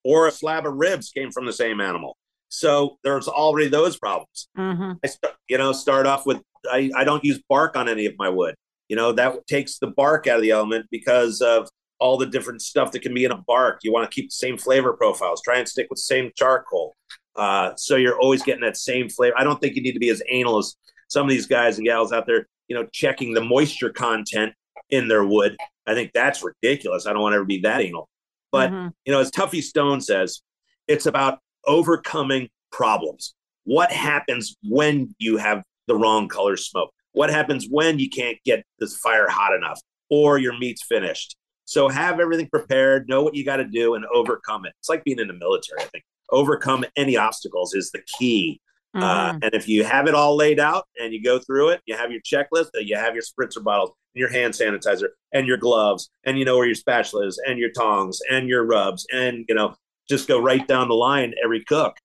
or 0.04 0.28
a 0.28 0.32
slab 0.32 0.66
of 0.66 0.74
ribs 0.74 1.12
came 1.12 1.32
from 1.32 1.46
the 1.46 1.54
same 1.54 1.82
animal? 1.82 2.18
So 2.50 2.98
there's 3.04 3.28
already 3.28 3.70
those 3.70 3.98
problems. 3.98 4.48
Mm-hmm. 4.58 4.94
I 5.04 5.08
st- 5.08 5.34
you 5.50 5.58
know, 5.58 5.72
start 5.72 6.06
off 6.06 6.26
with 6.26 6.42
I, 6.70 6.92
I 6.96 7.04
don't 7.04 7.24
use 7.24 7.42
bark 7.48 7.76
on 7.76 7.90
any 7.90 8.06
of 8.06 8.14
my 8.18 8.30
wood. 8.30 8.56
You 8.88 8.96
know, 8.96 9.12
that 9.14 9.48
takes 9.48 9.80
the 9.80 9.88
bark 9.88 10.28
out 10.28 10.38
of 10.38 10.42
the 10.42 10.52
element 10.52 10.88
because 10.92 11.42
of 11.42 11.68
all 12.00 12.18
the 12.18 12.26
different 12.26 12.62
stuff 12.62 12.92
that 12.92 13.02
can 13.02 13.14
be 13.14 13.26
in 13.26 13.32
a 13.32 13.38
bark. 13.38 13.80
You 13.84 13.92
want 13.92 14.10
to 14.10 14.14
keep 14.14 14.30
the 14.30 14.36
same 14.36 14.58
flavor 14.58 14.94
profiles. 14.94 15.42
Try 15.42 15.58
and 15.58 15.68
stick 15.68 15.88
with 15.90 15.98
the 15.98 16.04
same 16.04 16.32
charcoal. 16.36 16.96
Uh, 17.36 17.72
so 17.76 17.96
you're 17.96 18.20
always 18.20 18.44
getting 18.44 18.62
that 18.62 18.78
same 18.78 19.10
flavor. 19.10 19.36
I 19.38 19.44
don't 19.44 19.60
think 19.60 19.76
you 19.76 19.82
need 19.82 19.94
to 19.94 20.00
be 20.00 20.10
as 20.10 20.22
anal 20.30 20.58
as 20.58 20.76
some 21.10 21.26
of 21.26 21.30
these 21.30 21.48
guys 21.48 21.78
and 21.78 21.86
gals 21.86 22.12
out 22.12 22.26
there, 22.26 22.48
you 22.68 22.76
know, 22.76 22.88
checking 22.92 23.34
the 23.34 23.44
moisture 23.44 23.92
content 23.92 24.54
in 24.90 25.08
their 25.08 25.26
wood. 25.26 25.56
I 25.88 25.94
think 25.94 26.12
that's 26.14 26.44
ridiculous. 26.44 27.06
I 27.06 27.14
don't 27.14 27.22
want 27.22 27.34
to 27.34 27.38
ever 27.38 27.46
be 27.46 27.62
that 27.62 27.82
anal. 27.82 28.10
But, 28.52 28.72
mm-hmm. 28.72 28.88
you 29.06 29.12
know, 29.12 29.20
as 29.20 29.32
Tuffy 29.32 29.62
Stone 29.62 30.02
says, 30.02 30.42
it's 30.88 31.06
about 31.06 31.40
overcoming 31.66 32.50
problems. 32.72 33.34
What 33.64 33.92
happens 33.92 34.56
when 34.64 35.16
you 35.18 35.38
have 35.38 35.64
the 35.88 35.96
wrong 35.96 36.28
color 36.28 36.58
smoke? 36.58 36.92
What 37.16 37.30
happens 37.30 37.68
when 37.70 37.98
you 37.98 38.10
can't 38.10 38.38
get 38.46 38.64
this 38.80 38.98
fire 38.98 39.28
hot 39.30 39.56
enough 39.56 39.80
or 40.10 40.38
your 40.38 40.58
meat's 40.58 40.84
finished? 40.84 41.36
So 41.64 41.90
have 41.90 42.20
everything 42.20 42.50
prepared, 42.50 43.10
know 43.10 43.24
what 43.24 43.36
you 43.36 43.44
got 43.44 43.58
to 43.58 43.66
do, 43.66 43.96
and 43.96 44.06
overcome 44.14 44.66
it. 44.66 44.74
It's 44.80 44.90
like 44.90 45.04
being 45.04 45.20
in 45.20 45.28
the 45.28 45.34
military, 45.34 45.82
I 45.82 45.86
think. 45.86 46.04
Overcome 46.30 46.86
any 46.96 47.18
obstacles 47.18 47.74
is 47.74 47.90
the 47.92 48.02
key. 48.18 48.60
Uh, 48.94 49.00
mm-hmm. 49.00 49.36
Uh, 49.36 49.40
and 49.44 49.54
if 49.54 49.68
you 49.68 49.84
have 49.84 50.08
it 50.08 50.14
all 50.14 50.36
laid 50.36 50.60
out 50.60 50.86
and 51.02 51.14
you 51.14 51.24
go 51.24 51.40
through 51.40 51.70
it, 51.70 51.82
you 51.86 51.96
have 51.96 52.12
your 52.12 52.22
checklist, 52.22 52.68
you 52.76 52.96
have 52.96 53.14
your 53.14 53.24
spritzer 53.24 53.64
bottles, 53.64 53.92
and 54.14 54.20
your 54.20 54.30
hand 54.30 54.54
sanitizer, 54.54 55.08
and 55.34 55.48
your 55.48 55.58
gloves, 55.58 56.10
and 56.26 56.38
you 56.38 56.46
know 56.46 56.58
where 56.58 56.68
your 56.68 56.76
spatula 56.76 57.28
is, 57.28 57.42
and 57.48 57.60
your 57.60 57.72
tongs, 57.72 58.20
and 58.30 58.48
your 58.48 58.66
rubs, 58.66 59.06
and 59.12 59.46
you 59.50 59.56
know, 59.56 59.76
just 60.08 60.28
go 60.28 60.40
right 60.40 60.68
down 60.68 60.88
the 60.88 60.96
line 60.96 61.34
every 61.44 61.64
cook. 61.64 61.96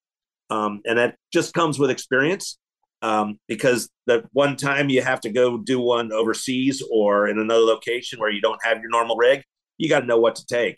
Um, 0.51 0.81
and 0.85 0.99
that 0.99 1.16
just 1.33 1.55
comes 1.55 1.79
with 1.79 1.90
experience 1.90 2.59
um, 3.02 3.38
because 3.48 3.88
the 4.06 4.24
one 4.32 4.56
time 4.56 4.88
you 4.88 5.02
have 5.02 5.20
to 5.22 5.30
go 5.30 5.58
do 5.58 5.80
one 5.80 6.12
overseas 6.12 6.82
or 6.90 7.28
in 7.28 7.38
another 7.38 7.62
location 7.62 8.20
where 8.20 8.30
you 8.30 8.40
don't 8.40 8.62
have 8.64 8.80
your 8.80 8.90
normal 8.90 9.16
rig, 9.16 9.42
you 9.78 9.88
got 9.88 10.00
to 10.00 10.06
know 10.06 10.18
what 10.18 10.36
to 10.36 10.46
take. 10.46 10.76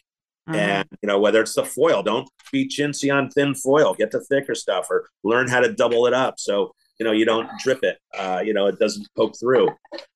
Mm-hmm. 0.49 0.59
And 0.59 0.89
you 1.03 1.07
know 1.07 1.21
whether 1.21 1.41
it's 1.41 1.55
the 1.55 1.65
foil, 1.65 2.03
don't 2.03 2.29
be 2.51 2.67
chintzy 2.67 3.15
on 3.15 3.31
thin 3.31 3.55
foil. 3.55 3.95
Get 3.95 4.11
the 4.11 4.21
thicker 4.21 4.57
stuff, 4.57 4.89
or 4.91 5.09
learn 5.23 5.49
how 5.49 5.61
to 5.61 5.73
double 5.73 6.07
it 6.07 6.13
up 6.13 6.35
so 6.39 6.73
you 6.99 7.07
know 7.07 7.13
you 7.13 7.25
don't 7.25 7.49
drip 7.61 7.85
it. 7.85 7.99
Uh, 8.17 8.43
you 8.45 8.53
know 8.53 8.67
it 8.67 8.79
doesn't 8.81 9.07
poke 9.17 9.39
through. 9.39 9.69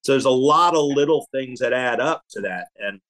So 0.02 0.12
there's 0.12 0.24
a 0.24 0.30
lot 0.30 0.74
of 0.74 0.84
little 0.84 1.28
things 1.32 1.60
that 1.60 1.72
add 1.72 2.00
up 2.00 2.22
to 2.30 2.40
that, 2.40 2.66
and 2.76 3.00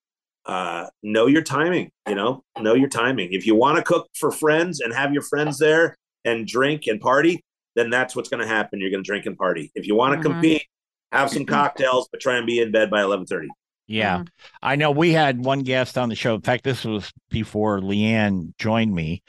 uh, 0.45 0.89
know 1.03 1.27
your 1.27 1.41
timing. 1.41 1.91
You 2.07 2.17
know, 2.17 2.45
know 2.61 2.75
your 2.75 2.91
timing. 2.91 3.33
If 3.33 3.47
you 3.47 3.55
want 3.55 3.79
to 3.79 3.83
cook 3.83 4.09
for 4.15 4.31
friends 4.31 4.81
and 4.81 4.93
have 4.93 5.15
your 5.15 5.23
friends 5.23 5.59
there 5.59 5.97
and 6.27 6.47
drink 6.47 6.87
and 6.87 7.01
party, 7.01 7.43
then 7.77 7.91
that's 7.91 8.17
what's 8.17 8.29
going 8.29 8.41
to 8.41 8.49
happen. 8.49 8.81
You're 8.81 8.91
going 8.91 9.05
to 9.05 9.07
drink 9.07 9.27
and 9.27 9.37
party. 9.37 9.71
If 9.75 9.87
you 9.87 9.95
want 9.95 10.15
to 10.15 10.19
mm-hmm. 10.19 10.41
compete, 10.41 10.67
have 11.13 11.31
some 11.31 11.47
cocktails, 11.47 12.09
but 12.11 12.21
try 12.21 12.37
and 12.37 12.47
be 12.47 12.59
in 12.59 12.73
bed 12.73 12.91
by 12.91 13.03
11:30. 13.03 13.47
Yeah. 13.87 14.19
Mm-hmm. 14.19 14.25
I 14.63 14.77
know 14.77 14.91
we 14.91 15.13
had 15.13 15.45
one 15.45 15.61
guest 15.61 15.97
on 15.97 16.09
the 16.09 16.17
show. 16.17 16.35
In 16.35 16.41
fact, 16.41 16.65
this 16.65 16.85
was 16.85 17.13
before 17.31 17.81
Leanne 17.81 18.53
joined 18.59 18.93
me 18.93 19.23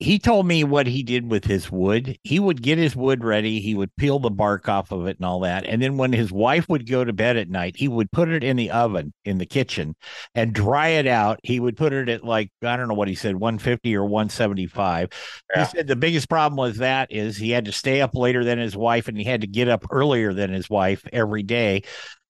he 0.00 0.20
told 0.20 0.46
me 0.46 0.62
what 0.62 0.86
he 0.86 1.02
did 1.02 1.28
with 1.28 1.44
his 1.44 1.72
wood. 1.72 2.16
He 2.22 2.38
would 2.38 2.62
get 2.62 2.78
his 2.78 2.94
wood 2.94 3.24
ready, 3.24 3.60
he 3.60 3.74
would 3.74 3.94
peel 3.96 4.20
the 4.20 4.30
bark 4.30 4.68
off 4.68 4.92
of 4.92 5.06
it 5.08 5.16
and 5.16 5.26
all 5.26 5.40
that. 5.40 5.64
And 5.64 5.82
then 5.82 5.96
when 5.96 6.12
his 6.12 6.30
wife 6.30 6.68
would 6.68 6.88
go 6.88 7.04
to 7.04 7.12
bed 7.12 7.36
at 7.36 7.50
night, 7.50 7.76
he 7.76 7.88
would 7.88 8.12
put 8.12 8.28
it 8.28 8.44
in 8.44 8.56
the 8.56 8.70
oven 8.70 9.12
in 9.24 9.38
the 9.38 9.46
kitchen 9.46 9.96
and 10.36 10.52
dry 10.52 10.88
it 10.88 11.08
out. 11.08 11.40
He 11.42 11.58
would 11.58 11.76
put 11.76 11.92
it 11.92 12.08
at 12.08 12.22
like, 12.22 12.50
I 12.62 12.76
don't 12.76 12.86
know 12.86 12.94
what 12.94 13.08
he 13.08 13.16
said, 13.16 13.34
150 13.34 13.96
or 13.96 14.04
175. 14.04 15.08
Yeah. 15.54 15.64
He 15.64 15.70
said 15.70 15.88
the 15.88 15.96
biggest 15.96 16.28
problem 16.28 16.58
with 16.58 16.76
that 16.76 17.10
is 17.10 17.36
he 17.36 17.50
had 17.50 17.64
to 17.64 17.72
stay 17.72 18.00
up 18.00 18.14
later 18.14 18.44
than 18.44 18.58
his 18.58 18.76
wife 18.76 19.08
and 19.08 19.18
he 19.18 19.24
had 19.24 19.40
to 19.40 19.48
get 19.48 19.68
up 19.68 19.84
earlier 19.90 20.32
than 20.32 20.52
his 20.52 20.70
wife 20.70 21.04
every 21.12 21.42
day. 21.42 21.82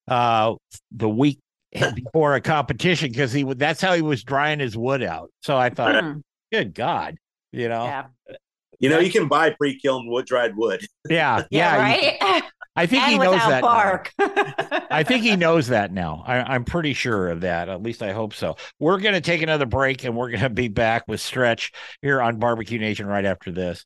Uh, 0.06 0.54
the 0.90 1.08
week 1.08 1.38
before 1.94 2.34
a 2.34 2.40
competition 2.40 3.10
because 3.10 3.30
he 3.30 3.44
would 3.44 3.58
that's 3.58 3.82
how 3.82 3.92
he 3.92 4.00
was 4.00 4.24
drying 4.24 4.58
his 4.58 4.74
wood 4.74 5.02
out. 5.02 5.30
So 5.42 5.54
I 5.54 5.68
thought, 5.68 6.02
hmm. 6.02 6.20
good 6.50 6.72
God. 6.72 7.18
You 7.52 7.68
know. 7.68 7.84
Yeah. 7.84 8.06
You 8.80 8.88
know, 8.88 9.00
you 9.00 9.10
can 9.10 9.26
buy 9.26 9.50
pre-kiln 9.50 10.08
wood 10.08 10.26
dried 10.26 10.56
wood. 10.56 10.86
Yeah, 11.08 11.44
yeah, 11.50 11.76
yeah 12.20 12.30
right. 12.30 12.42
I 12.76 12.86
think 12.86 13.02
and 13.02 13.12
he 13.12 13.18
knows 13.18 13.40
that. 13.40 13.60
Bark. 13.60 14.12
I 14.90 15.02
think 15.02 15.24
he 15.24 15.34
knows 15.34 15.66
that 15.66 15.92
now. 15.92 16.22
I, 16.24 16.54
am 16.54 16.64
pretty 16.64 16.94
sure 16.94 17.28
of 17.28 17.40
that. 17.40 17.68
At 17.68 17.82
least 17.82 18.04
I 18.04 18.12
hope 18.12 18.34
so. 18.34 18.56
We're 18.78 19.00
going 19.00 19.14
to 19.14 19.20
take 19.20 19.42
another 19.42 19.66
break, 19.66 20.04
and 20.04 20.16
we're 20.16 20.30
going 20.30 20.42
to 20.42 20.50
be 20.50 20.68
back 20.68 21.08
with 21.08 21.20
Stretch 21.20 21.72
here 22.02 22.22
on 22.22 22.38
Barbecue 22.38 22.78
Nation 22.78 23.06
right 23.06 23.24
after 23.24 23.50
this. 23.50 23.84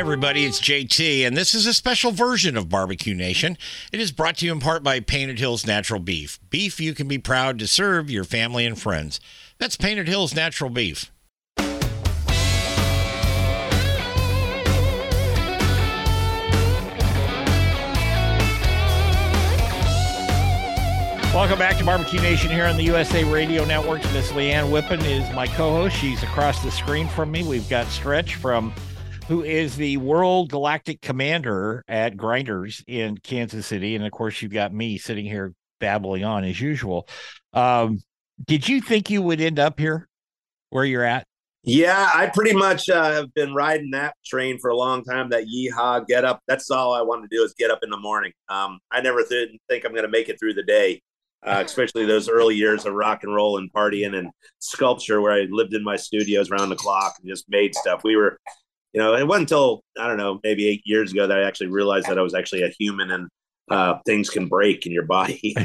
Everybody, 0.00 0.46
it's 0.46 0.62
JT, 0.62 1.26
and 1.26 1.36
this 1.36 1.52
is 1.52 1.66
a 1.66 1.74
special 1.74 2.10
version 2.10 2.56
of 2.56 2.70
Barbecue 2.70 3.14
Nation. 3.14 3.58
It 3.92 4.00
is 4.00 4.12
brought 4.12 4.38
to 4.38 4.46
you 4.46 4.52
in 4.52 4.58
part 4.58 4.82
by 4.82 4.98
Painted 5.00 5.38
Hills 5.38 5.66
Natural 5.66 6.00
Beef. 6.00 6.40
Beef 6.48 6.80
you 6.80 6.94
can 6.94 7.06
be 7.06 7.18
proud 7.18 7.58
to 7.58 7.66
serve 7.66 8.08
your 8.08 8.24
family 8.24 8.64
and 8.64 8.80
friends. 8.80 9.20
That's 9.58 9.76
Painted 9.76 10.08
Hills 10.08 10.34
Natural 10.34 10.70
Beef. 10.70 11.12
Welcome 21.34 21.58
back 21.58 21.76
to 21.76 21.84
Barbecue 21.84 22.22
Nation 22.22 22.50
here 22.50 22.64
on 22.64 22.78
the 22.78 22.84
USA 22.84 23.22
Radio 23.24 23.66
Network. 23.66 24.02
Miss 24.14 24.32
Leanne 24.32 24.70
Whippen 24.70 25.04
is 25.04 25.30
my 25.34 25.46
co-host. 25.46 25.94
She's 25.94 26.22
across 26.22 26.62
the 26.64 26.70
screen 26.70 27.06
from 27.06 27.30
me. 27.30 27.44
We've 27.44 27.68
got 27.68 27.86
Stretch 27.88 28.36
from 28.36 28.72
who 29.30 29.44
is 29.44 29.76
the 29.76 29.96
world 29.98 30.50
galactic 30.50 31.00
commander 31.00 31.84
at 31.86 32.16
Grinders 32.16 32.82
in 32.88 33.16
Kansas 33.16 33.64
City. 33.64 33.94
And 33.94 34.04
of 34.04 34.10
course, 34.10 34.42
you've 34.42 34.50
got 34.50 34.74
me 34.74 34.98
sitting 34.98 35.24
here 35.24 35.54
babbling 35.78 36.24
on 36.24 36.42
as 36.42 36.60
usual. 36.60 37.06
Um, 37.52 38.00
did 38.44 38.68
you 38.68 38.80
think 38.80 39.08
you 39.08 39.22
would 39.22 39.40
end 39.40 39.60
up 39.60 39.78
here 39.78 40.08
where 40.70 40.84
you're 40.84 41.04
at? 41.04 41.28
Yeah, 41.62 42.10
I 42.12 42.26
pretty 42.26 42.54
much 42.54 42.88
uh, 42.88 43.12
have 43.12 43.32
been 43.32 43.54
riding 43.54 43.92
that 43.92 44.16
train 44.26 44.58
for 44.58 44.68
a 44.68 44.76
long 44.76 45.04
time. 45.04 45.28
That 45.30 45.44
yeehaw, 45.44 46.08
get 46.08 46.24
up. 46.24 46.40
That's 46.48 46.68
all 46.68 46.92
I 46.92 47.02
want 47.02 47.22
to 47.22 47.28
do 47.30 47.44
is 47.44 47.54
get 47.56 47.70
up 47.70 47.84
in 47.84 47.90
the 47.90 47.98
morning. 47.98 48.32
Um, 48.48 48.80
I 48.90 49.00
never 49.00 49.22
th- 49.22 49.50
think 49.68 49.84
I'm 49.84 49.92
going 49.92 50.02
to 50.02 50.10
make 50.10 50.28
it 50.28 50.40
through 50.40 50.54
the 50.54 50.64
day, 50.64 51.02
uh, 51.46 51.62
especially 51.64 52.04
those 52.04 52.28
early 52.28 52.56
years 52.56 52.84
of 52.84 52.94
rock 52.94 53.22
and 53.22 53.32
roll 53.32 53.58
and 53.58 53.72
partying 53.72 54.18
and 54.18 54.30
sculpture, 54.58 55.20
where 55.20 55.32
I 55.32 55.46
lived 55.48 55.72
in 55.72 55.84
my 55.84 55.94
studios 55.94 56.50
around 56.50 56.70
the 56.70 56.76
clock 56.76 57.14
and 57.20 57.28
just 57.28 57.44
made 57.48 57.76
stuff. 57.76 58.02
We 58.02 58.16
were 58.16 58.40
you 58.92 59.00
know, 59.00 59.14
it 59.14 59.26
wasn't 59.26 59.50
until 59.50 59.82
I 59.98 60.06
don't 60.06 60.16
know, 60.16 60.40
maybe 60.42 60.68
eight 60.68 60.82
years 60.84 61.12
ago 61.12 61.26
that 61.26 61.38
I 61.38 61.44
actually 61.44 61.68
realized 61.68 62.08
that 62.08 62.18
I 62.18 62.22
was 62.22 62.34
actually 62.34 62.62
a 62.62 62.70
human 62.78 63.10
and 63.10 63.28
uh, 63.70 63.98
things 64.04 64.30
can 64.30 64.48
break 64.48 64.86
in 64.86 64.92
your 64.92 65.06
body. 65.06 65.40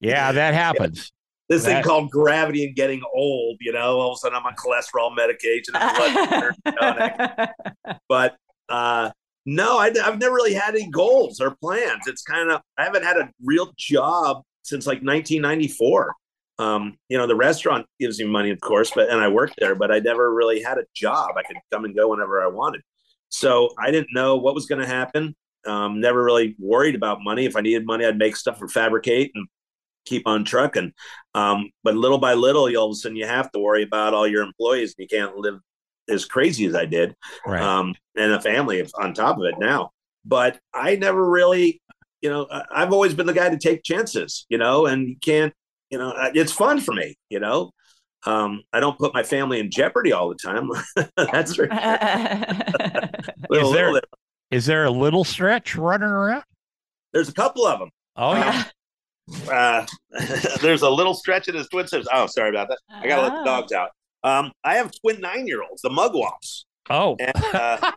that 0.00 0.54
happens. 0.54 1.12
This 1.48 1.64
that... 1.64 1.74
thing 1.74 1.82
called 1.82 2.10
gravity 2.10 2.64
and 2.64 2.74
getting 2.74 3.02
old, 3.14 3.58
you 3.60 3.72
know, 3.72 3.98
all 3.98 4.12
of 4.12 4.16
a 4.16 4.18
sudden 4.18 4.36
I'm 4.36 4.46
on 4.46 4.54
cholesterol 4.54 5.14
medication. 5.14 5.74
but 8.08 8.36
uh, 8.68 9.10
no, 9.46 9.78
I, 9.78 9.92
have 10.02 10.18
never 10.18 10.34
really 10.34 10.54
had 10.54 10.74
any 10.74 10.90
goals 10.90 11.40
or 11.40 11.56
plans. 11.62 12.06
It's 12.06 12.22
kind 12.22 12.50
of, 12.50 12.62
I 12.78 12.84
haven't 12.84 13.04
had 13.04 13.16
a 13.16 13.30
real 13.42 13.72
job 13.76 14.42
since 14.62 14.86
like 14.86 15.02
1994. 15.02 16.14
Um, 16.58 16.96
you 17.08 17.18
know, 17.18 17.26
the 17.26 17.34
restaurant 17.34 17.86
gives 17.98 18.18
me 18.20 18.26
money, 18.26 18.50
of 18.50 18.60
course, 18.60 18.90
but 18.94 19.08
and 19.10 19.20
I 19.20 19.28
worked 19.28 19.54
there, 19.58 19.74
but 19.74 19.90
I 19.90 19.98
never 19.98 20.32
really 20.32 20.62
had 20.62 20.78
a 20.78 20.84
job. 20.94 21.30
I 21.36 21.42
could 21.42 21.56
come 21.72 21.84
and 21.84 21.96
go 21.96 22.08
whenever 22.08 22.42
I 22.42 22.46
wanted. 22.46 22.82
So 23.28 23.70
I 23.78 23.90
didn't 23.90 24.10
know 24.12 24.36
what 24.36 24.54
was 24.54 24.66
going 24.66 24.80
to 24.80 24.86
happen. 24.86 25.34
Um, 25.66 26.00
never 26.00 26.22
really 26.22 26.54
worried 26.58 26.94
about 26.94 27.22
money. 27.22 27.44
If 27.46 27.56
I 27.56 27.60
needed 27.60 27.86
money, 27.86 28.04
I'd 28.04 28.18
make 28.18 28.36
stuff 28.36 28.58
for 28.58 28.68
fabricate 28.68 29.32
and 29.34 29.48
keep 30.06 30.26
on 30.28 30.44
trucking. 30.44 30.92
Um, 31.34 31.70
but 31.82 31.96
little 31.96 32.18
by 32.18 32.34
little, 32.34 32.70
you 32.70 32.78
all 32.78 32.86
of 32.86 32.92
a 32.92 32.94
sudden 32.94 33.16
you 33.16 33.26
have 33.26 33.50
to 33.52 33.58
worry 33.58 33.82
about 33.82 34.14
all 34.14 34.26
your 34.28 34.42
employees. 34.42 34.94
And 34.96 35.08
you 35.10 35.18
can't 35.18 35.36
live 35.36 35.58
as 36.08 36.26
crazy 36.26 36.66
as 36.66 36.74
I 36.76 36.84
did, 36.84 37.16
Right. 37.46 37.62
um, 37.62 37.94
and 38.14 38.32
a 38.32 38.40
family 38.40 38.86
on 39.00 39.14
top 39.14 39.38
of 39.38 39.44
it 39.44 39.54
now. 39.58 39.90
But 40.24 40.60
I 40.72 40.96
never 40.96 41.28
really, 41.28 41.80
you 42.20 42.28
know, 42.30 42.46
I've 42.70 42.92
always 42.92 43.14
been 43.14 43.26
the 43.26 43.32
guy 43.32 43.48
to 43.48 43.58
take 43.58 43.82
chances, 43.82 44.46
you 44.50 44.58
know, 44.58 44.86
and 44.86 45.08
you 45.08 45.16
can't, 45.20 45.52
you 45.94 45.98
know, 46.00 46.10
uh, 46.10 46.30
it's 46.34 46.50
fun 46.50 46.80
for 46.80 46.92
me, 46.92 47.14
you 47.30 47.38
know. 47.38 47.70
Um, 48.26 48.62
I 48.72 48.80
don't 48.80 48.98
put 48.98 49.14
my 49.14 49.22
family 49.22 49.60
in 49.60 49.70
jeopardy 49.70 50.10
all 50.12 50.28
the 50.28 50.34
time. 50.34 50.68
That's 51.32 51.54
for 51.54 51.68
little, 53.48 53.70
there- 53.72 53.92
little- 53.92 54.08
Is 54.50 54.66
there 54.66 54.84
a 54.86 54.90
little 54.90 55.22
stretch 55.22 55.76
running 55.76 56.08
around? 56.08 56.42
there's 57.12 57.28
a 57.28 57.32
couple 57.32 57.64
of 57.64 57.78
them. 57.78 57.90
Oh 58.16 58.34
yeah. 58.34 58.64
Uh, 59.50 59.86
there's 60.60 60.82
a 60.82 60.90
little 60.90 61.14
stretch 61.14 61.48
in 61.48 61.54
his 61.54 61.66
twin 61.70 61.86
sisters. 61.86 62.06
Oh, 62.12 62.26
sorry 62.26 62.50
about 62.50 62.68
that. 62.68 62.78
I 62.92 63.06
gotta 63.08 63.22
let 63.22 63.30
the 63.32 63.40
Oh. 63.40 63.44
dogs 63.44 63.72
out. 63.72 63.88
Um, 64.22 64.52
I 64.64 64.74
have 64.74 64.90
twin 65.00 65.18
nine 65.20 65.46
year 65.46 65.62
olds, 65.62 65.80
the 65.80 65.88
Mugwumps, 65.88 66.64
Oh. 66.90 67.16
and 67.18 67.32
uh, 67.54 67.92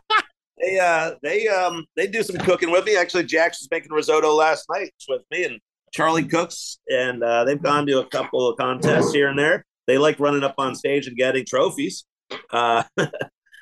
they 0.58 0.78
uh, 0.78 1.10
they 1.22 1.46
um, 1.48 1.84
they 1.96 2.06
do 2.06 2.22
some 2.22 2.38
cooking 2.38 2.70
with 2.70 2.86
me. 2.86 2.96
Actually, 2.96 3.24
Jax 3.24 3.60
was 3.60 3.68
making 3.70 3.92
risotto 3.92 4.32
last 4.34 4.64
night 4.70 4.90
with 5.06 5.20
me, 5.30 5.44
and 5.44 5.58
Charlie 5.92 6.24
cooks, 6.24 6.78
and 6.88 7.22
uh, 7.22 7.44
they've 7.44 7.62
gone 7.62 7.86
to 7.86 8.00
a 8.00 8.06
couple 8.06 8.48
of 8.48 8.56
contests 8.58 9.12
here 9.12 9.28
and 9.28 9.38
there. 9.38 9.64
They 9.86 9.98
like 9.98 10.20
running 10.20 10.44
up 10.44 10.54
on 10.58 10.74
stage 10.74 11.06
and 11.06 11.16
getting 11.16 11.44
trophies. 11.46 12.04
Uh, 12.50 12.82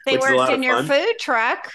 They 0.07 0.13
Which 0.13 0.23
is 0.23 0.31
a 0.31 0.35
lot 0.35 0.39
worked 0.39 0.53
of 0.53 0.57
in 0.59 0.63
your 0.63 0.83
food 0.85 1.15
truck. 1.19 1.69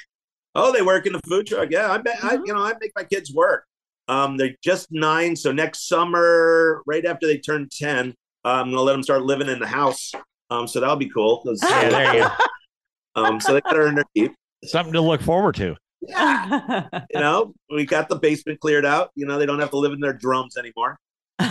Oh, 0.56 0.72
they 0.72 0.82
work 0.82 1.06
in 1.06 1.12
the 1.12 1.20
food 1.28 1.48
truck. 1.48 1.68
Yeah, 1.70 1.92
I 1.92 1.98
bet. 1.98 2.24
I, 2.24 2.38
Mhm. 2.38 2.42
you 2.46 2.54
know, 2.54 2.64
I 2.64 2.74
make 2.80 2.94
my 2.96 3.04
kids 3.04 3.34
work. 3.34 3.66
Um, 4.08 4.38
they're 4.38 4.56
just 4.64 4.88
nine, 4.90 5.36
so 5.36 5.52
next 5.52 5.88
summer, 5.90 6.82
right 6.86 7.06
after 7.06 7.28
they 7.28 7.38
turn 7.40 7.68
ten, 7.70 8.14
I'm 8.46 8.70
gonna 8.70 8.82
let 8.82 8.94
them 8.94 9.04
start 9.04 9.24
living 9.24 9.50
in 9.50 9.60
the 9.60 9.68
house. 9.68 10.14
Um, 10.50 10.66
so 10.66 10.80
that'll 10.80 10.96
be 10.96 11.10
cool. 11.10 11.44
Yeah, 11.62 11.90
there 11.90 12.14
you 12.16 12.20
go. 12.24 12.30
um, 13.22 13.40
so 13.42 13.54
they 13.54 13.62
gotta 13.62 13.80
earn 13.80 13.96
their 13.96 14.06
keep. 14.16 14.34
Something 14.64 14.94
to 14.94 15.02
look 15.02 15.22
forward 15.22 15.56
to. 15.56 15.76
You 16.02 17.20
know, 17.20 17.54
we 17.70 17.86
got 17.86 18.10
the 18.10 18.16
basement 18.16 18.60
cleared 18.60 18.86
out. 18.86 19.12
You 19.16 19.26
know, 19.26 19.38
they 19.38 19.46
don't 19.46 19.60
have 19.60 19.72
to 19.72 19.78
live 19.78 19.94
in 19.94 20.00
their 20.00 20.14
drums 20.14 20.58
anymore. 20.58 20.98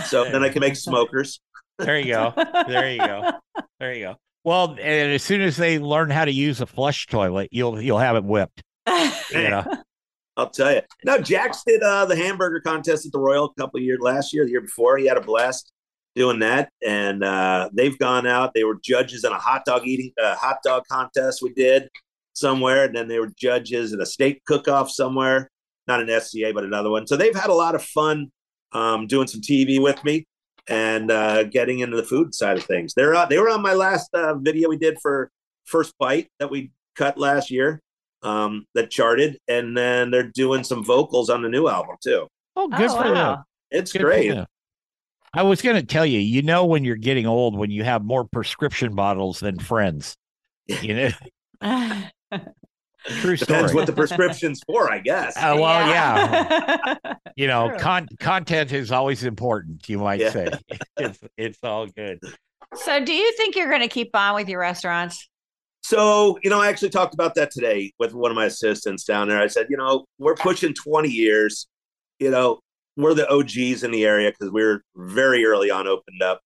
So 0.05 0.23
then 0.31 0.43
I 0.43 0.49
can 0.49 0.59
make 0.59 0.75
smokers. 0.75 1.39
There 1.77 1.99
you 1.99 2.13
go. 2.13 2.33
There 2.67 2.91
you 2.91 2.99
go. 2.99 3.31
There 3.79 3.93
you 3.93 4.05
go. 4.05 4.15
Well, 4.43 4.71
and 4.71 5.13
as 5.13 5.23
soon 5.23 5.41
as 5.41 5.57
they 5.57 5.79
learn 5.79 6.09
how 6.09 6.25
to 6.25 6.31
use 6.31 6.61
a 6.61 6.65
flush 6.65 7.07
toilet, 7.07 7.49
you'll 7.51 7.79
you'll 7.81 7.99
have 7.99 8.15
it 8.15 8.23
whipped. 8.23 8.63
You 9.31 9.49
know. 9.49 9.65
I'll 10.35 10.49
tell 10.49 10.73
you. 10.73 10.81
No, 11.05 11.17
Jax 11.19 11.63
did 11.65 11.81
uh, 11.81 12.05
the 12.05 12.17
hamburger 12.17 12.59
contest 12.59 13.05
at 13.05 13.13
the 13.13 13.19
Royal 13.19 13.45
a 13.45 13.61
couple 13.61 13.77
of 13.77 13.83
years 13.83 13.99
last 14.01 14.33
year, 14.33 14.43
the 14.43 14.51
year 14.51 14.61
before. 14.61 14.97
He 14.97 15.07
had 15.07 15.15
a 15.15 15.21
blast 15.21 15.71
doing 16.15 16.39
that, 16.39 16.69
and 16.85 17.23
uh, 17.23 17.69
they've 17.71 17.97
gone 17.97 18.27
out. 18.27 18.53
They 18.53 18.65
were 18.65 18.77
judges 18.83 19.23
in 19.23 19.31
a 19.31 19.37
hot 19.37 19.63
dog 19.63 19.83
eating 19.85 20.11
uh, 20.21 20.35
hot 20.35 20.57
dog 20.65 20.83
contest 20.89 21.41
we 21.41 21.53
did 21.53 21.87
somewhere, 22.33 22.85
and 22.85 22.95
then 22.95 23.07
they 23.07 23.19
were 23.19 23.31
judges 23.37 23.93
at 23.93 23.99
a 23.99 24.05
state 24.05 24.41
cook-off 24.45 24.89
somewhere. 24.89 25.49
Not 25.87 26.01
an 26.01 26.21
SCA, 26.21 26.51
but 26.53 26.63
another 26.63 26.89
one. 26.89 27.07
So 27.07 27.15
they've 27.17 27.35
had 27.35 27.49
a 27.49 27.53
lot 27.53 27.75
of 27.75 27.83
fun 27.83 28.31
um, 28.71 29.07
doing 29.07 29.27
some 29.27 29.41
TV 29.41 29.81
with 29.81 30.01
me 30.03 30.25
and 30.67 31.09
uh, 31.11 31.43
getting 31.43 31.79
into 31.79 31.97
the 31.97 32.03
food 32.03 32.33
side 32.35 32.57
of 32.57 32.63
things. 32.63 32.93
They're 32.93 33.15
uh, 33.15 33.25
they 33.25 33.39
were 33.39 33.49
on 33.49 33.61
my 33.61 33.73
last 33.73 34.09
uh, 34.13 34.35
video 34.35 34.69
we 34.69 34.77
did 34.77 34.97
for 35.01 35.29
First 35.65 35.93
Bite 35.99 36.29
that 36.39 36.49
we 36.51 36.71
cut 36.95 37.17
last 37.17 37.49
year 37.51 37.81
um, 38.23 38.65
that 38.75 38.91
charted, 38.91 39.37
and 39.47 39.75
then 39.75 40.11
they're 40.11 40.29
doing 40.31 40.63
some 40.63 40.83
vocals 40.85 41.29
on 41.29 41.41
the 41.41 41.49
new 41.49 41.67
album 41.67 41.95
too. 42.03 42.27
Oh, 42.55 42.67
good 42.67 42.89
Oh, 42.91 42.97
for 42.97 43.03
them. 43.07 43.15
wow. 43.15 43.43
It's 43.71 43.91
Good 43.91 44.03
great. 44.03 44.29
them. 44.29 44.45
I 45.33 45.43
was 45.43 45.61
going 45.61 45.77
to 45.77 45.83
tell 45.83 46.05
you, 46.05 46.19
you 46.19 46.41
know, 46.41 46.65
when 46.65 46.83
you're 46.83 46.97
getting 46.97 47.25
old, 47.25 47.57
when 47.57 47.71
you 47.71 47.83
have 47.85 48.03
more 48.03 48.25
prescription 48.25 48.93
bottles 48.95 49.39
than 49.39 49.57
friends. 49.59 50.15
You 50.67 50.93
know, 50.93 51.09
true 52.31 53.35
story. 53.37 53.37
Depends 53.37 53.73
what 53.73 53.85
the 53.87 53.93
prescription's 53.93 54.61
for, 54.65 54.91
I 54.91 54.99
guess. 54.99 55.35
Uh, 55.37 55.55
well, 55.59 55.87
yeah. 55.87 56.95
yeah. 57.03 57.13
you 57.35 57.47
know, 57.47 57.75
con- 57.79 58.07
content 58.19 58.71
is 58.71 58.91
always 58.91 59.23
important. 59.23 59.87
You 59.89 59.99
might 59.99 60.19
Yeah. 60.19 60.31
say 60.31 60.47
it's 60.97 61.19
it's 61.37 61.59
all 61.63 61.87
good. 61.87 62.19
so, 62.75 63.03
do 63.03 63.13
you 63.13 63.31
think 63.33 63.55
you're 63.55 63.69
going 63.69 63.81
to 63.81 63.87
keep 63.87 64.15
on 64.15 64.35
with 64.35 64.47
your 64.49 64.59
restaurants? 64.59 65.27
So, 65.83 66.37
you 66.43 66.49
know, 66.49 66.61
I 66.61 66.69
actually 66.69 66.91
talked 66.91 67.15
about 67.15 67.33
that 67.35 67.49
today 67.51 67.91
with 67.97 68.13
one 68.13 68.29
of 68.29 68.35
my 68.35 68.45
assistants 68.45 69.03
down 69.03 69.27
there. 69.27 69.41
I 69.41 69.47
said, 69.47 69.65
you 69.69 69.77
know, 69.77 70.05
we're 70.19 70.35
pushing 70.35 70.73
20 70.75 71.09
years. 71.09 71.67
You 72.19 72.29
know, 72.29 72.59
we're 72.97 73.15
the 73.15 73.27
OGs 73.29 73.83
in 73.83 73.89
the 73.89 74.05
area 74.05 74.29
because 74.29 74.51
we 74.53 74.63
were 74.63 74.83
very 74.95 75.43
early 75.43 75.71
on 75.71 75.87
opened 75.87 76.21
up. 76.21 76.39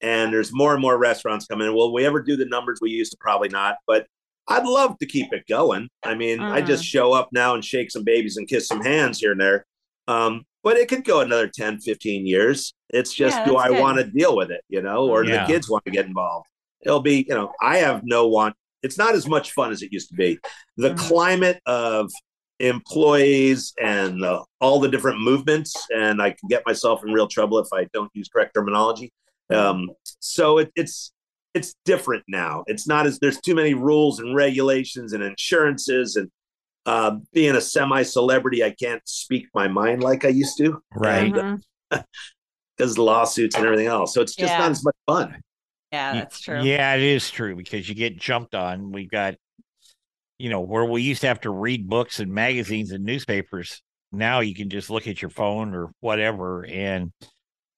And 0.00 0.32
there's 0.32 0.52
more 0.52 0.72
and 0.72 0.82
more 0.82 0.98
restaurants 0.98 1.46
coming 1.46 1.68
in. 1.68 1.74
Will 1.74 1.92
we 1.92 2.04
ever 2.04 2.20
do 2.20 2.36
the 2.36 2.44
numbers 2.46 2.80
we 2.82 2.90
used 2.90 3.12
to? 3.12 3.18
Probably 3.20 3.48
not. 3.48 3.76
But 3.86 4.08
I'd 4.48 4.64
love 4.66 4.98
to 4.98 5.06
keep 5.06 5.32
it 5.32 5.44
going. 5.48 5.88
I 6.04 6.14
mean, 6.14 6.40
I 6.40 6.60
just 6.62 6.84
show 6.84 7.12
up 7.12 7.28
now 7.32 7.54
and 7.54 7.64
shake 7.64 7.90
some 7.90 8.04
babies 8.04 8.36
and 8.36 8.48
kiss 8.48 8.66
some 8.68 8.82
hands 8.82 9.20
here 9.20 9.32
and 9.32 9.40
there. 9.40 9.64
Um, 10.08 10.44
but 10.64 10.76
it 10.76 10.88
could 10.88 11.04
go 11.04 11.20
another 11.20 11.48
10, 11.48 11.78
15 11.80 12.26
years. 12.26 12.72
It's 12.90 13.12
just, 13.14 13.38
Yeah, 13.38 13.44
do 13.44 13.56
I 13.56 13.70
want 13.70 13.98
to 13.98 14.04
deal 14.04 14.36
with 14.36 14.50
it, 14.50 14.62
you 14.68 14.82
know, 14.82 15.08
or 15.08 15.22
do 15.24 15.30
Yeah. 15.30 15.46
the 15.46 15.52
kids 15.52 15.68
want 15.70 15.84
to 15.84 15.90
get 15.90 16.06
involved? 16.06 16.46
It'll 16.84 17.00
be, 17.00 17.24
you 17.28 17.34
know, 17.34 17.52
I 17.60 17.78
have 17.78 18.02
no 18.04 18.26
want. 18.28 18.54
It's 18.82 18.98
not 18.98 19.14
as 19.14 19.28
much 19.28 19.52
fun 19.52 19.70
as 19.70 19.82
it 19.82 19.92
used 19.92 20.08
to 20.08 20.14
be. 20.16 20.38
The 20.76 20.90
Mhm. 20.90 20.98
climate 20.98 21.60
of 21.66 22.10
employees 22.58 23.72
and 23.82 24.24
uh, 24.24 24.42
all 24.60 24.80
the 24.80 24.88
different 24.88 25.20
movements, 25.20 25.74
and 25.94 26.20
I 26.20 26.30
can 26.30 26.48
get 26.48 26.64
myself 26.66 27.04
in 27.04 27.12
real 27.12 27.28
trouble 27.28 27.58
if 27.58 27.68
I 27.72 27.86
don't 27.92 28.10
use 28.14 28.28
correct 28.28 28.54
terminology. 28.54 29.12
Um, 29.50 29.90
so 30.20 30.58
it, 30.58 30.72
it's 30.76 31.12
it's 31.54 31.74
different 31.84 32.24
now. 32.28 32.64
It's 32.66 32.86
not 32.86 33.06
as 33.06 33.18
there's 33.18 33.40
too 33.40 33.54
many 33.54 33.74
rules 33.74 34.18
and 34.20 34.34
regulations 34.34 35.12
and 35.12 35.22
insurances 35.22 36.16
and 36.16 36.30
uh, 36.84 37.16
being 37.32 37.54
a 37.54 37.60
semi 37.60 38.02
celebrity, 38.02 38.64
I 38.64 38.70
can't 38.70 39.02
speak 39.04 39.46
my 39.54 39.68
mind 39.68 40.02
like 40.02 40.24
I 40.24 40.28
used 40.28 40.58
to, 40.58 40.82
Right. 40.94 41.34
And, 41.90 42.04
because 42.76 42.96
lawsuits 42.96 43.54
and 43.54 43.66
everything 43.66 43.86
else. 43.86 44.14
So 44.14 44.22
it's 44.22 44.34
just 44.34 44.50
Yeah. 44.50 44.58
not 44.58 44.70
as 44.70 44.82
much 44.82 44.96
fun. 45.06 45.42
Yeah, 45.92 46.14
that's 46.14 46.40
true. 46.40 46.62
Yeah, 46.62 46.94
it 46.94 47.02
is 47.02 47.30
true 47.30 47.54
because 47.54 47.86
you 47.86 47.94
get 47.94 48.16
jumped 48.16 48.54
on. 48.54 48.92
We've 48.92 49.10
got, 49.10 49.34
you 50.38 50.48
know, 50.48 50.62
where 50.62 50.86
we 50.86 51.02
used 51.02 51.20
to 51.20 51.28
have 51.28 51.42
to 51.42 51.50
read 51.50 51.86
books 51.86 52.18
and 52.18 52.32
magazines 52.32 52.90
and 52.90 53.04
newspapers. 53.04 53.82
Now 54.10 54.40
you 54.40 54.54
can 54.54 54.70
just 54.70 54.88
look 54.88 55.06
at 55.06 55.20
your 55.20 55.30
phone 55.30 55.74
or 55.74 55.92
whatever, 56.00 56.64
and 56.64 57.12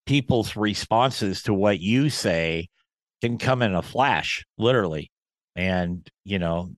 people's 0.06 0.54
responses 0.54 1.42
to 1.42 1.54
what 1.54 1.80
you 1.80 2.08
say 2.08 2.68
can 3.24 3.38
come 3.38 3.62
in 3.62 3.74
a 3.74 3.82
flash, 3.82 4.44
literally. 4.58 5.10
And, 5.56 6.06
you 6.24 6.38
know, 6.38 6.74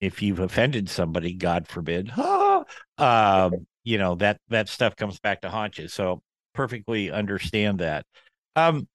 if 0.00 0.22
you've 0.22 0.40
offended 0.40 0.88
somebody, 0.90 1.34
God 1.34 1.68
forbid, 1.68 2.10
um, 2.98 3.66
you 3.84 3.98
know, 3.98 4.14
that 4.16 4.38
that 4.48 4.68
stuff 4.68 4.96
comes 4.96 5.18
back 5.20 5.40
to 5.42 5.48
haunt 5.50 5.78
you. 5.78 5.88
So 5.88 6.22
perfectly 6.54 7.10
understand 7.10 7.78
that. 7.78 8.04
Um, 8.56 8.88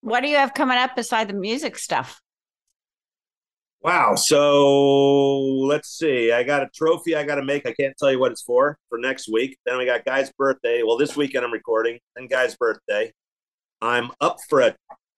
What 0.00 0.20
do 0.22 0.28
you 0.28 0.36
have 0.36 0.54
coming 0.54 0.78
up 0.78 0.96
beside 0.96 1.28
the 1.28 1.34
music 1.34 1.76
stuff? 1.76 2.20
Wow. 3.82 4.14
So 4.14 5.38
let's 5.40 5.90
see. 5.90 6.32
I 6.32 6.42
got 6.44 6.62
a 6.62 6.68
trophy 6.74 7.14
I 7.14 7.24
got 7.24 7.36
to 7.36 7.44
make. 7.44 7.66
I 7.66 7.72
can't 7.72 7.94
tell 7.98 8.10
you 8.10 8.18
what 8.18 8.32
it's 8.32 8.42
for 8.42 8.78
for 8.88 8.98
next 8.98 9.28
week. 9.30 9.58
Then 9.66 9.78
we 9.78 9.84
got 9.84 10.04
Guy's 10.04 10.32
birthday. 10.32 10.82
Well, 10.82 10.96
this 10.96 11.16
weekend 11.16 11.44
I'm 11.44 11.52
recording, 11.52 11.98
and 12.16 12.30
Guy's 12.30 12.56
birthday. 12.56 13.12
I'm 13.80 14.10
up 14.20 14.38
for 14.48 14.60
a 14.60 14.74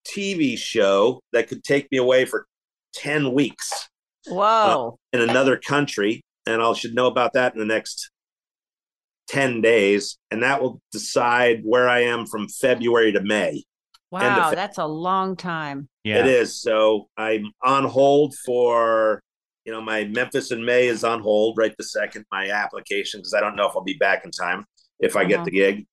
TV 0.07 0.57
show 0.59 1.21
that 1.33 1.49
could 1.49 1.63
take 1.65 1.91
me 1.93 1.99
away 1.99 2.25
for 2.25 2.47
10 2.95 3.33
weeks 3.33 3.89
Whoa. 4.27 4.99
in 5.13 5.21
another 5.21 5.57
country. 5.57 6.23
And 6.47 6.63
I 6.63 6.73
should 6.73 6.95
know 6.95 7.07
about 7.07 7.35
that 7.35 7.53
in 7.53 7.59
the 7.59 7.67
next 7.67 8.11
10 9.29 9.61
days. 9.61 10.19
And 10.31 10.43
that 10.43 10.63
will 10.63 10.81
decide 10.93 11.61
where 11.65 11.89
I 11.89 12.01
am 12.05 12.27
from 12.27 12.49
February 12.49 13.13
to 13.13 13.21
May. 13.21 13.65
wow, 14.11 14.49
Fe- 14.51 14.57
that's 14.57 14.79
a 14.79 14.87
long 14.87 15.37
time. 15.37 15.89
yeah. 16.05 16.21
It 16.21 16.27
is. 16.27 16.61
So 16.61 17.09
I'm 17.17 17.53
on 17.63 17.85
hold 17.85 18.35
for, 18.47 19.21
you 19.67 19.73
know, 19.73 19.83
my 19.83 20.05
Memphis 20.05 20.51
in 20.51 20.65
May 20.65 20.87
is 20.87 21.05
on 21.05 21.21
hold 21.21 21.59
right 21.59 21.75
the 21.77 21.85
second, 21.85 22.25
my 22.33 22.49
application, 22.51 23.21
because 23.21 23.35
I 23.35 23.41
don't 23.41 23.55
know 23.57 23.69
if 23.69 23.77
I'll 23.77 23.85
be 23.85 23.99
back 23.99 24.25
in 24.25 24.31
time 24.31 24.65
if 24.99 25.15
I 25.17 25.21
Uh-huh. 25.21 25.29
get 25.29 25.45
the 25.45 25.51
gig. 25.51 25.87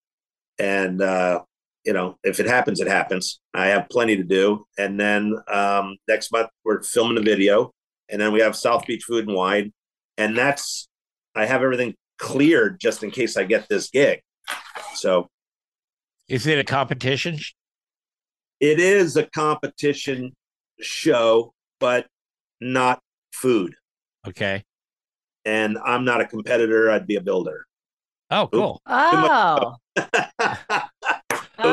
And, 0.57 1.01
uh, 1.01 1.41
you 1.86 1.93
know, 1.93 2.17
if 2.23 2.39
it 2.39 2.47
happens, 2.47 2.79
it 2.79 2.88
happens. 2.88 3.39
I 3.53 3.67
have 3.67 3.88
plenty 3.89 4.17
to 4.17 4.23
do. 4.23 4.65
And 4.77 4.99
then 4.99 5.36
um, 5.51 5.97
next 6.07 6.31
month, 6.31 6.49
we're 6.63 6.81
filming 6.81 7.17
a 7.17 7.21
video. 7.21 7.71
And 8.09 8.19
then 8.19 8.33
we 8.33 8.41
have 8.41 8.55
South 8.55 8.86
Beach 8.86 9.03
Food 9.03 9.27
and 9.27 9.36
Wine. 9.36 9.71
And 10.17 10.38
that's, 10.38 10.88
I 11.36 11.45
have 11.45 11.61
everything 11.61 11.95
cleared 12.17 12.79
just 12.79 13.03
in 13.03 13.11
case 13.11 13.38
I 13.38 13.43
get 13.43 13.67
this 13.69 13.89
gig. 13.89 14.21
So 14.95 14.95
So 14.95 15.27
is 16.27 16.47
it 16.47 16.57
a 16.57 16.63
competition? 16.63 17.38
It 18.59 18.79
is 18.79 19.15
a 19.15 19.23
competition 19.27 20.33
show, 20.81 21.53
but 21.79 22.07
not 22.61 22.99
food. 23.31 23.75
Okay. 24.27 24.63
And 25.43 25.77
I'm 25.86 26.03
not 26.03 26.21
a 26.21 26.25
competitor. 26.25 26.89
I'd 26.89 27.05
be 27.05 27.15
a 27.15 27.21
builder. 27.21 27.65
Oh, 28.31 28.47
cool. 28.51 28.81
Oh. 28.88 29.75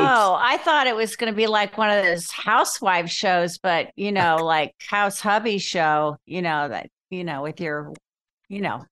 oh, 0.02 0.38
I 0.40 0.58
thought 0.58 0.86
it 0.86 0.96
was 0.96 1.16
going 1.16 1.32
to 1.32 1.36
be 1.36 1.46
like 1.46 1.78
one 1.78 1.90
of 1.90 2.04
those 2.04 2.30
housewife 2.30 3.10
shows, 3.10 3.58
but 3.58 3.90
you 3.96 4.12
know, 4.12 4.36
like 4.42 4.74
house 4.78 5.20
hubby 5.20 5.58
show, 5.58 6.16
you 6.26 6.42
know, 6.42 6.68
that, 6.68 6.88
you 7.10 7.24
know, 7.24 7.42
with 7.42 7.60
your, 7.60 7.92
you 8.48 8.60
know. 8.60 8.84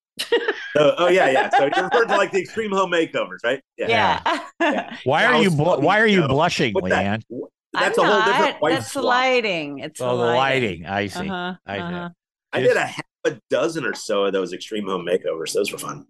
oh, 0.77 0.93
oh, 0.99 1.09
yeah, 1.09 1.31
yeah. 1.31 1.51
So 1.51 1.71
you're 1.75 1.85
referring 1.85 2.09
to 2.09 2.17
like 2.17 2.33
the 2.33 2.41
extreme 2.43 2.73
home 2.73 2.93
makeovers, 2.93 3.39
right? 3.45 3.61
Yeah. 3.79 3.89
yeah. 3.89 4.41
yeah. 4.61 4.97
Why 5.05 5.25
are 5.25 5.41
you 5.43 5.51
bl- 5.51 5.81
why 5.81 5.99
are 5.99 6.07
you 6.07 6.27
blushing, 6.29 6.75
Leanne? 6.75 7.23
That, 7.29 7.49
that's 7.73 7.99
I'm 7.99 8.05
a 8.05 8.13
whole 8.13 8.33
different 8.33 8.57
That's 8.63 8.93
the 8.93 9.03
lighting. 9.03 9.79
It's 9.79 10.01
oh, 10.01 10.17
the 10.17 10.25
lighting. 10.25 10.83
lighting. 10.83 10.87
I 10.87 11.07
see. 11.07 11.29
Uh-huh, 11.29 11.55
I, 11.65 11.79
uh-huh. 11.79 12.09
I 12.53 12.61
did 12.61 12.77
a 12.77 12.85
half 12.85 13.05
a 13.25 13.39
dozen 13.49 13.85
or 13.85 13.95
so 13.95 14.25
of 14.25 14.33
those 14.33 14.53
extreme 14.53 14.87
home 14.87 15.07
makeovers. 15.07 15.53
Those 15.53 15.71
were 15.73 15.79
fun. 15.79 16.07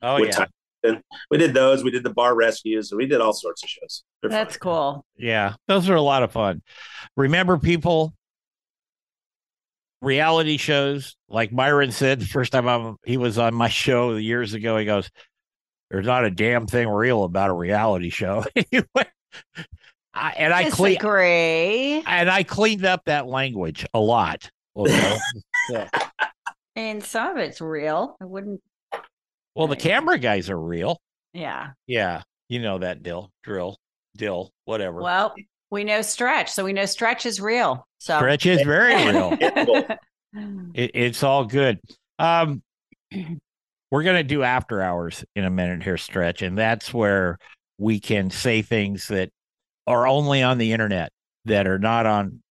Oh 0.00 0.20
With 0.20 0.36
yeah. 0.38 0.46
And 0.84 1.02
we 1.30 1.38
did 1.38 1.54
those. 1.54 1.84
We 1.84 1.90
did 1.90 2.04
the 2.04 2.12
bar 2.12 2.34
rescues. 2.34 2.90
So 2.90 2.96
we 2.96 3.06
did 3.06 3.20
all 3.20 3.32
sorts 3.32 3.62
of 3.62 3.68
shows. 3.68 4.04
They're 4.20 4.30
That's 4.30 4.56
fun. 4.56 4.60
cool. 4.60 5.06
Yeah, 5.16 5.54
those 5.68 5.88
are 5.88 5.94
a 5.94 6.02
lot 6.02 6.22
of 6.22 6.32
fun. 6.32 6.62
Remember, 7.16 7.58
people, 7.58 8.14
reality 10.00 10.56
shows 10.56 11.16
like 11.28 11.52
Myron 11.52 11.92
said 11.92 12.20
the 12.20 12.26
first 12.26 12.52
time 12.52 12.68
I'm, 12.68 12.96
he 13.04 13.16
was 13.16 13.38
on 13.38 13.54
my 13.54 13.68
show 13.68 14.16
years 14.16 14.54
ago. 14.54 14.76
He 14.76 14.84
goes, 14.84 15.10
"There's 15.90 16.06
not 16.06 16.24
a 16.24 16.30
damn 16.30 16.66
thing 16.66 16.88
real 16.88 17.24
about 17.24 17.50
a 17.50 17.54
reality 17.54 18.10
show." 18.10 18.44
I, 20.14 20.34
and 20.36 20.52
I 20.52 20.68
clean 20.68 20.98
and 22.06 22.30
I 22.30 22.42
cleaned 22.42 22.84
up 22.84 23.06
that 23.06 23.26
language 23.26 23.86
a 23.94 23.98
lot. 24.00 24.50
Okay? 24.76 25.18
And 26.74 27.04
some 27.04 27.32
of 27.32 27.36
it's 27.36 27.60
real. 27.60 28.16
I 28.20 28.24
wouldn't. 28.24 28.60
Well, 29.54 29.66
the 29.66 29.76
camera 29.76 30.18
guys 30.18 30.48
are 30.50 30.58
real. 30.58 31.00
Yeah. 31.32 31.70
Yeah. 31.86 32.22
You 32.48 32.60
know 32.60 32.78
that 32.78 33.02
dill, 33.02 33.30
drill, 33.42 33.78
dill, 34.16 34.50
whatever. 34.64 35.00
Well, 35.00 35.34
we 35.70 35.84
know 35.84 36.02
stretch, 36.02 36.50
so 36.50 36.64
we 36.64 36.72
know 36.72 36.84
stretch 36.84 37.24
is 37.24 37.40
real. 37.40 37.86
So 37.98 38.18
stretch 38.18 38.46
is 38.46 38.62
very 38.62 38.94
real. 39.10 39.36
it, 40.74 40.90
it's 40.94 41.22
all 41.22 41.46
good. 41.46 41.80
Um, 42.18 42.62
we're 43.90 44.02
gonna 44.02 44.22
do 44.22 44.42
after 44.42 44.82
hours 44.82 45.24
in 45.34 45.44
a 45.44 45.50
minute 45.50 45.82
here, 45.82 45.96
stretch, 45.96 46.42
and 46.42 46.58
that's 46.58 46.92
where 46.92 47.38
we 47.78 48.00
can 48.00 48.30
say 48.30 48.60
things 48.62 49.08
that 49.08 49.30
are 49.86 50.06
only 50.06 50.42
on 50.42 50.58
the 50.58 50.72
internet 50.72 51.10
that 51.46 51.66
are 51.66 51.78
not 51.78 52.06
on 52.06 52.42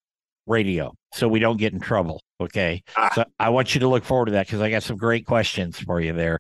radio, 0.48 0.92
so 1.14 1.28
we 1.28 1.40
don't 1.40 1.58
get 1.58 1.74
in 1.74 1.80
trouble. 1.80 2.22
Okay. 2.40 2.84
Ah. 2.98 3.12
So 3.14 3.26
I 3.40 3.50
want 3.50 3.76
you 3.76 3.82
to 3.82 3.88
look 3.88 4.04
forward 4.04 4.26
to 4.26 4.32
that 4.34 4.48
because 4.48 4.62
I 4.62 4.72
got 4.72 4.84
some 4.84 4.98
great 4.98 5.26
questions 5.26 5.80
for 5.80 6.02
you 6.02 6.14
there. 6.14 6.40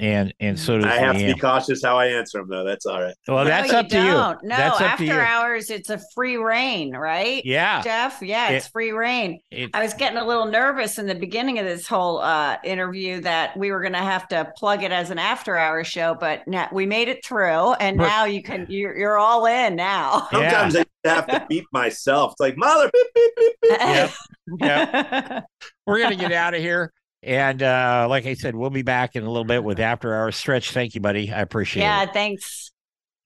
And 0.00 0.32
and 0.38 0.56
so 0.56 0.76
does 0.76 0.84
I 0.84 0.94
have 0.98 1.16
Leanne. 1.16 1.28
to 1.28 1.34
be 1.34 1.40
cautious 1.40 1.82
how 1.82 1.98
I 1.98 2.06
answer 2.06 2.38
them 2.38 2.48
though. 2.48 2.62
That's 2.62 2.86
all 2.86 3.02
right. 3.02 3.14
Well, 3.26 3.38
no, 3.38 3.44
that's 3.44 3.72
up 3.72 3.88
to 3.88 3.96
you. 3.96 4.02
No, 4.04 4.36
that's 4.44 4.80
after 4.80 5.20
hours, 5.20 5.70
it's 5.70 5.90
a 5.90 6.00
free 6.14 6.36
rein, 6.36 6.92
right? 6.92 7.44
Yeah, 7.44 7.82
Jeff. 7.82 8.22
Yeah, 8.22 8.50
it's 8.50 8.66
it, 8.66 8.70
free 8.70 8.92
rein. 8.92 9.40
It, 9.50 9.70
I 9.74 9.82
was 9.82 9.94
getting 9.94 10.18
a 10.18 10.24
little 10.24 10.46
nervous 10.46 10.98
in 10.98 11.06
the 11.06 11.16
beginning 11.16 11.58
of 11.58 11.64
this 11.64 11.88
whole 11.88 12.18
uh, 12.18 12.58
interview 12.62 13.20
that 13.22 13.56
we 13.56 13.72
were 13.72 13.80
going 13.80 13.92
to 13.94 13.98
have 13.98 14.28
to 14.28 14.52
plug 14.56 14.84
it 14.84 14.92
as 14.92 15.10
an 15.10 15.18
after 15.18 15.56
hour 15.56 15.82
show, 15.82 16.14
but 16.14 16.46
now 16.46 16.68
we 16.70 16.86
made 16.86 17.08
it 17.08 17.24
through, 17.24 17.72
and 17.74 17.96
now 17.96 18.24
you 18.24 18.40
can 18.40 18.66
you're, 18.68 18.96
you're 18.96 19.18
all 19.18 19.46
in 19.46 19.74
now. 19.74 20.28
Sometimes 20.30 20.74
yeah. 20.74 20.84
I 21.06 21.08
have 21.08 21.26
to 21.26 21.46
beat 21.48 21.64
myself. 21.72 22.32
It's 22.32 22.40
like 22.40 22.56
mother. 22.56 22.88
Beep, 22.92 23.06
beep, 23.14 23.32
beep, 23.36 23.56
beep. 23.62 23.80
Yep. 23.80 24.10
yep. 24.60 25.44
We're 25.86 25.98
gonna 25.98 26.14
get 26.14 26.32
out 26.32 26.54
of 26.54 26.60
here. 26.60 26.92
And 27.22 27.62
uh, 27.62 28.06
like 28.08 28.26
I 28.26 28.34
said, 28.34 28.54
we'll 28.54 28.70
be 28.70 28.82
back 28.82 29.16
in 29.16 29.24
a 29.24 29.26
little 29.26 29.44
bit 29.44 29.64
with 29.64 29.80
after 29.80 30.14
our 30.14 30.30
stretch. 30.30 30.72
Thank 30.72 30.94
you, 30.94 31.00
buddy. 31.00 31.32
I 31.32 31.40
appreciate 31.40 31.82
yeah, 31.82 32.02
it. 32.02 32.06
Yeah, 32.06 32.12
thanks. 32.12 32.70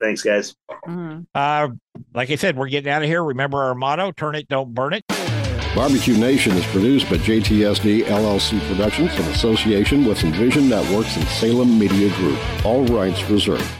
Thanks, 0.00 0.22
guys. 0.22 0.56
Mm-hmm. 0.86 1.20
Uh, 1.34 1.68
like 2.14 2.30
I 2.30 2.36
said, 2.36 2.56
we're 2.56 2.68
getting 2.68 2.90
out 2.90 3.02
of 3.02 3.08
here. 3.08 3.22
Remember 3.22 3.62
our 3.62 3.74
motto: 3.74 4.10
"Turn 4.12 4.34
it, 4.34 4.48
don't 4.48 4.74
burn 4.74 4.94
it." 4.94 5.04
Barbecue 5.74 6.18
Nation 6.18 6.52
is 6.52 6.66
produced 6.66 7.08
by 7.08 7.16
JTSD 7.16 8.02
LLC 8.02 8.60
Productions 8.68 9.14
in 9.14 9.22
association 9.26 10.04
with 10.04 10.22
Envision 10.22 10.68
Networks 10.68 11.16
and 11.16 11.26
Salem 11.28 11.78
Media 11.78 12.10
Group. 12.16 12.38
All 12.66 12.84
rights 12.86 13.22
reserved. 13.30 13.70